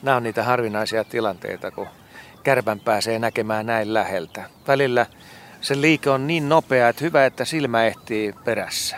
[0.01, 1.87] Nämä on niitä harvinaisia tilanteita, kun
[2.43, 4.43] kärpän pääsee näkemään näin läheltä.
[4.67, 5.05] Välillä
[5.61, 8.95] se liike on niin nopea, että hyvä, että silmä ehtii perässä.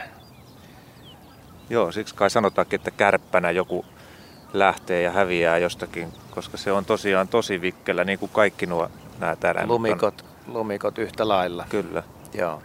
[1.69, 3.85] Joo, siksi kai sanotaankin, että kärppänä joku
[4.53, 9.35] lähtee ja häviää jostakin, koska se on tosiaan tosi vikkelä, niin kuin kaikki nuo nämä
[9.35, 9.67] täällä.
[9.67, 11.65] Lumikot, lumikot yhtä lailla.
[11.69, 12.03] Kyllä.
[12.33, 12.61] Joo.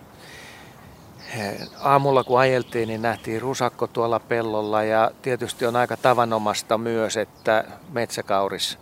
[1.81, 7.65] aamulla kun ajeltiin, niin nähtiin rusakko tuolla pellolla ja tietysti on aika tavanomasta myös, että
[7.93, 8.79] metsäkauris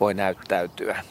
[0.00, 1.02] voi näyttäytyä.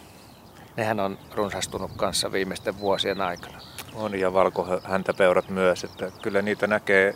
[0.80, 3.60] Nehän on runsastunut kanssa viimeisten vuosien aikana.
[3.95, 7.14] On ja valkohäntäpeurat myös, että kyllä niitä näkee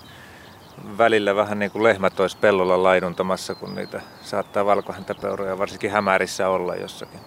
[0.97, 6.75] välillä vähän niin kuin lehmät olisi pellolla laiduntamassa, kun niitä saattaa valkohäntäpeuroja varsinkin hämärissä olla
[6.75, 7.19] jossakin.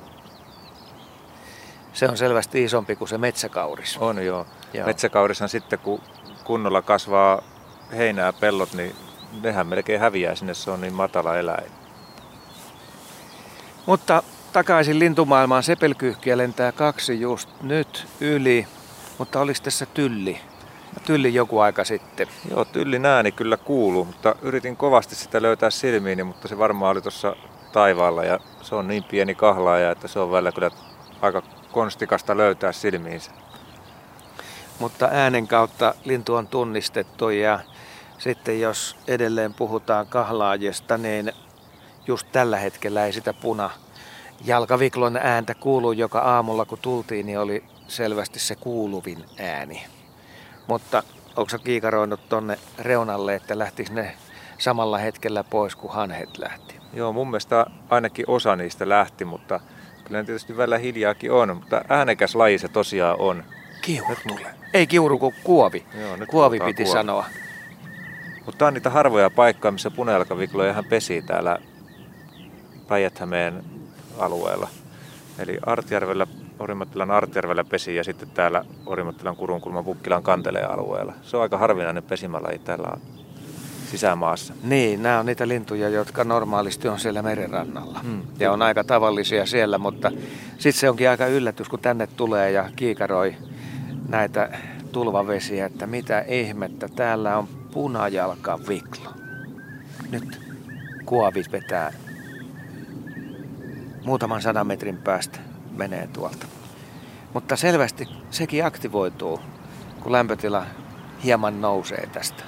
[1.93, 3.99] Se on selvästi isompi kuin se metsäkauris.
[3.99, 4.47] On joo.
[4.73, 4.87] joo.
[4.87, 6.01] Metsäkaurishan sitten kun
[6.45, 7.43] kunnolla kasvaa
[7.97, 8.97] heinää pellot, niin
[9.43, 11.71] nehän melkein häviää sinne, se on niin matala eläin.
[13.87, 14.23] Mutta
[14.57, 18.67] takaisin lintumaailmaan sepelkyyhkiä lentää kaksi just nyt yli,
[19.19, 20.41] mutta olisi tässä tylli?
[21.05, 22.29] Tylli joku aika sitten.
[22.51, 27.03] Joo, tyllin ääni kyllä kuuluu, mutta yritin kovasti sitä löytää silmiini, mutta se varmaan oli
[27.03, 27.37] tuossa
[27.73, 30.71] taivaalla ja se on niin pieni kahlaaja, että se on välillä kyllä
[31.23, 31.43] aika
[31.73, 33.31] konstikasta löytää silmiinsä.
[34.79, 37.61] Mutta äänen kautta lintu on tunnistettu ja
[38.19, 41.33] sitten jos edelleen puhutaan kahlaajista, niin
[42.07, 43.71] just tällä hetkellä ei sitä puna
[44.45, 49.85] jalkaviklon ääntä kuulu, joka aamulla kun tultiin, niin oli selvästi se kuuluvin ääni.
[50.67, 51.03] Mutta
[51.37, 54.17] onko sä kiikaroinut tonne reunalle, että lähtis ne
[54.59, 56.75] samalla hetkellä pois kuin hanhet lähti?
[56.93, 59.61] Joo, mun mielestä ainakin osa niistä lähti, mutta
[60.05, 63.45] kyllä tietysti välillä hiljaakin on, mutta äänekäs laji se tosiaan on.
[63.83, 64.55] Kiuru tulee.
[64.75, 65.87] Ei kiuru kuin kuovi.
[66.01, 66.99] Joo, nyt kuovi piti kuovi.
[66.99, 67.25] sanoa.
[68.47, 71.59] Mutta on niitä harvoja paikkoja, missä punajalkavikloja ihan pesii täällä
[72.89, 73.21] päijät
[74.19, 74.69] alueella.
[75.39, 76.27] Eli Artjärvellä,
[76.59, 81.13] Orimattilan Artjärvellä pesi ja sitten täällä Orimattilan Kurunkulman Pukkilan Kanteleen alueella.
[81.23, 82.97] Se on aika harvinainen pesimälaji täällä
[83.91, 84.55] sisämaassa.
[84.63, 87.99] Niin, nämä on niitä lintuja, jotka normaalisti on siellä merenrannalla.
[87.99, 88.23] Hmm.
[88.39, 90.13] Ja on aika tavallisia siellä, mutta
[90.59, 93.37] sitten se onkin aika yllätys, kun tänne tulee ja kiikaroi
[94.09, 94.59] näitä
[94.93, 99.13] tulvavesiä, että mitä ihmettä, täällä on punajalka viklo.
[100.11, 100.41] Nyt
[101.05, 101.93] kuovit vetää
[104.07, 105.39] muutaman sadan metrin päästä
[105.77, 106.47] menee tuolta.
[107.35, 109.41] Mutta selvästi sekin aktivoituu,
[110.01, 110.67] kun lämpötila
[111.25, 112.43] hieman nousee tästä.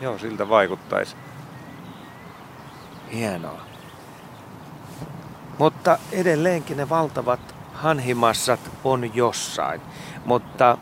[0.00, 1.16] Joo, siltä vaikuttaisi.
[3.12, 3.60] Hienoa.
[5.58, 9.80] Mutta edelleenkin ne valtavat hanhimassat on jossain.
[10.24, 10.78] Mutta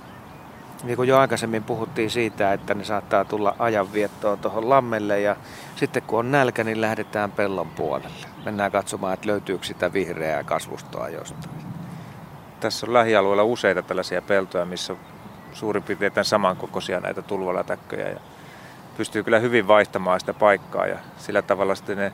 [0.85, 5.37] niin kuin jo aikaisemmin puhuttiin siitä, että ne saattaa tulla ajanviettoon tuohon lammelle ja
[5.77, 8.27] sitten kun on nälkä, niin lähdetään pellon puolelle.
[8.45, 11.55] Mennään katsomaan, että löytyykö sitä vihreää kasvustoa jostain.
[12.61, 14.97] Tässä on lähialueella useita tällaisia peltoja, missä
[15.53, 18.21] suurin piirtein samankokoisia näitä tulvalätäkköjä ja
[18.97, 22.13] pystyy kyllä hyvin vaihtamaan sitä paikkaa ja sillä tavalla sitten ne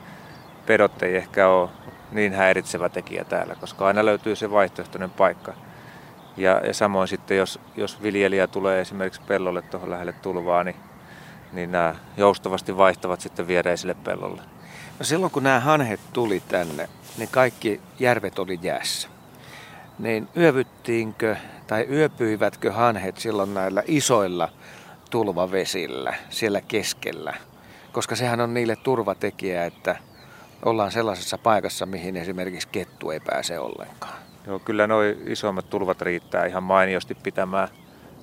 [0.65, 1.69] pedot ei ehkä ole
[2.11, 5.53] niin häiritsevä tekijä täällä, koska aina löytyy se vaihtoehtoinen paikka.
[6.37, 10.75] Ja, ja samoin sitten, jos, jos viljelijä tulee esimerkiksi pellolle tuohon lähelle tulvaa, niin,
[11.53, 14.41] niin nämä joustavasti vaihtavat sitten viereiselle pellolle.
[14.99, 19.07] No silloin kun nämä hanhet tuli tänne, niin kaikki järvet oli jäässä.
[19.99, 21.35] Niin yövyttiinkö
[21.67, 24.49] tai yöpyivätkö hanhet silloin näillä isoilla
[25.09, 27.33] tulvavesillä siellä keskellä?
[27.91, 29.95] Koska sehän on niille turvatekijä, että
[30.65, 34.13] ollaan sellaisessa paikassa, mihin esimerkiksi kettu ei pääse ollenkaan.
[34.47, 37.67] Joo, kyllä nuo isommat tulvat riittää ihan mainiosti pitämään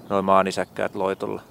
[0.08, 1.42] noin maanisäkkäät loitolla.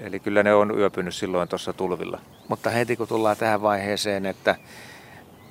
[0.00, 2.18] Eli kyllä ne on yöpynyt silloin tuossa tulvilla.
[2.48, 4.56] Mutta heti kun tullaan tähän vaiheeseen, että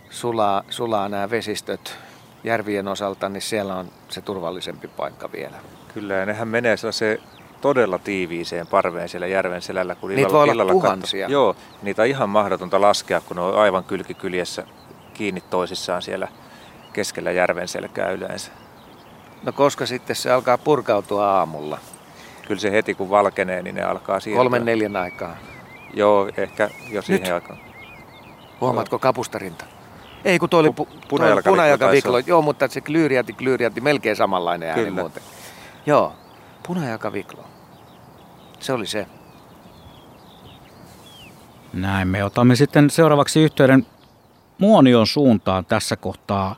[0.09, 1.97] sulaa, sulaa nämä vesistöt
[2.43, 5.57] järvien osalta, niin siellä on se turvallisempi paikka vielä.
[5.93, 7.19] Kyllä, ja nehän menee se
[7.61, 9.95] todella tiiviiseen parveen siellä järven selällä.
[9.95, 11.25] Kun niitä illalla, voi olla tuhansia.
[11.25, 11.33] Katso.
[11.33, 14.63] Joo, niitä on ihan mahdotonta laskea, kun ne on aivan kylkikyljessä
[15.13, 16.27] kiinni toisissaan siellä
[16.93, 18.51] keskellä järven selkää yleensä.
[19.43, 21.77] No koska sitten se alkaa purkautua aamulla?
[22.51, 24.39] Kyllä se heti kun valkenee, niin ne alkaa siirtyä.
[24.39, 25.37] Kolmen neljän aikaa?
[25.93, 27.33] Joo, ehkä jo siihen Nyt.
[27.33, 27.59] aikaan.
[28.61, 29.65] Huomaatko kapustarinta?
[30.25, 30.87] Ei kun tuo oli pu,
[31.43, 32.17] punajalkaviklo.
[32.19, 35.01] Joo, mutta se klyyriäti, klyyriäti, melkein samanlainen ääni Kyllä.
[35.01, 35.23] muuten.
[35.85, 36.13] Joo,
[36.67, 37.43] punajalkaviklo.
[38.59, 39.07] Se oli se.
[41.73, 43.85] Näin, me otamme sitten seuraavaksi yhteyden
[44.57, 46.55] Muonion suuntaan tässä kohtaa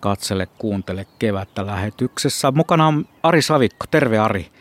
[0.00, 2.50] katsele, kuuntele kevättä lähetyksessä.
[2.50, 3.86] Mukana on Ari Savikko.
[3.90, 4.53] Terve Ari.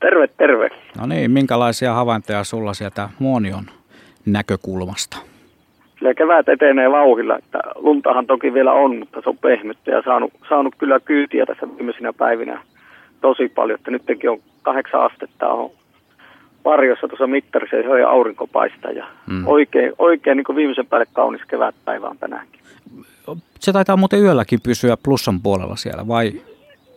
[0.00, 0.68] Terve, terve.
[1.00, 3.64] No niin, minkälaisia havaintoja sulla sieltä Muonion
[4.26, 5.16] näkökulmasta?
[5.98, 10.32] Kyllä kevät etenee vauhilla, että luntahan toki vielä on, mutta se on pehmyttä ja saanut,
[10.48, 12.62] saanut kyllä kyytiä tässä viimeisinä päivinä
[13.20, 15.70] tosi paljon, että nytkin on kahdeksan astetta on
[16.64, 19.46] varjossa tuossa mittarissa ja aurinko paistaa ja mm.
[19.46, 22.60] oikein, oikein niin viimeisen päälle kaunis kevätpäivä on tänäänkin.
[23.60, 26.32] Se taitaa muuten yölläkin pysyä plussan puolella siellä vai?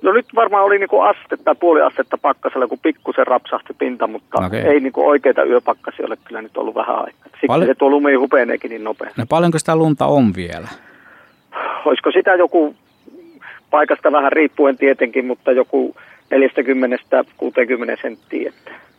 [0.01, 4.61] No nyt varmaan oli niinku astetta, puoli astetta pakkasella, kun pikkusen rapsahti pinta, mutta Okei.
[4.61, 7.23] ei niinku oikeita yöpakkasia ole kyllä nyt ollut vähän aikaa.
[7.31, 9.21] Siksi Paljon- se tuo lumi hupeneekin niin nopeasti.
[9.21, 10.67] No paljonko sitä lunta on vielä?
[11.85, 12.75] Olisiko sitä joku
[13.71, 15.95] paikasta vähän riippuen tietenkin, mutta joku
[16.29, 18.53] 40-60 senttiä.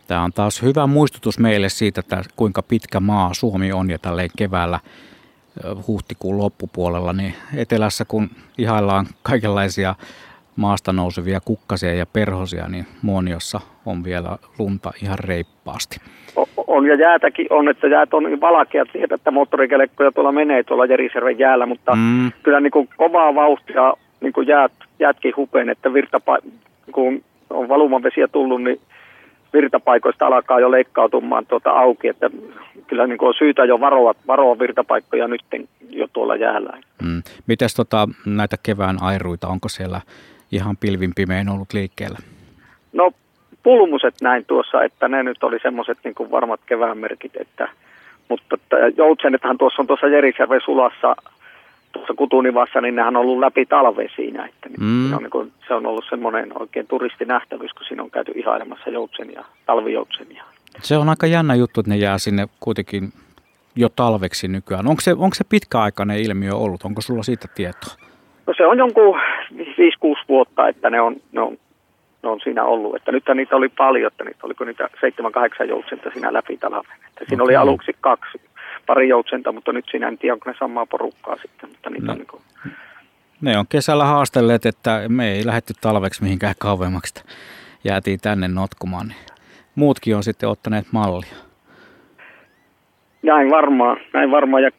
[0.07, 4.29] Tämä on taas hyvä muistutus meille siitä, että kuinka pitkä maa Suomi on ja tälleen
[4.37, 4.79] keväällä
[5.87, 9.95] huhtikuun loppupuolella, niin etelässä kun ihaillaan kaikenlaisia
[10.61, 15.97] maasta nousevia kukkasia ja perhosia, niin Muoniossa on vielä lunta ihan reippaasti.
[16.67, 20.85] On ja jäätäkin on, että jäät on niin valkeat siitä, että moottorikelekkoja tuolla menee tuolla
[20.85, 22.31] Jerisjärven jäällä, mutta Mm.
[22.43, 26.47] kyllä niin kuin kovaa vauhtia niin kuin jäät, jäätkin hupeen, että virtapa-
[26.91, 28.79] kun on valumavesiä tullut, niin
[29.53, 32.29] virtapaikoista alkaa jo leikkautumaan tuota auki, että
[32.87, 35.41] kyllä niin kuin on syytä jo varoa, varoa virtapaikkoja nyt
[35.89, 36.77] jo tuolla jäällä.
[37.03, 37.23] Mm.
[37.47, 40.01] Mites tota, näitä kevään airuita, onko siellä
[40.51, 42.17] ihan pilvin pimein ollut liikkeellä?
[42.93, 43.11] No
[43.63, 47.67] pulmuset näin tuossa, että ne nyt oli semmoiset niin kuin varmat kevään merkit, että,
[48.29, 51.15] mutta että joutsenethan tuossa on tuossa Jerisjärven sulassa,
[51.91, 55.09] tuossa Kutunivassa, niin nehän on ollut läpi talve siinä, että niin Mm.
[55.09, 58.89] se, on, niin kuin, se on ollut semmoinen oikein turistinähtävyys, kun siinä on käyty ihailemassa
[58.89, 60.43] joutsenia, talvijoutsenia.
[60.81, 63.13] Se on aika jännä juttu, että ne jää sinne kuitenkin
[63.75, 64.87] jo talveksi nykyään.
[64.87, 66.83] Onko se, onko se pitkäaikainen ilmiö ollut?
[66.83, 68.10] Onko sulla siitä tietoa?
[68.47, 69.19] No se on jonkun
[69.53, 69.59] 5-6
[70.29, 71.57] vuotta, että ne on, ne on,
[72.23, 72.95] ne on siinä ollut.
[72.95, 74.89] Että nythän niitä oli paljon, että niitä oliko niitä
[75.63, 76.97] 7-8 joutsenta siinä läpi talven.
[77.07, 78.41] Että siinä oli aluksi kaksi,
[78.87, 81.69] pari joutsenta, mutta nyt siinä en tiedä, onko ne samaa porukkaa sitten.
[81.69, 82.11] Mutta niitä No.
[82.11, 82.41] on niin kuin,
[83.41, 87.13] Ne on kesällä haastelleet, että me ei lähdetty talveksi mihinkään kauemmaksi.
[87.19, 87.33] että
[87.83, 89.07] Jäätiin tänne notkumaan.
[89.07, 89.17] Niin
[89.75, 91.35] muutkin on sitten ottaneet mallia.
[93.23, 94.63] näin varmaan, näin varmaan.
[94.63, 94.71] Ja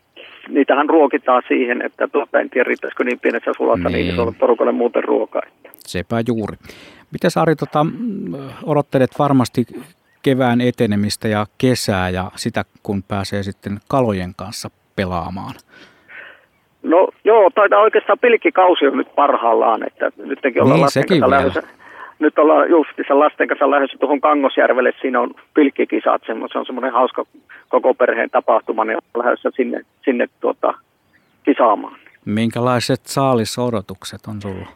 [0.49, 3.93] niitähän ruokitaan siihen, että tuota, en tiedä riittäisikö niin pienessä sulassa niin.
[3.99, 4.13] Niin.
[4.15, 5.43] isolle porukalle muuten ruokaa.
[5.79, 6.57] Sepä juuri.
[7.13, 7.87] Miten Ari, tota,
[8.65, 9.65] odottelet varmasti
[10.23, 15.55] kevään etenemistä ja kesää ja sitä, kun pääsee sitten kalojen kanssa pelaamaan.
[16.83, 21.31] No joo, taitaa oikeastaan pilkkikausi on nyt parhaillaan, että nytkin ollaan Niin, sekin vielä.
[21.31, 21.63] lähdössä.
[22.23, 27.25] Nyt ollaan justissa lasten kanssa lähdössä tuohon Kangosjärvelle, siinä on pilkkikisat, se on semmoinen hauska
[27.69, 30.75] koko perheen tapahtuma, niin ollaan lähdössä sinne, sinne tuota,
[31.45, 31.97] kisaamaan.
[32.25, 34.69] Minkälaiset saalisodotukset on sulla?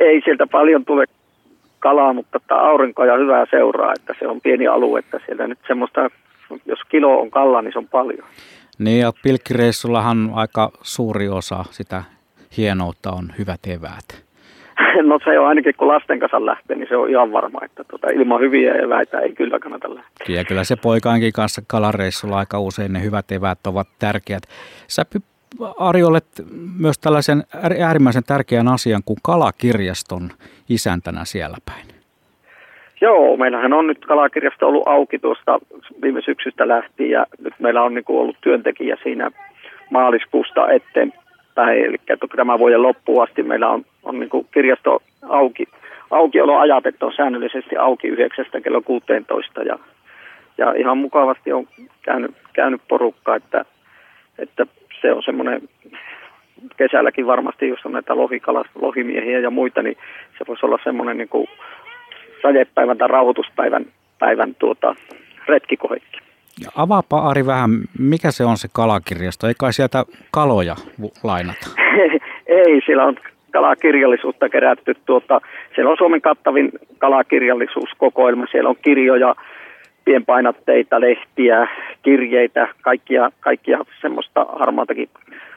[0.00, 1.04] Ei sieltä paljon tule
[1.78, 5.58] kalaa, mutta että aurinkoa ja hyvää seuraa, että se on pieni alue, että siellä nyt
[5.66, 6.10] semmoista,
[6.66, 8.28] jos kilo on kalla, niin se on paljon.
[8.78, 12.02] Niin ja pilkkireissullahan aika suuri osa sitä
[12.56, 14.25] hienoutta on hyvät eväät.
[15.02, 18.10] No se on ainakin kun lasten kanssa lähtee, niin se on ihan varma, että tuota,
[18.10, 20.36] ilman hyviä eväitä ei kyllä kannata lähteä.
[20.36, 24.42] Ja kyllä se poikaankin kanssa kalareissulla aika usein ne hyvät eväät ovat tärkeät.
[24.86, 25.02] Sä
[25.78, 26.26] Ari olet
[26.78, 30.30] myös tällaisen äär- äärimmäisen tärkeän asian kuin kalakirjaston
[30.68, 31.86] isäntänä siellä päin.
[33.00, 35.58] Joo, meillähän on nyt kalakirjasto ollut auki tuosta
[36.02, 39.30] viime syksystä lähtien ja nyt meillä on niin ollut työntekijä siinä
[39.90, 41.25] maaliskuusta eteenpäin.
[41.62, 41.96] Eli
[42.36, 45.64] tämän vuoden loppuun asti meillä on, on niin kirjasto auki,
[46.10, 49.78] aukioloajat, että on säännöllisesti auki 9 kello 16 ja,
[50.58, 51.68] ja ihan mukavasti on
[52.02, 53.64] käynyt, käynyt porukka, että,
[54.38, 54.66] että
[55.00, 55.68] se on semmoinen
[56.76, 59.96] kesälläkin varmasti, jos on näitä lohikalas, lohimiehiä ja muita, niin
[60.38, 61.46] se voisi olla semmoinen niin kuin
[62.42, 63.86] tai rauhoituspäivän
[64.18, 64.94] päivän tuota,
[65.48, 66.18] retkikohekki.
[66.64, 69.46] Ja avaapa Ari vähän, mikä se on se kalakirjasto?
[69.46, 70.76] Ei kai sieltä kaloja
[71.22, 71.66] lainata?
[72.46, 73.16] Ei, siellä on
[73.52, 74.94] kalakirjallisuutta kerätty.
[75.06, 75.40] Tuota,
[75.74, 78.46] siellä on Suomen kattavin kalakirjallisuuskokoelma.
[78.50, 79.34] Siellä on kirjoja,
[80.04, 81.68] pienpainatteita, lehtiä,
[82.02, 85.08] kirjeitä, kaikkia, kaikkia semmoista harmaatakin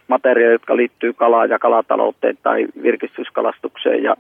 [0.08, 4.04] materiaalia, jotka liittyy kalaan ja kalatalouteen tai virkistyskalastukseen.
[4.04, 4.16] Ja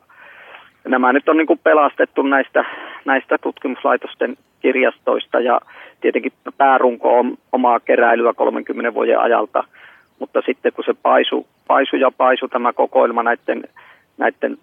[0.87, 2.65] nämä nyt on niin pelastettu näistä,
[3.05, 5.61] näistä tutkimuslaitosten kirjastoista ja
[6.01, 9.63] tietenkin päärunko on omaa keräilyä 30 vuoden ajalta,
[10.19, 13.63] mutta sitten kun se paisu, paisu ja paisu tämä kokoelma näiden,
[14.17, 14.57] näiden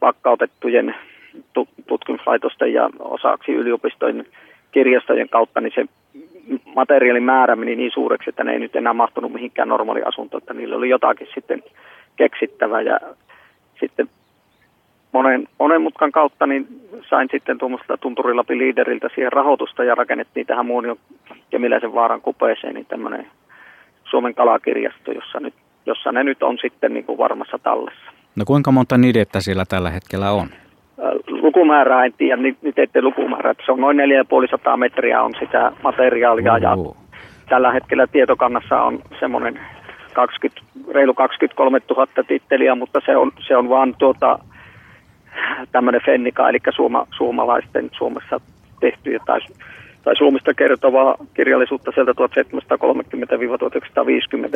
[0.00, 0.94] vakkautettujen
[1.52, 4.26] tu- tutkimuslaitosten ja osaksi yliopistojen
[4.72, 5.84] kirjastojen kautta, niin se
[6.74, 10.54] materiaalin määrä meni niin suureksi, että ne ei nyt enää mahtunut mihinkään normaali asuntoon, että
[10.54, 11.62] niillä oli jotakin sitten
[12.16, 13.00] keksittävä ja
[13.80, 14.08] sitten
[15.12, 16.66] monen, monen mutkan kautta niin
[17.10, 20.96] sain sitten tuommoista Tunturilapin liideriltä siihen rahoitusta ja rakennettiin tähän Muonion
[21.50, 23.26] Kemiläisen vaaran kupeeseen niin tämmöinen
[24.04, 25.54] Suomen kalakirjasto, jossa, nyt,
[25.86, 28.12] jossa ne nyt on sitten niin kuin varmassa tallessa.
[28.36, 30.46] No kuinka monta nidettä siellä tällä hetkellä on?
[31.02, 32.42] Ää, Lukumäärää en tiedä,
[32.76, 36.96] ette lukumäärää, se on noin 450 metriä on sitä materiaalia ja Uhu.
[37.48, 39.60] tällä hetkellä tietokannassa on semmoinen
[40.12, 40.60] 20,
[40.94, 44.38] reilu 23 000 titteliä, mutta se on, se on vaan tuota,
[45.72, 48.40] tämmöinen Fennika, eli suoma, suomalaisten Suomessa
[48.80, 49.40] tehtyjä tai,
[50.04, 52.16] tai Suomesta kertovaa kirjallisuutta sieltä 1730-1950,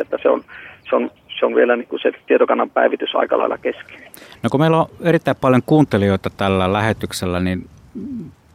[0.01, 0.43] että se on,
[0.89, 3.99] se on, se on vielä niin kuin se tietokannan päivitys aika lailla kesken.
[4.43, 7.69] No kun meillä on erittäin paljon kuuntelijoita tällä lähetyksellä, niin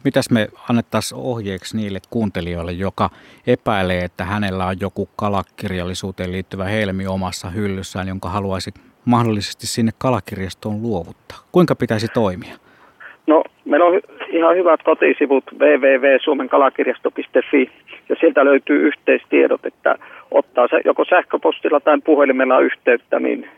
[0.03, 3.09] mitäs me annettaisiin ohjeeksi niille kuuntelijoille, joka
[3.47, 8.73] epäilee, että hänellä on joku kalakirjallisuuteen liittyvä helmi omassa hyllyssään, jonka haluaisi
[9.05, 11.37] mahdollisesti sinne kalakirjastoon luovuttaa?
[11.51, 12.55] Kuinka pitäisi toimia?
[13.27, 17.71] No, meillä on ihan hyvät kotisivut www.suomenkalakirjasto.fi
[18.09, 19.95] ja sieltä löytyy yhteistiedot, että
[20.31, 23.49] ottaa se joko sähköpostilla tai puhelimella yhteyttä, niin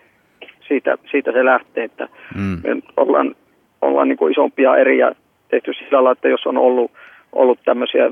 [0.68, 2.62] siitä, siitä se lähtee, että mm.
[2.64, 3.36] me ollaan,
[3.82, 5.12] ollaan niin kuin isompia eriä
[5.50, 6.92] tehty sillä lailla, että jos on ollut,
[7.34, 8.12] ollut tämmöisiä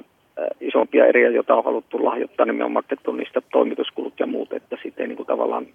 [0.62, 4.78] isompia eriä, joita on haluttu lahjoittaa, niin me on maksettu niistä toimituskulut ja muut, että
[4.84, 5.66] sitten ei niin kuin tavallaan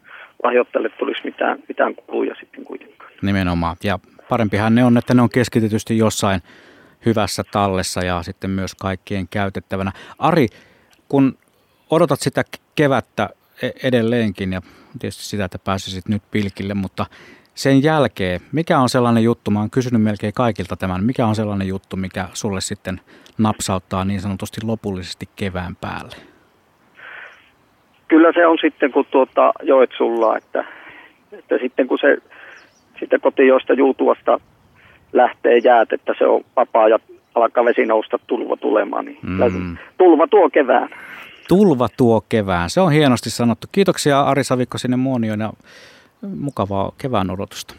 [0.43, 3.11] lahjoittajalle tulisi mitään, mitään kuluja sitten kuitenkaan.
[3.23, 3.77] Nimenomaan.
[3.85, 3.99] Ja
[4.29, 6.41] parempihan ne on, että ne on keskitetysti jossain
[7.07, 9.93] hyvässä tallessa ja sitten myös kaikkien käytettävänä.
[10.19, 10.47] Ari,
[11.09, 11.39] kun
[11.91, 12.43] odotat sitä
[12.75, 13.29] kevättä
[13.63, 14.61] e- edelleenkin ja
[14.99, 17.07] tietysti sitä, että pääsisit nyt pilkille, mutta
[17.59, 21.69] sen jälkeen, mikä on sellainen juttu, mä oon kysynyt melkein kaikilta tämän, mikä on sellainen
[21.69, 23.01] juttu, mikä sulle sitten
[23.39, 26.17] napsauttaa niin sanotusti lopullisesti kevään päälle?
[28.09, 30.65] Kyllä se on sitten, kun tuota joet sulla, että,
[31.33, 32.19] että sitten kun se
[33.01, 34.41] sitten kotijoista juutuvasta
[35.13, 36.99] lähtee jäät, että se on vapaa ja
[37.35, 39.77] alkaa vesi nousta tulva tulemaan, niin mm.
[39.99, 40.89] tulva tuo kevään.
[41.49, 43.67] Tulva tuo kevään, se on hienosti sanottu.
[43.73, 45.53] Kiitoksia Ari Savikko sinne Muonioon ja
[46.23, 47.75] mukavaa kevään odotusta.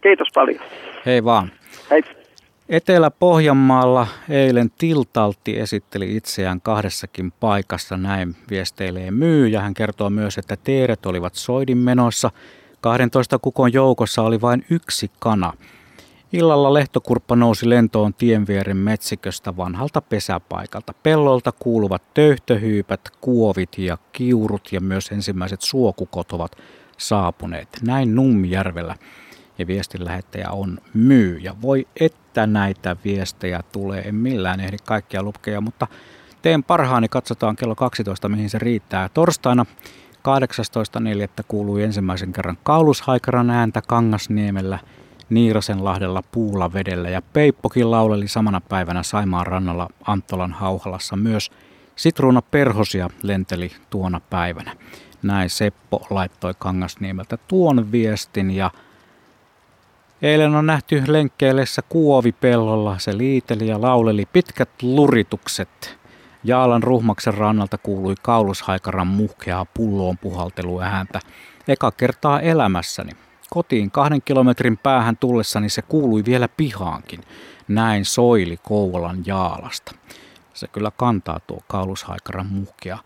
[0.00, 0.60] Kiitos paljon.
[1.06, 1.52] Hei vaan.
[1.90, 2.02] Hei.
[2.68, 10.56] Etelä-Pohjanmaalla eilen Tiltalti esitteli itseään kahdessakin paikassa, näin viesteilee myy, ja hän kertoo myös, että
[10.56, 12.30] teeret olivat soidin menossa.
[12.80, 15.52] 12 kukon joukossa oli vain yksi kana.
[16.32, 20.94] Illalla lehtokurppa nousi lentoon tienvieren metsiköstä vanhalta pesäpaikalta.
[21.02, 26.52] Pellolta kuuluvat töyhtöhyypät, kuovit ja kiurut ja myös ensimmäiset suokukot ovat
[27.00, 27.68] saapuneet.
[27.82, 28.94] Näin Nummijärvellä
[29.58, 31.38] ja viestin lähettäjä on myy.
[31.38, 35.86] Ja voi että näitä viestejä tulee, en millään ehdi kaikkia lukea, mutta
[36.42, 39.08] teen parhaani, katsotaan kello 12 mihin se riittää.
[39.08, 39.66] Torstaina
[40.16, 41.44] 18.4.
[41.48, 44.78] kuului ensimmäisen kerran kaulushaikaran ääntä Kangasniemellä,
[45.30, 51.50] Niirasenlahdella Puulavedellä ja Peippokin lauleli samana päivänä Saimaan rannalla Anttolan hauhalassa myös
[51.96, 54.76] Sitruuna Perhosia lenteli tuona päivänä.
[55.22, 58.70] Näin Seppo laittoi Kangasniemeltä tuon viestin ja
[60.22, 62.98] Eilen on nähty lenkkeellessä kuovipellolla.
[62.98, 65.98] Se liiteli ja lauleli pitkät luritukset.
[66.44, 71.20] Jaalan ruhmaksen rannalta kuului kaulushaikaran muhkeaa pulloon puhalteluääntä.
[71.68, 73.12] Eka kertaa elämässäni.
[73.50, 77.20] Kotiin kahden kilometrin päähän tullessani se kuului vielä pihaankin.
[77.68, 79.92] Näin soili Kouvolan Jaalasta.
[80.54, 82.98] Se kyllä kantaa tuo kaulushaikaran muhkea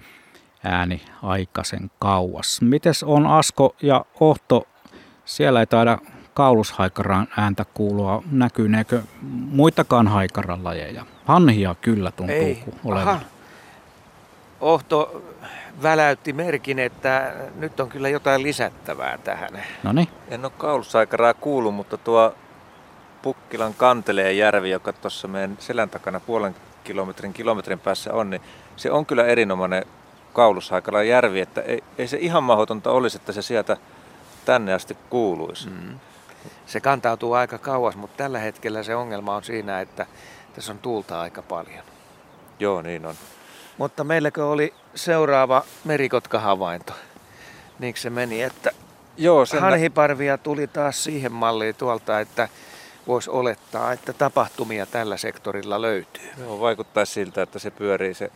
[0.65, 2.62] ääni aikaisen kauas.
[2.62, 4.66] Mites on Asko ja Ohto?
[5.24, 5.99] Siellä ei taida
[6.35, 8.23] kaulushaikaran ääntä kuulua.
[8.31, 9.03] Näkyneekö
[9.51, 11.07] muitakaan haikaran lajeja?
[11.24, 12.65] Hanhia kyllä tuntuu Ei.
[12.85, 13.20] olevan.
[14.61, 15.23] Ohto
[15.82, 19.62] väläytti merkin, että nyt on kyllä jotain lisättävää tähän.
[19.82, 20.09] No niin.
[20.28, 22.35] En ole kaulushaikaraa kuullut, mutta tuo
[23.23, 28.43] Pukkilan Kanteleen järvi, joka tuossa meidän selän takana puolen kilometrin kilometrin päässä on, niin
[28.77, 29.85] se on kyllä erinomainen
[30.35, 33.77] kaulushaikaran järvi, että ei, ei se ihan mahdotonta olisi, että se sieltä
[34.44, 35.69] tänne asti kuuluisi.
[35.69, 35.98] Mm
[36.66, 40.06] se kantautuu aika kauas, mutta tällä hetkellä se ongelma on siinä, että
[40.55, 41.85] tässä on tuulta aika paljon.
[42.59, 43.15] Joo, niin on.
[43.78, 46.93] Mutta meilläkö oli seuraava merikotka-havainto?
[47.78, 48.70] Niin se meni, että
[49.16, 52.48] Joo, sen hanhiparvia tuli taas siihen malliin tuolta, että
[53.06, 56.31] voisi olettaa, että tapahtumia tällä sektorilla löytyy.
[56.39, 58.31] Joo, vaikuttaa siltä, että se pyörii se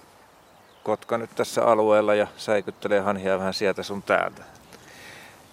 [0.88, 4.42] kotka nyt tässä alueella ja säikyttelee hanhia vähän sieltä sun täältä.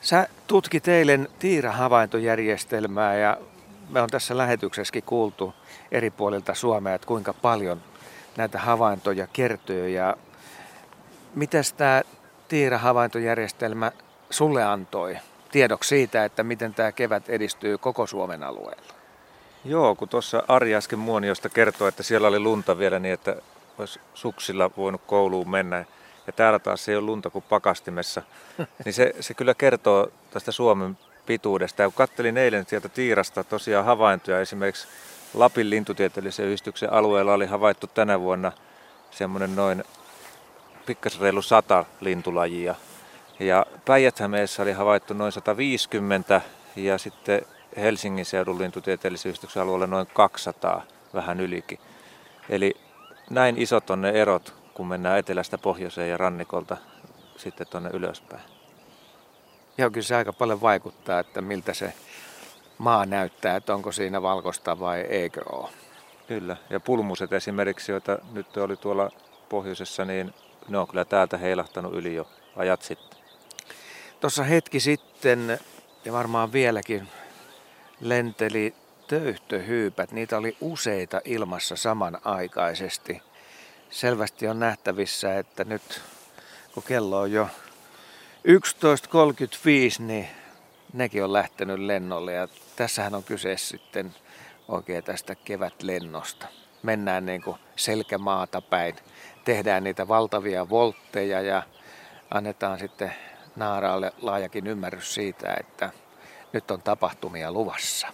[0.02, 3.38] Sä tutkit eilen Tiira-havaintojärjestelmää ja
[3.90, 5.54] me on tässä lähetyksessäkin kuultu
[5.92, 7.82] eri puolilta Suomea, että kuinka paljon
[8.38, 10.18] näitä havaintoja kertyy ja
[11.36, 12.02] mitäs tämä
[12.48, 13.92] Tiira-havaintojärjestelmä
[14.30, 15.18] sulle antoi
[15.52, 18.94] tiedoksi siitä, että miten tämä kevät edistyy koko Suomen alueella?
[19.66, 23.36] Joo, kun tuossa Ari äsken Muoniosta kertoi, että siellä oli lunta vielä niin, että
[23.80, 25.86] olisi suksilla voinut kouluun mennä
[26.28, 28.22] ja täällä taas ei ole lunta kuin pakastimessa,
[28.86, 31.82] niin se, se kyllä kertoo tästä Suomen pituudesta.
[31.82, 34.88] Ja kun kattelin eilen sieltä Tiirasta tosiaan havaintoja, esimerkiksi
[35.34, 38.52] Lapin lintutieteellisen yhdistyksen alueella oli havaittu tänä vuonna
[39.12, 39.84] semmoinen noin
[40.86, 42.76] pikkasen reilu sata lintulajia.
[43.40, 44.16] Ja päijät
[44.62, 46.42] oli havaittu noin 150
[46.76, 47.42] ja sitten
[47.78, 50.84] Helsingin seudun lintutieteellisen yhdistyksen alueella noin 200,
[51.14, 51.80] vähän ylikin.
[52.50, 52.76] Eli
[53.30, 56.78] näin isot on ne erot, kun mennään etelästä pohjoiseen ja rannikolta
[57.38, 58.44] sitten tuonne ylöspäin.
[59.78, 61.94] Joo, kyllä se aika paljon vaikuttaa, että miltä se
[62.78, 65.70] maa näyttää, että onko siinä valkoista vai eikö ole.
[66.28, 69.12] Kyllä, ja pulmuset esimerkiksi, joita nyt oli tuolla
[69.50, 70.34] pohjoisessa, niin
[70.68, 73.20] ne on kyllä täältä heilahtanut yli jo ajat sitten.
[74.20, 75.60] Tuossa hetki sitten,
[76.06, 77.08] ja varmaan vieläkin,
[78.02, 78.76] lenteli
[79.08, 80.12] töyhtöhyypät.
[80.12, 83.22] Niitä oli useita ilmassa samanaikaisesti.
[83.90, 86.02] Selvästi on nähtävissä, että nyt
[86.74, 87.48] kun kello on jo
[88.48, 90.28] 11.35, niin
[90.94, 92.34] nekin on lähtenyt lennolle.
[92.34, 94.16] Ja tässähän on kyse sitten
[94.68, 96.48] oikein tästä kevätlennosta.
[96.84, 98.96] Mennään niin kuin selkämaata päin.
[99.46, 101.64] Tehdään niitä valtavia voltteja ja
[102.32, 103.16] annetaan sitten
[103.56, 105.90] naaraalle laajakin ymmärrys siitä, että
[106.54, 108.08] nyt on tapahtumia luvassa.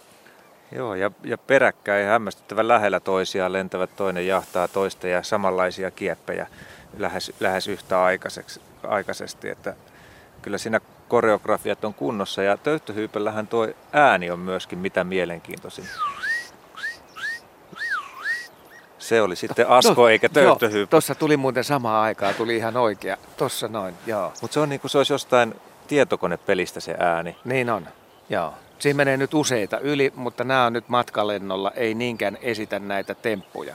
[0.74, 6.46] Joo, ja, ja peräkkäin hämmästyttävän lähellä toisiaan lentävät toinen jahtaa toista ja samanlaisia kieppejä
[6.98, 7.96] lähes, lähes yhtä
[8.88, 9.48] aikaisesti.
[9.48, 9.74] Että
[10.42, 15.84] kyllä siinä koreografiat on kunnossa ja töyttöhyypellähän tuo ääni on myöskin mitä mielenkiintoisin.
[18.98, 20.90] Se oli sitten asko no, eikä töyttöhyypä.
[20.90, 23.16] Tuossa tuli muuten samaan aikaan, tuli ihan oikea.
[23.36, 24.32] Tuossa noin, joo.
[24.40, 25.54] Mutta se on niin kuin se olisi jostain
[25.86, 27.36] tietokonepelistä se ääni.
[27.44, 27.88] Niin on,
[28.28, 28.54] joo.
[28.82, 33.74] Siinä menee nyt useita yli, mutta nämä on nyt matkalennolla, ei niinkään esitä näitä temppuja.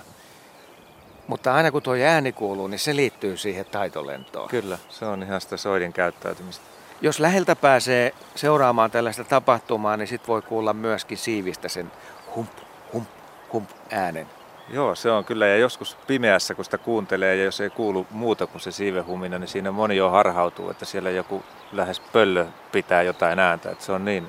[1.27, 4.49] Mutta aina kun tuo ääni kuuluu, niin se liittyy siihen taitolentoon.
[4.49, 6.65] Kyllä, se on ihan sitä soidin käyttäytymistä.
[7.01, 11.91] Jos läheltä pääsee seuraamaan tällaista tapahtumaa, niin sit voi kuulla myöskin siivistä sen
[12.35, 12.51] hump,
[12.93, 13.09] hump,
[13.53, 14.27] hump äänen.
[14.69, 15.47] Joo, se on kyllä.
[15.47, 19.47] Ja joskus pimeässä, kun sitä kuuntelee ja jos ei kuulu muuta kuin se siivehumina, niin
[19.47, 23.71] siinä moni jo harhautuu, että siellä joku lähes pöllö pitää jotain ääntä.
[23.71, 24.27] Että se on niin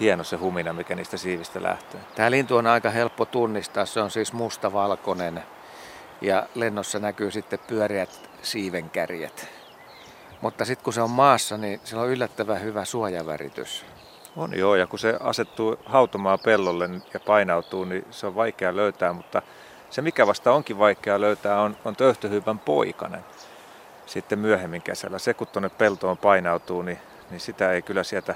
[0.00, 2.00] hieno se humina, mikä niistä siivistä lähtee.
[2.14, 3.86] Tämä lintu on aika helppo tunnistaa.
[3.86, 5.42] Se on siis mustavalkoinen
[6.20, 9.48] ja lennossa näkyy sitten pyöreät siivenkärjet.
[10.40, 13.84] Mutta sitten kun se on maassa, niin sillä on yllättävän hyvä suojaväritys.
[14.36, 19.12] On joo, ja kun se asettuu hautumaan pellolle ja painautuu, niin se on vaikea löytää,
[19.12, 19.42] mutta
[19.90, 23.24] se mikä vasta onkin vaikea löytää on, on töyhtöhyypän poikanen
[24.06, 25.18] sitten myöhemmin kesällä.
[25.18, 26.98] Se kun tuonne peltoon painautuu, niin,
[27.30, 28.34] niin sitä ei kyllä sieltä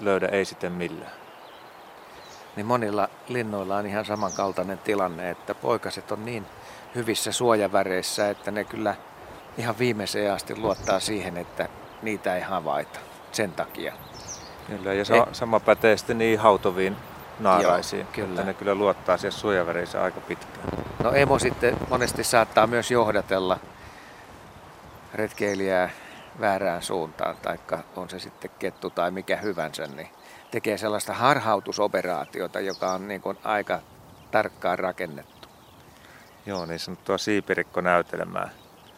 [0.00, 1.12] löydä, ei sitten millään.
[2.56, 6.46] Niin monilla linnoilla on ihan samankaltainen tilanne, että poikaset on niin
[6.94, 8.94] hyvissä suojaväreissä, että ne kyllä
[9.58, 11.68] ihan viimeiseen asti luottaa siihen, että
[12.02, 13.00] niitä ei havaita
[13.32, 13.92] sen takia.
[14.66, 16.96] Kyllä, ja sa- sama pätee sitten niin hautoviin
[17.40, 18.28] naaraisiin, Joo, kyllä.
[18.28, 20.68] että ne kyllä luottaa siihen suojaväreissä aika pitkään.
[21.02, 23.58] No emo sitten monesti saattaa myös johdatella
[25.14, 25.90] retkeilijää
[26.40, 30.08] väärään suuntaan, taikka on se sitten kettu tai mikä hyvänsä, niin
[30.50, 33.80] tekee sellaista harhautusoperaatiota, joka on niin kuin aika
[34.30, 35.48] tarkkaan rakennettu.
[36.46, 38.50] Joo, niin sanottua siipirikkonäytelmää.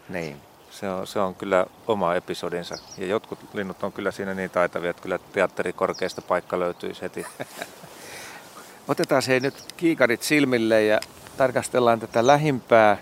[0.08, 0.40] Niin.
[0.70, 2.74] Se on, se on kyllä oma episodinsa.
[2.98, 7.26] Ja jotkut linnut on kyllä siinä niin taitavia, että kyllä teatteri korkeasta paikka löytyisi heti.
[8.88, 11.00] Otetaan se nyt kiikarit silmille ja
[11.36, 12.96] tarkastellaan tätä lähimpää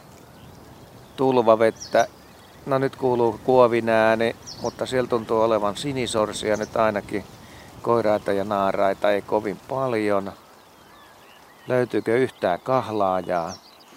[1.17, 2.07] tulvavettä.
[2.67, 7.25] No nyt kuuluu kuovin ääni, mutta siellä tuntuu olevan sinisorsia nyt ainakin.
[7.83, 10.33] Koiraita ja naaraita ei kovin paljon.
[11.69, 13.53] Löytyykö yhtään kahlaajaa?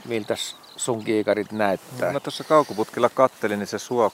[0.06, 2.14] Miltäs sun kiikarit näyttää?
[2.14, 4.12] No tuossa kaukoputkilla kattelin, niin se suo,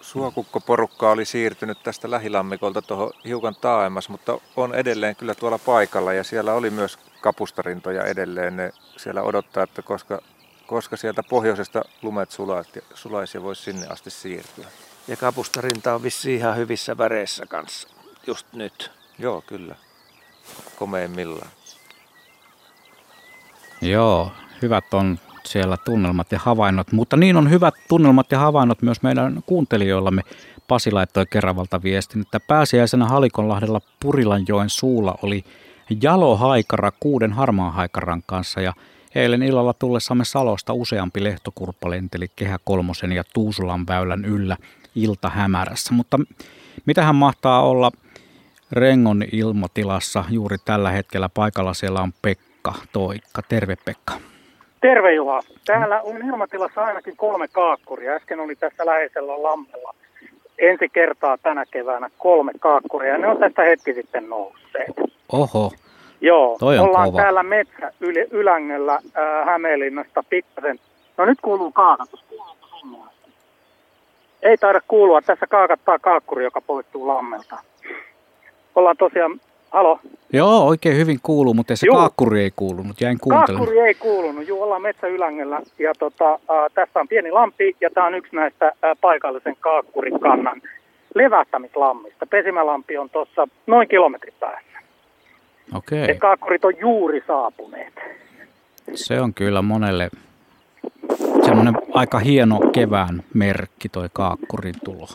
[0.00, 6.24] suokukkoporukka oli siirtynyt tästä lähilammikolta tuohon hiukan taaemmas, mutta on edelleen kyllä tuolla paikalla ja
[6.24, 8.56] siellä oli myös kapustarintoja edelleen.
[8.56, 10.18] Ne siellä odottaa, että koska,
[10.66, 12.30] koska sieltä pohjoisesta lumet
[12.94, 14.66] sulaisi ja voisi sinne asti siirtyä.
[15.08, 17.88] Ja kapustarinta on vissi ihan hyvissä väreissä kanssa
[18.26, 18.90] just nyt.
[19.18, 19.74] Joo, kyllä.
[20.78, 21.50] Komeimmillaan.
[23.82, 24.32] Joo,
[24.62, 29.42] hyvät on siellä tunnelmat ja havainnot, mutta niin on hyvät tunnelmat ja havainnot myös meidän
[29.46, 30.22] kuuntelijoillamme.
[30.68, 35.44] Pasi laittoi Keravalta viestin, että pääsiäisenä Halikonlahdella Purilanjoen suulla oli
[36.02, 38.72] jalohaikara kuuden harmaan haikaran kanssa ja
[39.16, 44.56] eilen illalla tullessamme Salosta useampi lehtokurppa lenteli Kehä Kolmosen ja Tuusulan väylän yllä
[44.94, 45.94] ilta hämärässä.
[45.94, 46.18] Mutta
[46.86, 47.90] mitähän mahtaa olla
[48.72, 53.42] Rengon ilmatilassa juuri tällä hetkellä paikalla siellä on Pekka Toikka.
[53.48, 54.12] Terve Pekka.
[54.80, 55.40] Terve Juha.
[55.64, 58.12] Täällä on ilmatilassa ainakin kolme kaakkuria.
[58.12, 59.94] Äsken oli tässä läheisellä lammella
[60.58, 64.96] ensi kertaa tänä keväänä kolme kaakkuria ne on tästä hetki sitten nousseet.
[65.32, 65.72] Oho.
[66.20, 67.22] Joo, Toi on ollaan kova.
[67.22, 70.78] täällä metsä yli, Ylängellä ää, Hämeenlinnasta pikkasen.
[71.16, 72.24] No nyt kuuluu kaakatus.
[74.42, 75.22] Ei taida kuulua.
[75.22, 77.56] Tässä kaakattaa kaakkuri, joka poistuu lammelta.
[78.74, 79.40] Ollaan tosiaan
[79.70, 79.98] Halo?
[80.32, 81.96] Joo, oikein hyvin kuuluu, mutta se Juu.
[81.96, 83.56] kaakkuri ei kuulunut, jäin kuuntelemaan.
[83.56, 86.38] Kaakkuri ei kuulunut, juu, ollaan metsäylängellä ja tota, äh,
[86.74, 90.62] tässä on pieni lampi ja tämä on yksi näistä äh, paikallisen kaakkurikannan
[91.14, 92.26] levähtämislammista.
[92.26, 94.65] Pesimälampi on tuossa noin kilometrin päässä.
[95.74, 96.04] Okei.
[96.04, 96.14] Okay.
[96.14, 97.94] kaakkurit on juuri saapuneet.
[98.94, 100.08] Se on kyllä monelle
[101.42, 105.06] semmoinen aika hieno kevään merkki toi kaakkurin tulo.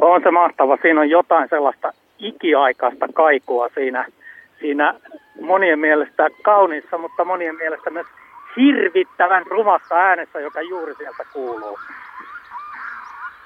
[0.00, 0.78] On se mahtava.
[0.82, 4.06] Siinä on jotain sellaista ikiaikaista kaikua siinä,
[4.60, 4.94] siinä
[5.40, 8.06] monien mielestä kauniissa, mutta monien mielestä myös
[8.56, 11.78] hirvittävän rumassa äänessä, joka juuri sieltä kuuluu.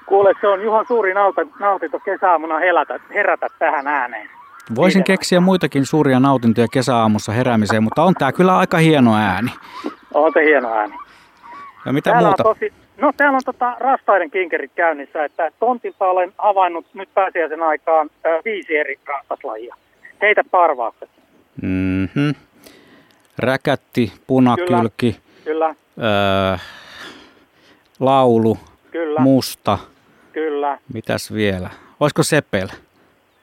[0.05, 1.13] Kuule, se on Juhan suuri
[1.59, 4.29] nautinto kesäaamuna herätä, herätä tähän ääneen.
[4.75, 9.51] Voisin keksiä muitakin suuria nautintoja kesäaamussa heräämiseen, mutta on tämä kyllä aika hieno ääni.
[10.13, 10.93] On se hieno ääni.
[11.85, 12.49] Ja mitä täällä muuta?
[12.49, 17.63] On tosi, no täällä on tota rastaiden kinkerit käynnissä, että tontilta olen havainnut nyt pääsiäisen
[17.63, 19.75] aikaan ö, viisi eri rastaslajia.
[20.21, 21.09] Heitä parvaukset.
[21.61, 22.35] Mm-hmm.
[23.37, 25.75] Räkätti, punakylki, kyllä, kyllä.
[25.97, 26.57] Öö,
[27.99, 28.57] laulu,
[28.91, 29.19] kyllä.
[29.19, 29.77] musta.
[30.33, 30.77] Kyllä.
[30.93, 31.69] Mitäs vielä?
[31.99, 32.67] Olisiko sepel?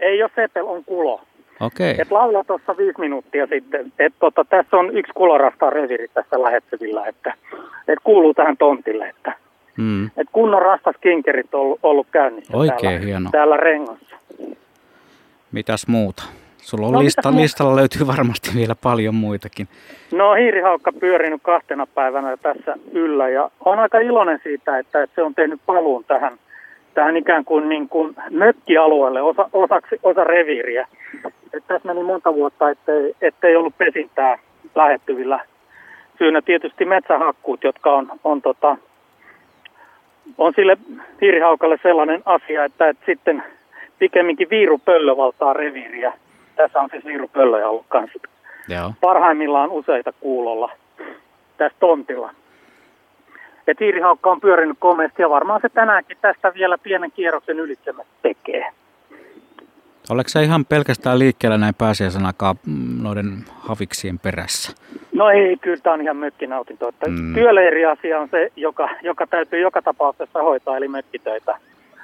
[0.02, 1.20] Ei ole sepel, on kulo.
[1.60, 1.94] Okei.
[1.98, 7.06] Et laula tuossa viisi minuuttia sitten, että tota, tässä on yksi kulorasta reviri tässä lähettyvillä,
[7.06, 7.34] että
[7.88, 9.32] et kuuluu tähän tontille, että
[9.76, 10.06] mm.
[10.06, 13.28] et kunnon rastas kinkerit on ollut, ollut käynnissä Oikein täällä, hieno.
[13.32, 14.16] täällä rengossa.
[15.52, 16.22] Mitäs muuta?
[16.62, 19.68] Sulla on no, lista, listalla löytyy varmasti vielä paljon muitakin.
[20.12, 25.22] No hiirihaukka pyörinyt kahtena päivänä tässä yllä ja on aika iloinen siitä, että, että se
[25.22, 26.32] on tehnyt paluun tähän,
[26.94, 30.88] tähän ikään kuin, niin kuin mökkialueelle osa, osaksi, osa reviiriä.
[31.52, 34.38] Et tässä meni monta vuotta, ettei, ettei ollut pesintää
[34.74, 35.40] lähettyvillä.
[36.18, 38.76] Syynä tietysti metsähakkuut, jotka on, on, tota,
[40.38, 40.76] on sille
[41.20, 43.42] hiirihaukalle sellainen asia, että, että sitten
[43.98, 46.12] pikemminkin viirupöllö valtaa reviiriä.
[46.56, 48.18] Tässä on siis viirupöllöjä ollut kanssa.
[48.68, 48.92] Joo.
[49.00, 50.70] Parhaimmillaan useita kuulolla
[51.56, 52.30] tässä tontilla.
[53.66, 58.72] Et hiirihaukka on pyörinyt komeasti ja varmaan se tänäänkin tästä vielä pienen kierroksen ylitsemät tekee.
[60.10, 64.72] Oletko se ihan pelkästään liikkeellä näin pääsiäisen aikaa mm, noiden haviksien perässä?
[65.12, 66.88] No ei, kyllä tämä on ihan mökkinautinto.
[66.88, 67.34] Että mm.
[67.34, 71.58] Työleiri-asia on se, joka, joka täytyy joka tapauksessa hoitaa, eli mökkitöitä.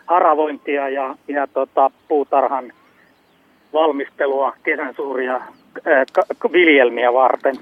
[0.07, 2.73] Haravointia ja, ja tota, puutarhan
[3.73, 7.55] valmistelua kesän suuria äh, viljelmiä varten.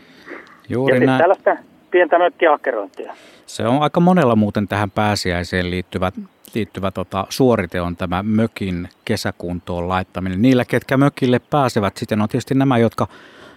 [0.68, 1.20] Juuri ja näin.
[1.20, 1.56] tällaista
[1.90, 3.14] pientä mökkiakkerointia.
[3.46, 6.14] Se on aika monella muuten tähän pääsiäiseen liittyvät
[6.54, 10.42] liittyvä tota, suorite on tämä mökin kesäkuntoon laittaminen.
[10.42, 13.06] Niillä, ketkä mökille pääsevät, sitten on tietysti nämä, jotka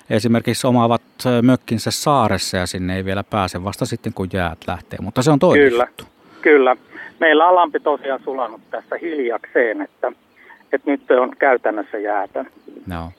[0.09, 1.01] esimerkiksi omaavat
[1.41, 4.99] mökkinsä saaressa ja sinne ei vielä pääse vasta sitten, kun jäät lähtee.
[5.01, 6.03] Mutta se on toinen Kyllä, juttu.
[6.41, 6.75] kyllä.
[7.19, 10.11] Meillä on lampi tosiaan sulanut tässä hiljakseen, että,
[10.73, 12.45] että nyt on käytännössä jäätä.
[12.87, 13.11] No.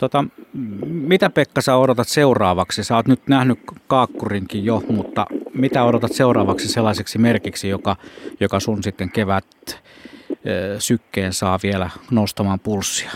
[0.00, 0.24] Tota,
[0.84, 2.84] mitä Pekka sä odotat seuraavaksi?
[2.84, 7.96] Sä oot nyt nähnyt kaakkurinkin jo, mutta mitä odotat seuraavaksi sellaiseksi merkiksi, joka,
[8.40, 9.44] joka sun sitten kevät
[10.78, 13.10] sykkeen saa vielä nostamaan pulssia?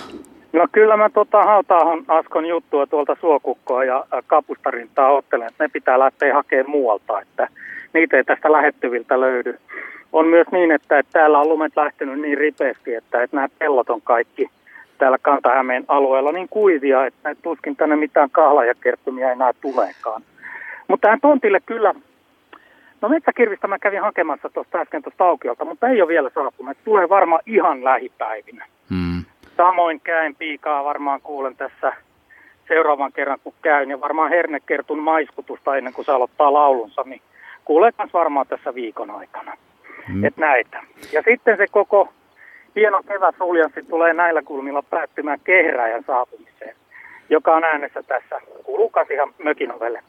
[0.52, 5.98] No kyllä mä tota hautaahan Askon juttua tuolta suokukkoa ja kapustarintaa ottelen, että ne pitää
[5.98, 7.48] lähteä hakemaan muualta, että
[7.94, 9.58] niitä ei tästä lähettyviltä löydy.
[10.12, 13.90] On myös niin, että, että täällä on lumet lähtenyt niin ripeästi, että, että nämä pellot
[13.90, 14.50] on kaikki
[14.98, 20.22] täällä Kantahämeen alueella niin kuivia, että tuskin tänne mitään kahlajakerttumia enää tuleekaan.
[20.88, 21.94] Mutta tähän tontille kyllä,
[23.00, 26.78] no metsäkirvistä mä kävin hakemassa tuosta äsken tuosta aukiolta, mutta ei ole vielä saapunut.
[26.84, 28.66] Tulee varmaan ihan lähipäivinä.
[28.90, 29.24] Mm.
[29.56, 31.92] Samoin käen piikaa varmaan kuulen tässä
[32.68, 37.20] seuraavan kerran kun käyn ja varmaan hernekertun maiskutusta ennen kuin se aloittaa laulunsa, niin
[37.64, 39.56] kuulee myös varmaan tässä viikon aikana.
[40.08, 40.24] Mm.
[40.24, 40.82] Et näitä.
[41.12, 42.08] Ja sitten se koko
[42.76, 46.76] hieno kevätsuljanssi tulee näillä kulmilla päättymään kehräjän saapumiseen,
[47.30, 48.40] joka on äänessä tässä.
[48.62, 50.02] Kuuluu ihan mökin ovelle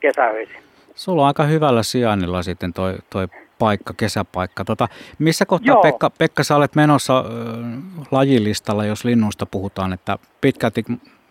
[0.00, 0.56] kesäöisin.
[0.94, 3.28] Sulla on aika hyvällä sijainnilla sitten toi, toi
[3.58, 4.64] paikka, kesäpaikka.
[4.64, 4.88] Tota,
[5.18, 7.24] missä kohtaa, Pekka, Pekka, sä olet menossa äh,
[8.10, 10.84] lajilistalla, jos linnuista puhutaan, että pitkälti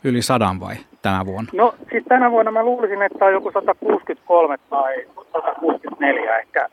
[0.03, 1.51] yli sadan vai tänä vuonna?
[1.53, 6.69] No siis tänä vuonna mä luulisin, että on joku 163 tai 164 ehkä äh,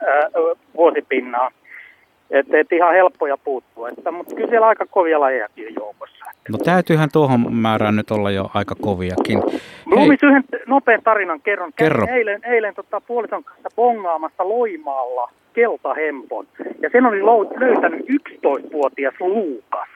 [0.77, 1.51] vuosipinnaa.
[2.33, 6.25] Että et ihan helppoja puuttua, että, mutta kyllä siellä aika kovia lajejakin joukossa.
[6.49, 9.43] No täytyyhän tuohon määrään nyt olla jo aika koviakin.
[9.87, 11.73] Luumis yhden nopean tarinan kerron.
[11.77, 12.07] Kerro.
[12.11, 16.47] eilen, eilen tota, puolison kanssa bongaamassa Loimaalla keltahempon.
[16.81, 17.21] Ja sen oli
[17.61, 19.89] löytänyt 11-vuotias Luukas.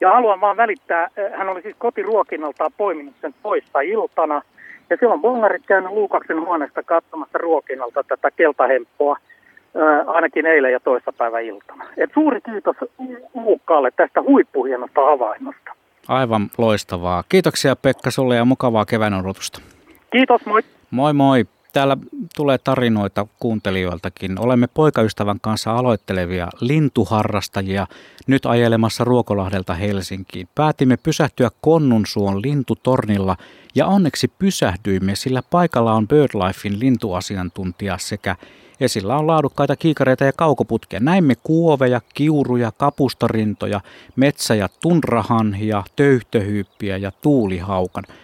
[0.00, 4.42] Ja haluan vaan välittää, eh, hän oli siis kotiruokinnaltaan poiminut sen toista iltana.
[4.90, 9.16] Ja silloin bongarit käynyt Luukaksen huoneesta katsomassa ruokinnalta tätä keltahemppoa
[10.06, 11.84] ainakin eilen ja toissapäivä iltana.
[11.96, 12.76] Et suuri kiitos
[13.34, 15.72] Luukkaalle tästä huippuhienosta havainnosta.
[16.08, 17.24] Aivan loistavaa.
[17.28, 19.60] Kiitoksia Pekka sulle ja mukavaa kevään odotusta.
[20.12, 20.62] Kiitos, moi.
[20.90, 21.44] Moi moi.
[21.72, 21.96] Täällä
[22.36, 24.40] tulee tarinoita kuuntelijoiltakin.
[24.40, 27.86] Olemme poikaystävän kanssa aloittelevia lintuharrastajia
[28.26, 30.48] nyt ajelemassa Ruokolahdelta Helsinkiin.
[30.54, 33.36] Päätimme pysähtyä Konnunsuon lintutornilla
[33.74, 38.36] ja onneksi pysähdyimme, sillä paikalla on BirdLifein lintuasiantuntija sekä
[38.84, 41.00] esillä on laadukkaita kiikareita ja kaukoputkia.
[41.00, 43.80] Näimme kuoveja, kiuruja, kapustarintoja,
[44.16, 48.04] metsä- ja tunrahanhia, töyhtöhyyppiä ja tuulihaukan–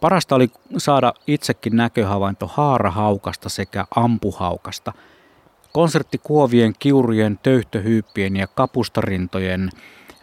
[0.00, 4.92] Parasta oli saada itsekin näköhavainto haarahaukasta sekä ampuhaukasta.
[5.72, 9.70] Konsertti kuovien, kiurujen, töyhtöhyyppien ja kapustarintojen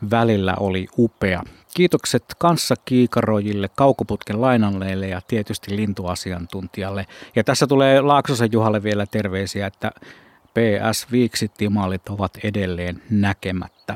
[0.09, 1.43] välillä oli upea.
[1.73, 7.07] Kiitokset kanssakiikaroijille, kaukoputken lainalleille ja tietysti lintuasiantuntijalle.
[7.35, 9.91] Ja tässä tulee Laaksosen Juhalle vielä terveisiä, että
[10.53, 13.95] PS Viiksittimaalit ovat edelleen näkemättä.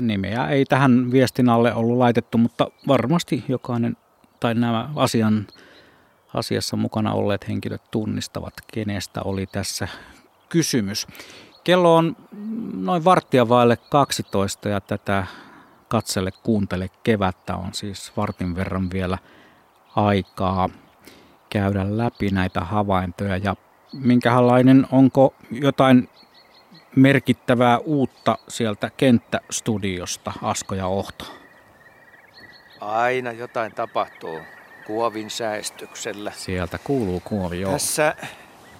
[0.00, 3.96] Nimeä ei tähän viestin alle ollut laitettu, mutta varmasti jokainen
[4.40, 5.46] tai nämä asian,
[6.34, 9.88] asiassa mukana olleet henkilöt tunnistavat, kenestä oli tässä
[10.48, 11.06] kysymys.
[11.64, 12.16] Kello on
[12.74, 15.26] noin varttia vaille 12 ja tätä
[15.88, 19.18] katsele, kuuntele kevättä on siis vartin verran vielä
[19.96, 20.68] aikaa
[21.50, 23.56] käydä läpi näitä havaintoja ja
[23.92, 26.08] minkälainen, onko jotain
[26.96, 31.24] merkittävää uutta sieltä kenttästudiosta Asko ja Ohto?
[32.80, 34.40] Aina jotain tapahtuu
[34.86, 36.30] kuovin säästyksellä.
[36.30, 37.72] Sieltä kuuluu kuovi, joo.
[37.72, 38.14] Tässä,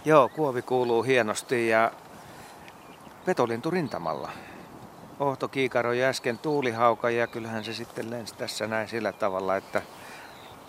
[0.04, 1.92] joo, kuovi kuuluu hienosti ja
[3.24, 4.30] petolintu rintamalla.
[5.20, 9.82] Ohto kiikaroi äsken tuulihauka ja kyllähän se sitten lensi tässä näin sillä tavalla, että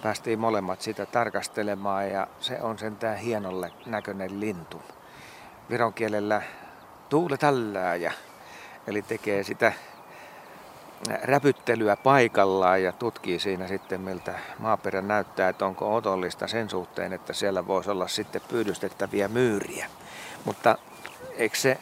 [0.04, 4.82] päästiin molemmat sitä tarkastelemaan ja se on sentään hienolle näköinen lintu.
[5.70, 6.42] Viron kielellä
[7.10, 8.12] tuuletallaaja,
[8.88, 9.74] eli tekee sitä
[11.24, 17.34] räpyttelyä paikallaan ja tutkii siinä sitten miltä maaperä näyttää, että onko otollista sen suhteen, että
[17.34, 19.88] siellä voisi olla sitten pyydystettäviä myyriä.
[20.46, 20.78] Mutta
[21.38, 21.78] eikö se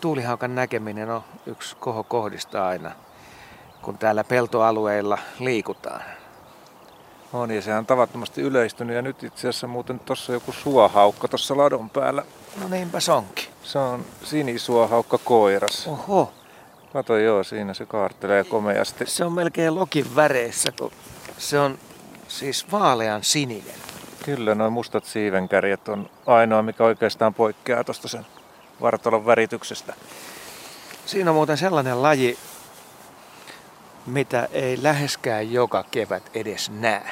[0.00, 2.90] tuulihaukan näkeminen ole yksi koho kohdista aina,
[3.82, 6.02] kun täällä peltoalueilla liikutaan?
[7.32, 11.56] On ja sehän on tavattomasti yleistynyt ja nyt itse asiassa muuten tuossa joku suohaukka tuossa
[11.56, 12.24] ladon päällä.
[12.60, 13.48] No niinpä se onkin.
[13.62, 15.86] Se on sinisuohaukka koiras.
[15.86, 16.32] Oho,
[16.92, 19.06] Kato joo, siinä se kaartelee komeasti.
[19.06, 20.92] Se on melkein lokin väreissä, kun
[21.38, 21.78] se on
[22.28, 23.74] siis vaalean sininen.
[24.24, 28.26] Kyllä, noin mustat siivenkärjet on ainoa, mikä oikeastaan poikkeaa tuosta sen
[28.80, 29.94] vartalon värityksestä.
[31.06, 32.38] Siinä on muuten sellainen laji,
[34.06, 37.10] mitä ei läheskään joka kevät edes näe.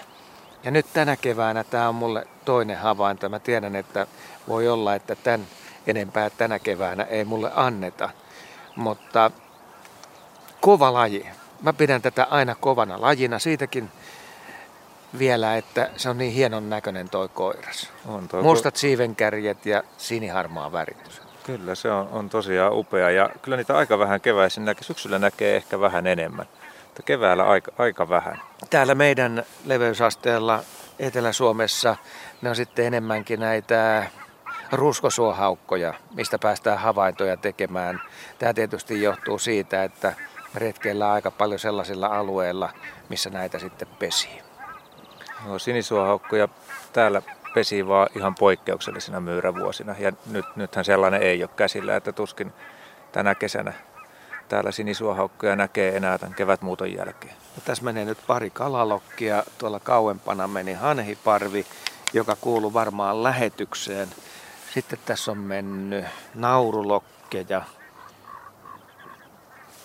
[0.64, 3.28] Ja nyt tänä keväänä tämä on mulle toinen havainto.
[3.28, 4.06] Mä tiedän, että
[4.48, 5.46] voi olla, että tämän
[5.86, 8.10] enempää tänä keväänä ei mulle anneta.
[8.76, 9.30] Mutta
[10.60, 11.26] kova laji.
[11.62, 13.38] Mä pidän tätä aina kovana lajina.
[13.38, 13.90] Siitäkin
[15.18, 17.90] vielä, että se on niin hienon näköinen toi koiras.
[18.06, 21.27] On toi Mustat ko- siivenkärjet ja siniharmaa väritys.
[21.48, 24.82] Kyllä, se on, on tosiaan upea ja kyllä niitä aika vähän keväisin näkee.
[24.84, 26.46] Syksyllä näkee ehkä vähän enemmän,
[26.84, 28.40] mutta keväällä aika, aika vähän.
[28.70, 30.62] Täällä meidän leveysasteella
[30.98, 31.96] Etelä-Suomessa
[32.42, 34.06] ne on sitten enemmänkin näitä
[34.72, 38.00] ruskosuohaukkoja, mistä päästään havaintoja tekemään.
[38.38, 40.12] Tämä tietysti johtuu siitä, että
[40.54, 42.72] retkeillä aika paljon sellaisilla alueilla,
[43.08, 44.42] missä näitä sitten pesii.
[45.46, 46.48] No, sinisuohaukkoja
[46.92, 47.22] täällä
[47.54, 52.52] pesi vaan ihan poikkeuksellisina myyrävuosina ja nyt, nythän sellainen ei ole käsillä, että tuskin
[53.12, 53.72] tänä kesänä
[54.48, 57.34] täällä sinisuohaukkoja näkee enää tämän kevätmuuton jälkeen.
[57.56, 61.66] No, tässä menee nyt pari kalalokkia, tuolla kauempana meni hanhiparvi,
[62.12, 64.08] joka kuuluu varmaan lähetykseen.
[64.74, 66.04] Sitten tässä on mennyt
[66.34, 67.62] naurulokkeja,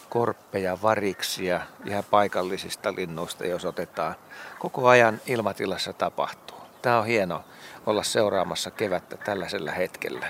[0.10, 4.15] korppeja, variksia, ihan paikallisista linnuista, jos otetaan.
[4.60, 6.57] Koko ajan ilmatilassa tapahtuu.
[6.81, 7.44] Tämä on hieno
[7.85, 10.27] olla seuraamassa kevättä tällaisella hetkellä.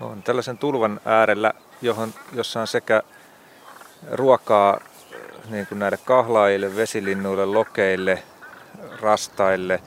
[0.00, 1.52] On tällaisen tulvan äärellä,
[1.82, 3.02] johon, jossa on sekä
[4.12, 4.80] ruokaa
[5.50, 8.22] niin kuin näille kahlaajille, vesilinnuille, lokeille,
[9.00, 9.82] rastaille,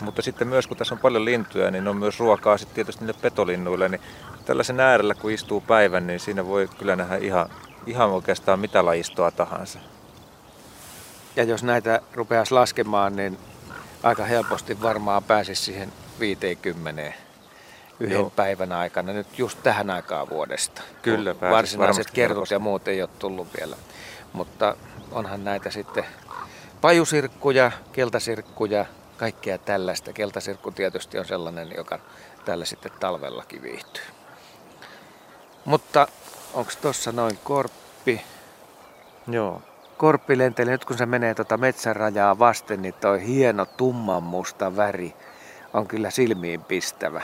[0.00, 3.20] mutta sitten myös kun tässä on paljon lintuja, niin on myös ruokaa sitten tietysti niille
[3.22, 4.00] petolinnuille, niin
[4.44, 7.50] tällaisen äärellä kun istuu päivän, niin siinä voi kyllä nähdä ihan
[7.86, 9.78] ihan oikeastaan mitä lajistoa tahansa.
[11.36, 13.38] Ja jos näitä rupeaisi laskemaan, niin
[14.02, 17.12] aika helposti varmaan pääsisi siihen 50
[18.00, 18.30] yhden Joo.
[18.30, 20.82] päivän aikana, nyt just tähän aikaan vuodesta.
[21.02, 23.76] Kyllä, Varsinaiset kertut ja muut ei ole tullut vielä.
[24.32, 24.76] Mutta
[25.12, 26.04] onhan näitä sitten
[26.80, 28.86] pajusirkkuja, keltasirkkuja,
[29.16, 30.12] kaikkea tällaista.
[30.12, 31.98] Keltasirkku tietysti on sellainen, joka
[32.44, 34.04] tällä sitten talvellakin viihtyy.
[35.64, 36.08] Mutta
[36.54, 38.22] onko tuossa noin korppi?
[39.28, 39.62] Joo,
[39.96, 45.14] korppi lenteli, nyt kun se menee tuota metsänrajaa vasten, niin toi hieno tummanmusta väri
[45.74, 47.22] on kyllä silmiin pistävä.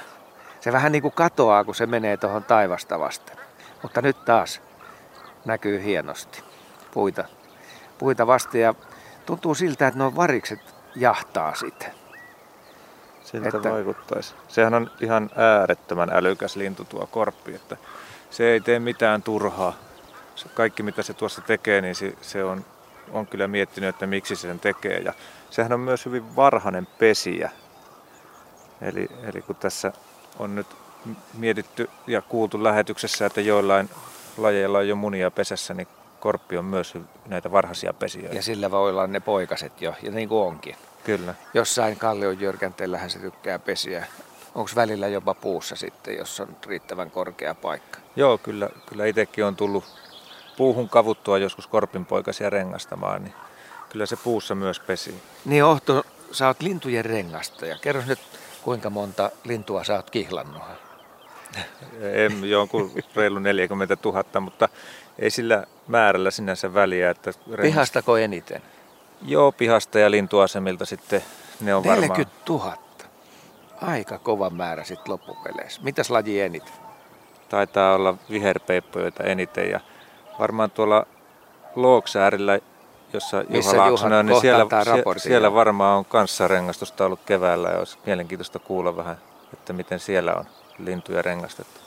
[0.60, 3.36] Se vähän niin kuin katoaa, kun se menee tuohon taivasta vasten.
[3.82, 4.60] Mutta nyt taas
[5.44, 6.42] näkyy hienosti
[6.90, 7.24] puita,
[7.98, 8.74] puita vasten ja
[9.26, 11.92] tuntuu siltä, että nuo varikset jahtaa sitten.
[13.24, 13.70] Siltä että...
[13.70, 14.34] vaikuttaisi.
[14.48, 17.76] Sehän on ihan äärettömän älykäs lintu tuo korppi, että
[18.30, 19.72] se ei tee mitään turhaa.
[20.54, 22.64] Kaikki mitä se tuossa tekee, niin se, se on,
[23.12, 24.98] on kyllä miettinyt, että miksi se sen tekee.
[24.98, 25.12] Ja
[25.50, 27.50] sehän on myös hyvin varhainen pesiä.
[28.82, 29.92] Eli, eli kun tässä
[30.38, 30.66] on nyt
[31.34, 33.90] mietitty ja kuultu lähetyksessä, että joillain
[34.36, 35.88] lajeilla on jo munia pesässä, niin
[36.20, 36.94] korppi on myös
[37.26, 38.28] näitä varhaisia pesiä.
[38.32, 40.76] Ja sillä voi olla ne poikaset jo, ja niin kuin onkin.
[41.04, 41.34] Kyllä.
[41.54, 44.06] Jossain kallion jyrkänteellähän se tykkää pesiä.
[44.54, 47.98] Onko välillä jopa puussa sitten, jos on riittävän korkea paikka?
[48.16, 49.84] Joo, kyllä, kyllä itsekin on tullut
[50.56, 53.34] puuhun kavuttua joskus korpinpoikasia rengastamaan, niin
[53.88, 55.22] kyllä se puussa myös pesi.
[55.44, 57.78] Niin Ohto, sä oot lintujen rengastaja.
[57.78, 58.18] Kerro nyt,
[58.62, 60.62] kuinka monta lintua sä oot kihlannut?
[62.00, 64.68] En jonkun reilu 40 000, mutta
[65.18, 67.10] ei sillä määrällä sinänsä väliä.
[67.10, 67.62] Että rengas...
[67.62, 68.62] Pihastako eniten?
[69.22, 71.22] Joo, pihasta ja lintuasemilta sitten
[71.60, 72.76] ne on 40 000.
[73.82, 75.80] Aika kova määrä sitten loppupeleissä.
[75.84, 76.74] Mitäs laji eniten?
[77.48, 79.80] Taitaa olla viherpeippojoita eniten ja
[80.38, 81.06] varmaan tuolla
[81.74, 82.58] Looksäärillä,
[83.12, 84.66] jossa Missä Juha Laaksonen on, niin siellä,
[85.16, 89.16] siellä varmaan on kanssarengastusta ollut keväällä ja olisi mielenkiintoista kuulla vähän,
[89.52, 90.44] että miten siellä on
[90.78, 91.80] lintuja rengastettu.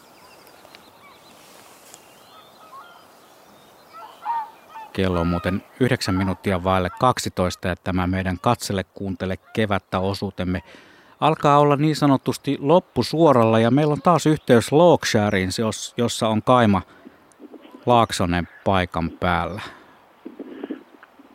[4.93, 10.63] Kello on muuten 9 minuuttia vaille 12 ja tämä meidän katsele kuuntele kevättä osuutemme
[11.19, 15.49] alkaa olla niin sanotusti loppusuoralla ja meillä on taas yhteys Lookshireen,
[15.97, 16.81] jossa on Kaima
[17.85, 19.61] Laaksonen paikan päällä.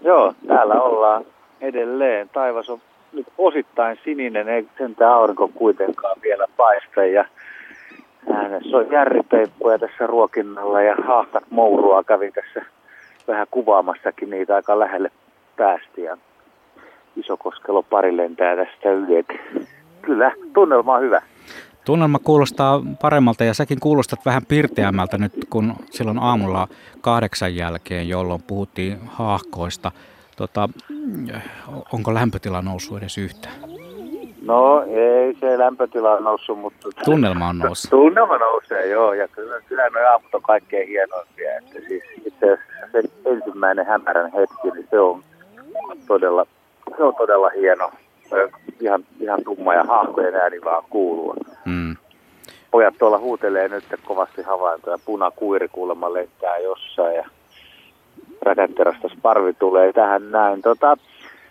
[0.07, 1.25] Joo, täällä ollaan
[1.61, 2.29] edelleen.
[2.33, 2.81] Taivas on
[3.13, 7.05] nyt osittain sininen, ei sentään aurinko kuitenkaan vielä paista.
[7.05, 7.25] Ja
[8.35, 12.63] äänessä on järripeippoja tässä ruokinnalla ja haahtat mourua kävi tässä
[13.29, 15.11] vähän kuvaamassakin niitä aika lähelle
[15.57, 16.03] päästi.
[16.03, 16.17] Ja
[17.17, 19.25] Isokoskelo pari lentää tästä yli.
[20.03, 21.23] Kyllä, tunnelma on hyvä.
[21.87, 26.69] Tunnelma kuulostaa paremmalta ja säkin kuulostat vähän pirteämmältä nyt, kun silloin aamulla
[27.01, 29.93] kahdeksan jälkeen, jolloin puhuttiin haahkoista.
[30.37, 30.69] Tota,
[31.93, 33.55] onko lämpötila noussut edes yhtään?
[34.43, 36.89] No ei se lämpötila noussut, mutta...
[37.05, 37.91] Tunnelma on noussut.
[37.91, 39.13] Tunnelma nousee, joo.
[39.13, 41.59] Ja kyllä, kyllä nuo aamut on kaikkein hienoimpia.
[41.59, 42.59] Että siis itse
[42.93, 45.23] se ensimmäinen hämärän hetki, niin se on
[46.07, 46.47] todella,
[46.97, 47.91] se on todella hieno
[48.81, 51.35] ihan, ihan tumma ja hahkojen ääni vaan kuuluu.
[51.65, 51.97] Mm.
[52.71, 54.99] Pojat tuolla huutelee nyt kovasti havaintoja.
[55.05, 57.25] Punakuiri kuulemma lentää jossain ja
[58.43, 60.63] räkätterästä parvi tulee tähän näin.
[60.63, 60.97] Tota,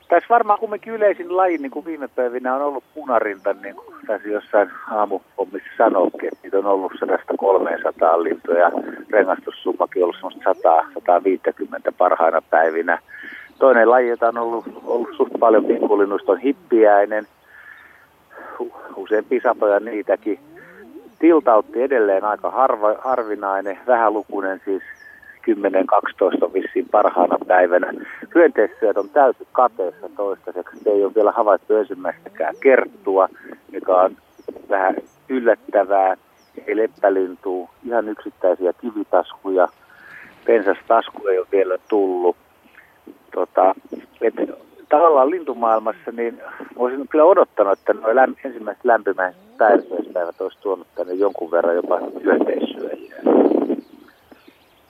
[0.10, 4.30] tässä varmaan kumminkin yleisin laji, niin kuin viime päivinä on ollut punarinta, niin kuin tässä
[4.30, 8.72] jossain aamupommissa sanoikin, että niitä on ollut 100-300 lintuja ja
[9.10, 10.34] rengastussummakin ollut
[11.90, 13.00] 100-150 parhaina päivinä.
[13.60, 17.28] Toinen laji, jota on ollut, ollut suht paljon pikkulinnuista, on hippiäinen.
[18.96, 20.40] Usein satoja niitäkin.
[21.20, 24.84] Tiltautti edelleen aika harva, harvinainen, vähälukuinen siis
[25.52, 27.94] 10-12 on vissiin parhaana päivänä.
[28.36, 30.78] Hyönteissyöt on täysin kateessa toistaiseksi.
[30.84, 33.30] Se ei ole vielä havaittu ensimmäistäkään kerttua,
[33.72, 34.16] mikä on
[34.70, 34.96] vähän
[35.30, 36.18] yllättävää.
[36.68, 39.68] Ei leppälintuu, ihan yksittäisiä kivitaskuja.
[40.46, 42.36] Pensastasku ei ole vielä tullut
[43.36, 43.76] tota,
[44.22, 44.42] että
[44.90, 46.42] tavallaan lintumaailmassa, niin
[46.76, 52.00] olisin kyllä odottanut, että nuo lämp- ensimmäiset lämpimät päiväispäivät olisi tuonut tänne jonkun verran jopa
[52.24, 53.16] hyönteissyöjiä.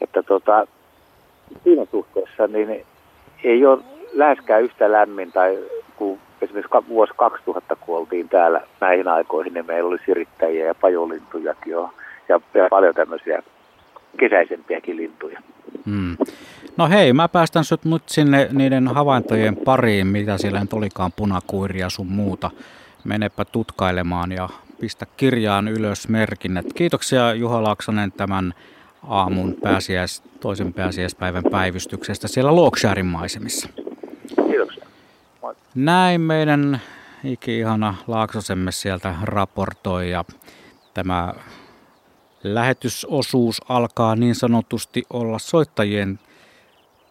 [0.01, 0.67] Että tota,
[1.63, 2.85] siinä suhteessa niin
[3.43, 3.79] ei ole
[4.13, 5.59] läheskään yhtä lämmin tai
[5.95, 11.71] kun esimerkiksi vuosi 2000 kun oltiin täällä näihin aikoihin, niin meillä oli sirittäjiä ja pajolintujakin
[11.71, 11.89] jo,
[12.29, 13.43] ja, ja paljon tämmöisiä
[14.17, 15.41] kesäisempiäkin lintuja.
[15.85, 16.17] Mm.
[16.77, 21.89] No hei, mä päästän sut nyt sinne niiden havaintojen pariin, mitä siellä nyt olikaan, punakuiria
[21.89, 22.51] sun muuta.
[23.03, 26.65] Menepä tutkailemaan ja pistä kirjaan ylös merkinnät.
[26.75, 28.53] Kiitoksia Juha Laaksonen tämän
[29.07, 33.69] aamun pääsiäis, toisen pääsiäispäivän päivystyksestä siellä Loksharin maisemissa.
[34.49, 34.85] Kiitoksia.
[35.41, 35.55] Moi.
[35.75, 36.81] Näin meidän
[37.23, 40.25] iki-ihana Laaksosemme sieltä raportoi ja
[40.93, 41.33] tämä
[42.53, 46.19] lähetysosuus alkaa niin sanotusti olla soittajien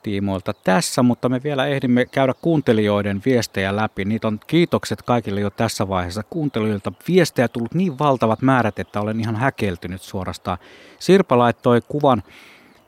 [0.03, 4.05] tiimoilta tässä, mutta me vielä ehdimme käydä kuuntelijoiden viestejä läpi.
[4.05, 6.23] Niitä on kiitokset kaikille jo tässä vaiheessa.
[6.23, 10.59] Kuuntelijoilta viestejä tullut niin valtavat määrät, että olen ihan häkeltynyt suorastaan.
[10.99, 12.23] Sirpa laittoi kuvan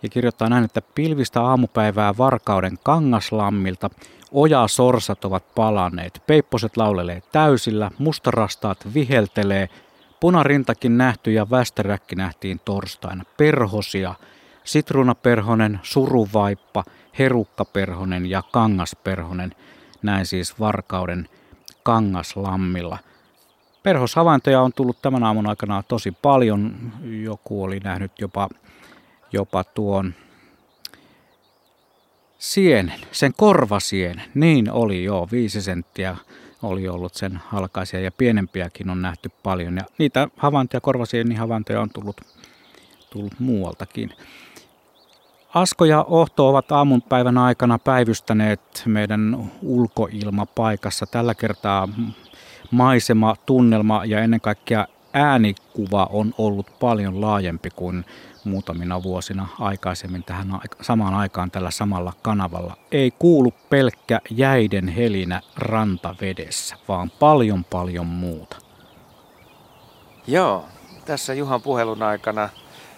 [0.02, 3.90] ja kirjoittaa näin, että pilvistä aamupäivää Varkauden kangaslammilta
[4.32, 9.68] ojasorsat ovat palanneet, peipposet laulelee täysillä, mustarastaat viheltelee,
[10.20, 14.14] punarintakin nähty ja västeräkki nähtiin torstaina, perhosia,
[14.64, 16.84] sitruunaperhonen, suruvaippa,
[17.18, 19.54] herukkaperhonen ja kangasperhonen,
[20.02, 21.28] näin siis Varkauden
[21.82, 22.98] kangaslammilla.
[23.82, 26.92] Perhoshavaintoja on tullut tämän aamun aikana tosi paljon.
[27.02, 28.48] Joku oli nähnyt jopa,
[29.32, 30.14] jopa tuon
[32.38, 34.24] sienen, sen korvasienen.
[34.34, 36.16] Niin oli jo, viisi senttiä
[36.66, 39.76] oli ollut sen halkaisia ja pienempiäkin on nähty paljon.
[39.76, 42.20] Ja niitä havaintoja, korvasieni havaintoja on tullut,
[43.10, 44.10] tullut muualtakin.
[45.54, 51.06] Asko ja Ohto ovat aamunpäivän aikana päivystäneet meidän ulkoilmapaikassa.
[51.06, 51.88] Tällä kertaa
[52.70, 58.04] maisema, tunnelma ja ennen kaikkea äänikuva on ollut paljon laajempi kuin
[58.46, 62.76] muutamina vuosina aikaisemmin tähän samaan aikaan tällä samalla kanavalla.
[62.92, 68.56] Ei kuulu pelkkä jäiden helinä rantavedessä, vaan paljon paljon muuta.
[70.26, 70.64] Joo,
[71.04, 72.48] tässä Juhan puhelun aikana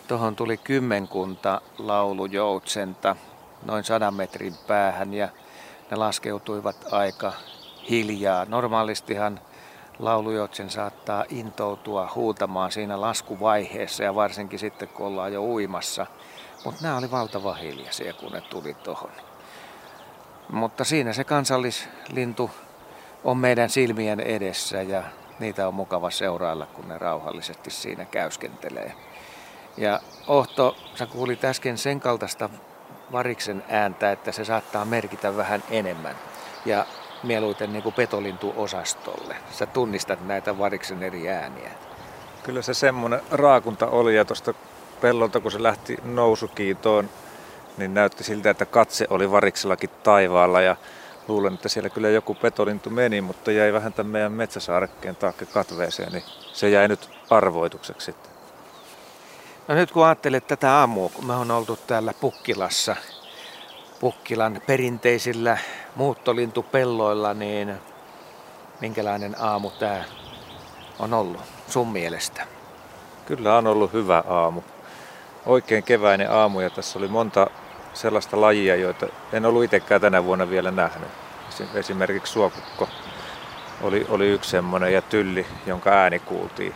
[0.08, 3.16] tuohon tuli kymmenkunta laulujoutsenta
[3.64, 5.28] noin sadan metrin päähän ja
[5.90, 7.32] ne laskeutuivat aika
[7.90, 8.44] hiljaa.
[8.44, 9.40] Normaalistihan
[9.98, 16.06] laulujoutsen saattaa intoutua huutamaan siinä laskuvaiheessa ja varsinkin sitten kun ollaan jo uimassa.
[16.64, 19.10] Mutta nämä oli valtava hiljaisia, kun ne tuli tuohon.
[20.52, 22.50] Mutta siinä se kansallislintu
[23.24, 25.02] on meidän silmien edessä ja
[25.38, 28.92] niitä on mukava seurailla, kun ne rauhallisesti siinä käyskentelee.
[29.76, 32.50] Ja Ohto, sä kuulit äsken sen kaltaista
[33.12, 36.14] variksen ääntä, että se saattaa merkitä vähän enemmän.
[36.64, 36.86] Ja
[37.22, 39.36] mieluiten niin petolintuosastolle.
[39.50, 41.70] Sä tunnistat näitä variksen eri ääniä.
[42.42, 44.54] Kyllä se semmoinen raakunta oli ja tuosta
[45.00, 47.10] pellolta kun se lähti nousukiitoon,
[47.76, 50.76] niin näytti siltä, että katse oli variksellakin taivaalla ja
[51.28, 56.12] luulen, että siellä kyllä joku petolintu meni, mutta jäi vähän tämän meidän metsäsaarekkeen taakke katveeseen,
[56.12, 58.32] niin se jäi nyt arvoitukseksi sitten.
[59.68, 62.96] No nyt kun ajattelet tätä aamua, kun me on oltu täällä Pukkilassa,
[64.00, 65.58] Pukkilan perinteisillä
[65.98, 67.74] muuttolintupelloilla, niin
[68.80, 70.04] minkälainen aamu tämä
[70.98, 72.46] on ollut sun mielestä?
[73.26, 74.62] Kyllä on ollut hyvä aamu.
[75.46, 77.46] Oikein keväinen aamu ja tässä oli monta
[77.94, 81.08] sellaista lajia, joita en ollut itsekään tänä vuonna vielä nähnyt.
[81.74, 82.88] Esimerkiksi suokukko
[83.82, 86.74] oli, oli yksi semmoinen ja tylli, jonka ääni kuultiin.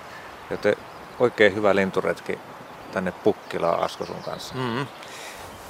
[0.50, 0.76] Joten
[1.18, 2.38] oikein hyvä linturetki
[2.92, 4.54] tänne Pukkilaan Asko sun kanssa.
[4.54, 4.86] Mm-hmm.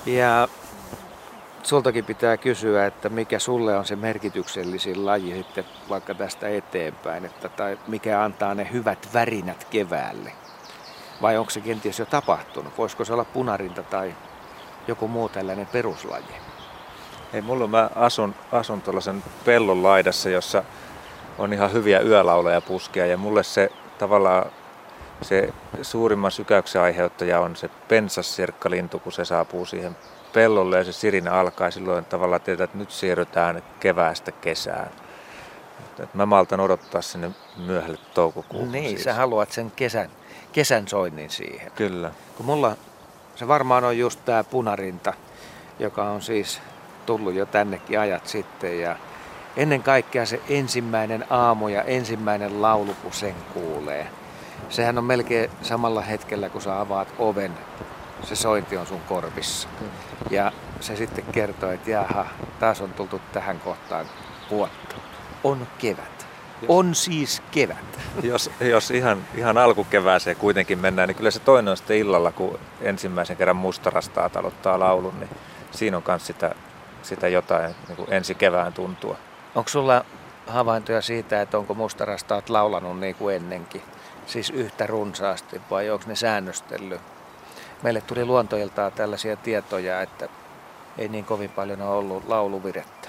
[0.06, 0.48] Ja
[1.62, 7.48] sultakin pitää kysyä, että mikä sulle on se merkityksellisin laji sitten vaikka tästä eteenpäin, että,
[7.48, 10.32] tai mikä antaa ne hyvät värinät keväälle?
[11.22, 12.78] Vai onko se kenties jo tapahtunut?
[12.78, 14.14] Voisiko se olla punarinta tai
[14.88, 16.24] joku muu tällainen peruslaji?
[17.32, 20.64] Ei, mulla mä asun, asun tuollaisen pellon laidassa, jossa
[21.38, 24.46] on ihan hyviä yölauleja puskia ja mulle se tavallaan
[25.22, 25.48] se
[25.82, 29.96] suurimman sykäyksen aiheuttaja on se pensassirkkalintu, kun se saapuu siihen
[30.32, 34.90] pellolle ja se sirinä alkaa silloin tavallaan tietää, että nyt siirrytään keväästä kesään.
[36.00, 38.72] Et mä maltan odottaa sinne myöhälle toukokuuhun.
[38.72, 39.04] Niin, siis.
[39.04, 40.10] sä haluat sen kesän,
[40.52, 41.72] kesän soinnin siihen.
[41.72, 42.10] Kyllä.
[42.36, 42.76] Kun mulla
[43.36, 45.12] se varmaan on just tää punarinta,
[45.78, 46.60] joka on siis
[47.06, 48.96] tullut jo tännekin ajat sitten ja
[49.56, 54.08] ennen kaikkea se ensimmäinen aamu ja ensimmäinen laulu, kun sen kuulee.
[54.68, 57.52] Sehän on melkein samalla hetkellä, kun sä avaat oven,
[58.24, 59.68] se sointi on sun korvissa.
[60.30, 62.26] Ja se sitten kertoo, että jaha,
[62.60, 64.06] taas on tultu tähän kohtaan
[64.50, 64.96] vuotta.
[65.44, 66.26] On kevät.
[66.68, 67.98] On siis kevät.
[68.22, 72.58] Jos, jos ihan, ihan alkukevääseen kuitenkin mennään, niin kyllä se toinen on sitten illalla, kun
[72.80, 75.30] ensimmäisen kerran mustarastaa aloittaa laulun, niin
[75.70, 76.54] siinä on myös sitä,
[77.02, 79.16] sitä jotain niin kuin ensi kevään tuntua.
[79.54, 80.04] Onko sulla
[80.46, 83.82] havaintoja siitä, että onko mustarastaat laulanut niin kuin ennenkin?
[84.26, 87.00] Siis yhtä runsaasti vai onko ne säännöstellyt?
[87.82, 90.28] Meille tuli luontoiltaan tällaisia tietoja, että
[90.98, 93.08] ei niin kovin paljon ole ollut lauluvirettä.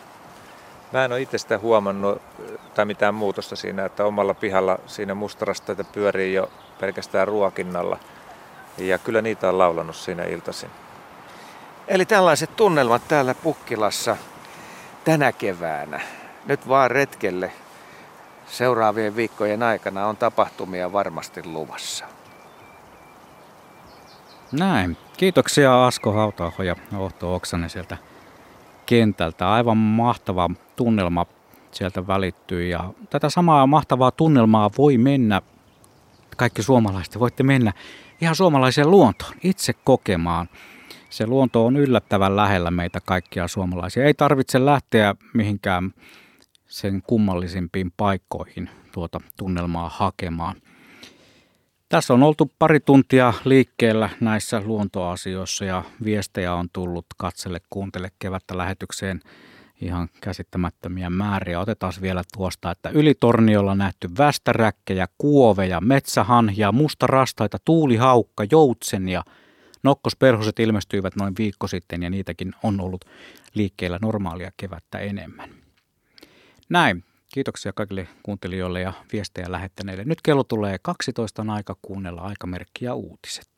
[0.92, 2.22] Mä en ole itse sitä huomannut
[2.74, 8.00] tai mitään muutosta siinä, että omalla pihalla siinä mustarasteita pyörii jo pelkästään ruokinnalla.
[8.78, 10.70] Ja kyllä niitä on laulanut siinä iltaisin.
[11.88, 14.18] Eli tällaiset tunnelmat täällä Pukkilassa
[15.04, 16.02] tänä keväänä.
[16.46, 17.52] Nyt vaan retkelle
[18.48, 22.06] seuraavien viikkojen aikana on tapahtumia varmasti luvassa.
[24.60, 24.98] Näin.
[25.18, 27.98] Kiitoksia Asko Hautaaho ja Ohto Oksanen sieltä
[28.86, 29.54] kentältä.
[29.54, 31.26] Aivan mahtava tunnelma
[31.72, 35.42] sieltä välittyy ja tätä samaa mahtavaa tunnelmaa voi mennä,
[36.38, 37.74] kaikki suomalaiset voitte mennä
[38.22, 40.50] ihan suomalaiseen luontoon itse kokemaan.
[41.10, 44.06] Se luonto on yllättävän lähellä meitä kaikkia suomalaisia.
[44.06, 45.94] Ei tarvitse lähteä mihinkään
[46.68, 50.56] sen kummallisimpiin paikkoihin tuota tunnelmaa hakemaan.
[51.94, 58.58] Tässä on oltu pari tuntia liikkeellä näissä luontoasioissa ja viestejä on tullut katselle kuuntele kevättä
[58.58, 59.20] lähetykseen
[59.82, 61.60] ihan käsittämättömiä määriä.
[61.60, 69.24] Otetaan vielä tuosta, että yli torniolla nähty västäräkkejä, kuoveja, metsähanhia, mustarastaita, tuulihaukka, joutsen ja
[69.84, 73.06] nokkosperhoset ilmestyivät noin viikko sitten ja niitäkin on ollut
[73.54, 75.50] liikkeellä normaalia kevättä enemmän.
[76.70, 77.04] Näin.
[77.34, 80.04] Kiitoksia kaikille kuuntelijoille ja viestejä lähettäneille.
[80.04, 83.50] Nyt kello tulee 12 aika kuunnella aikamerkkiä uutiset.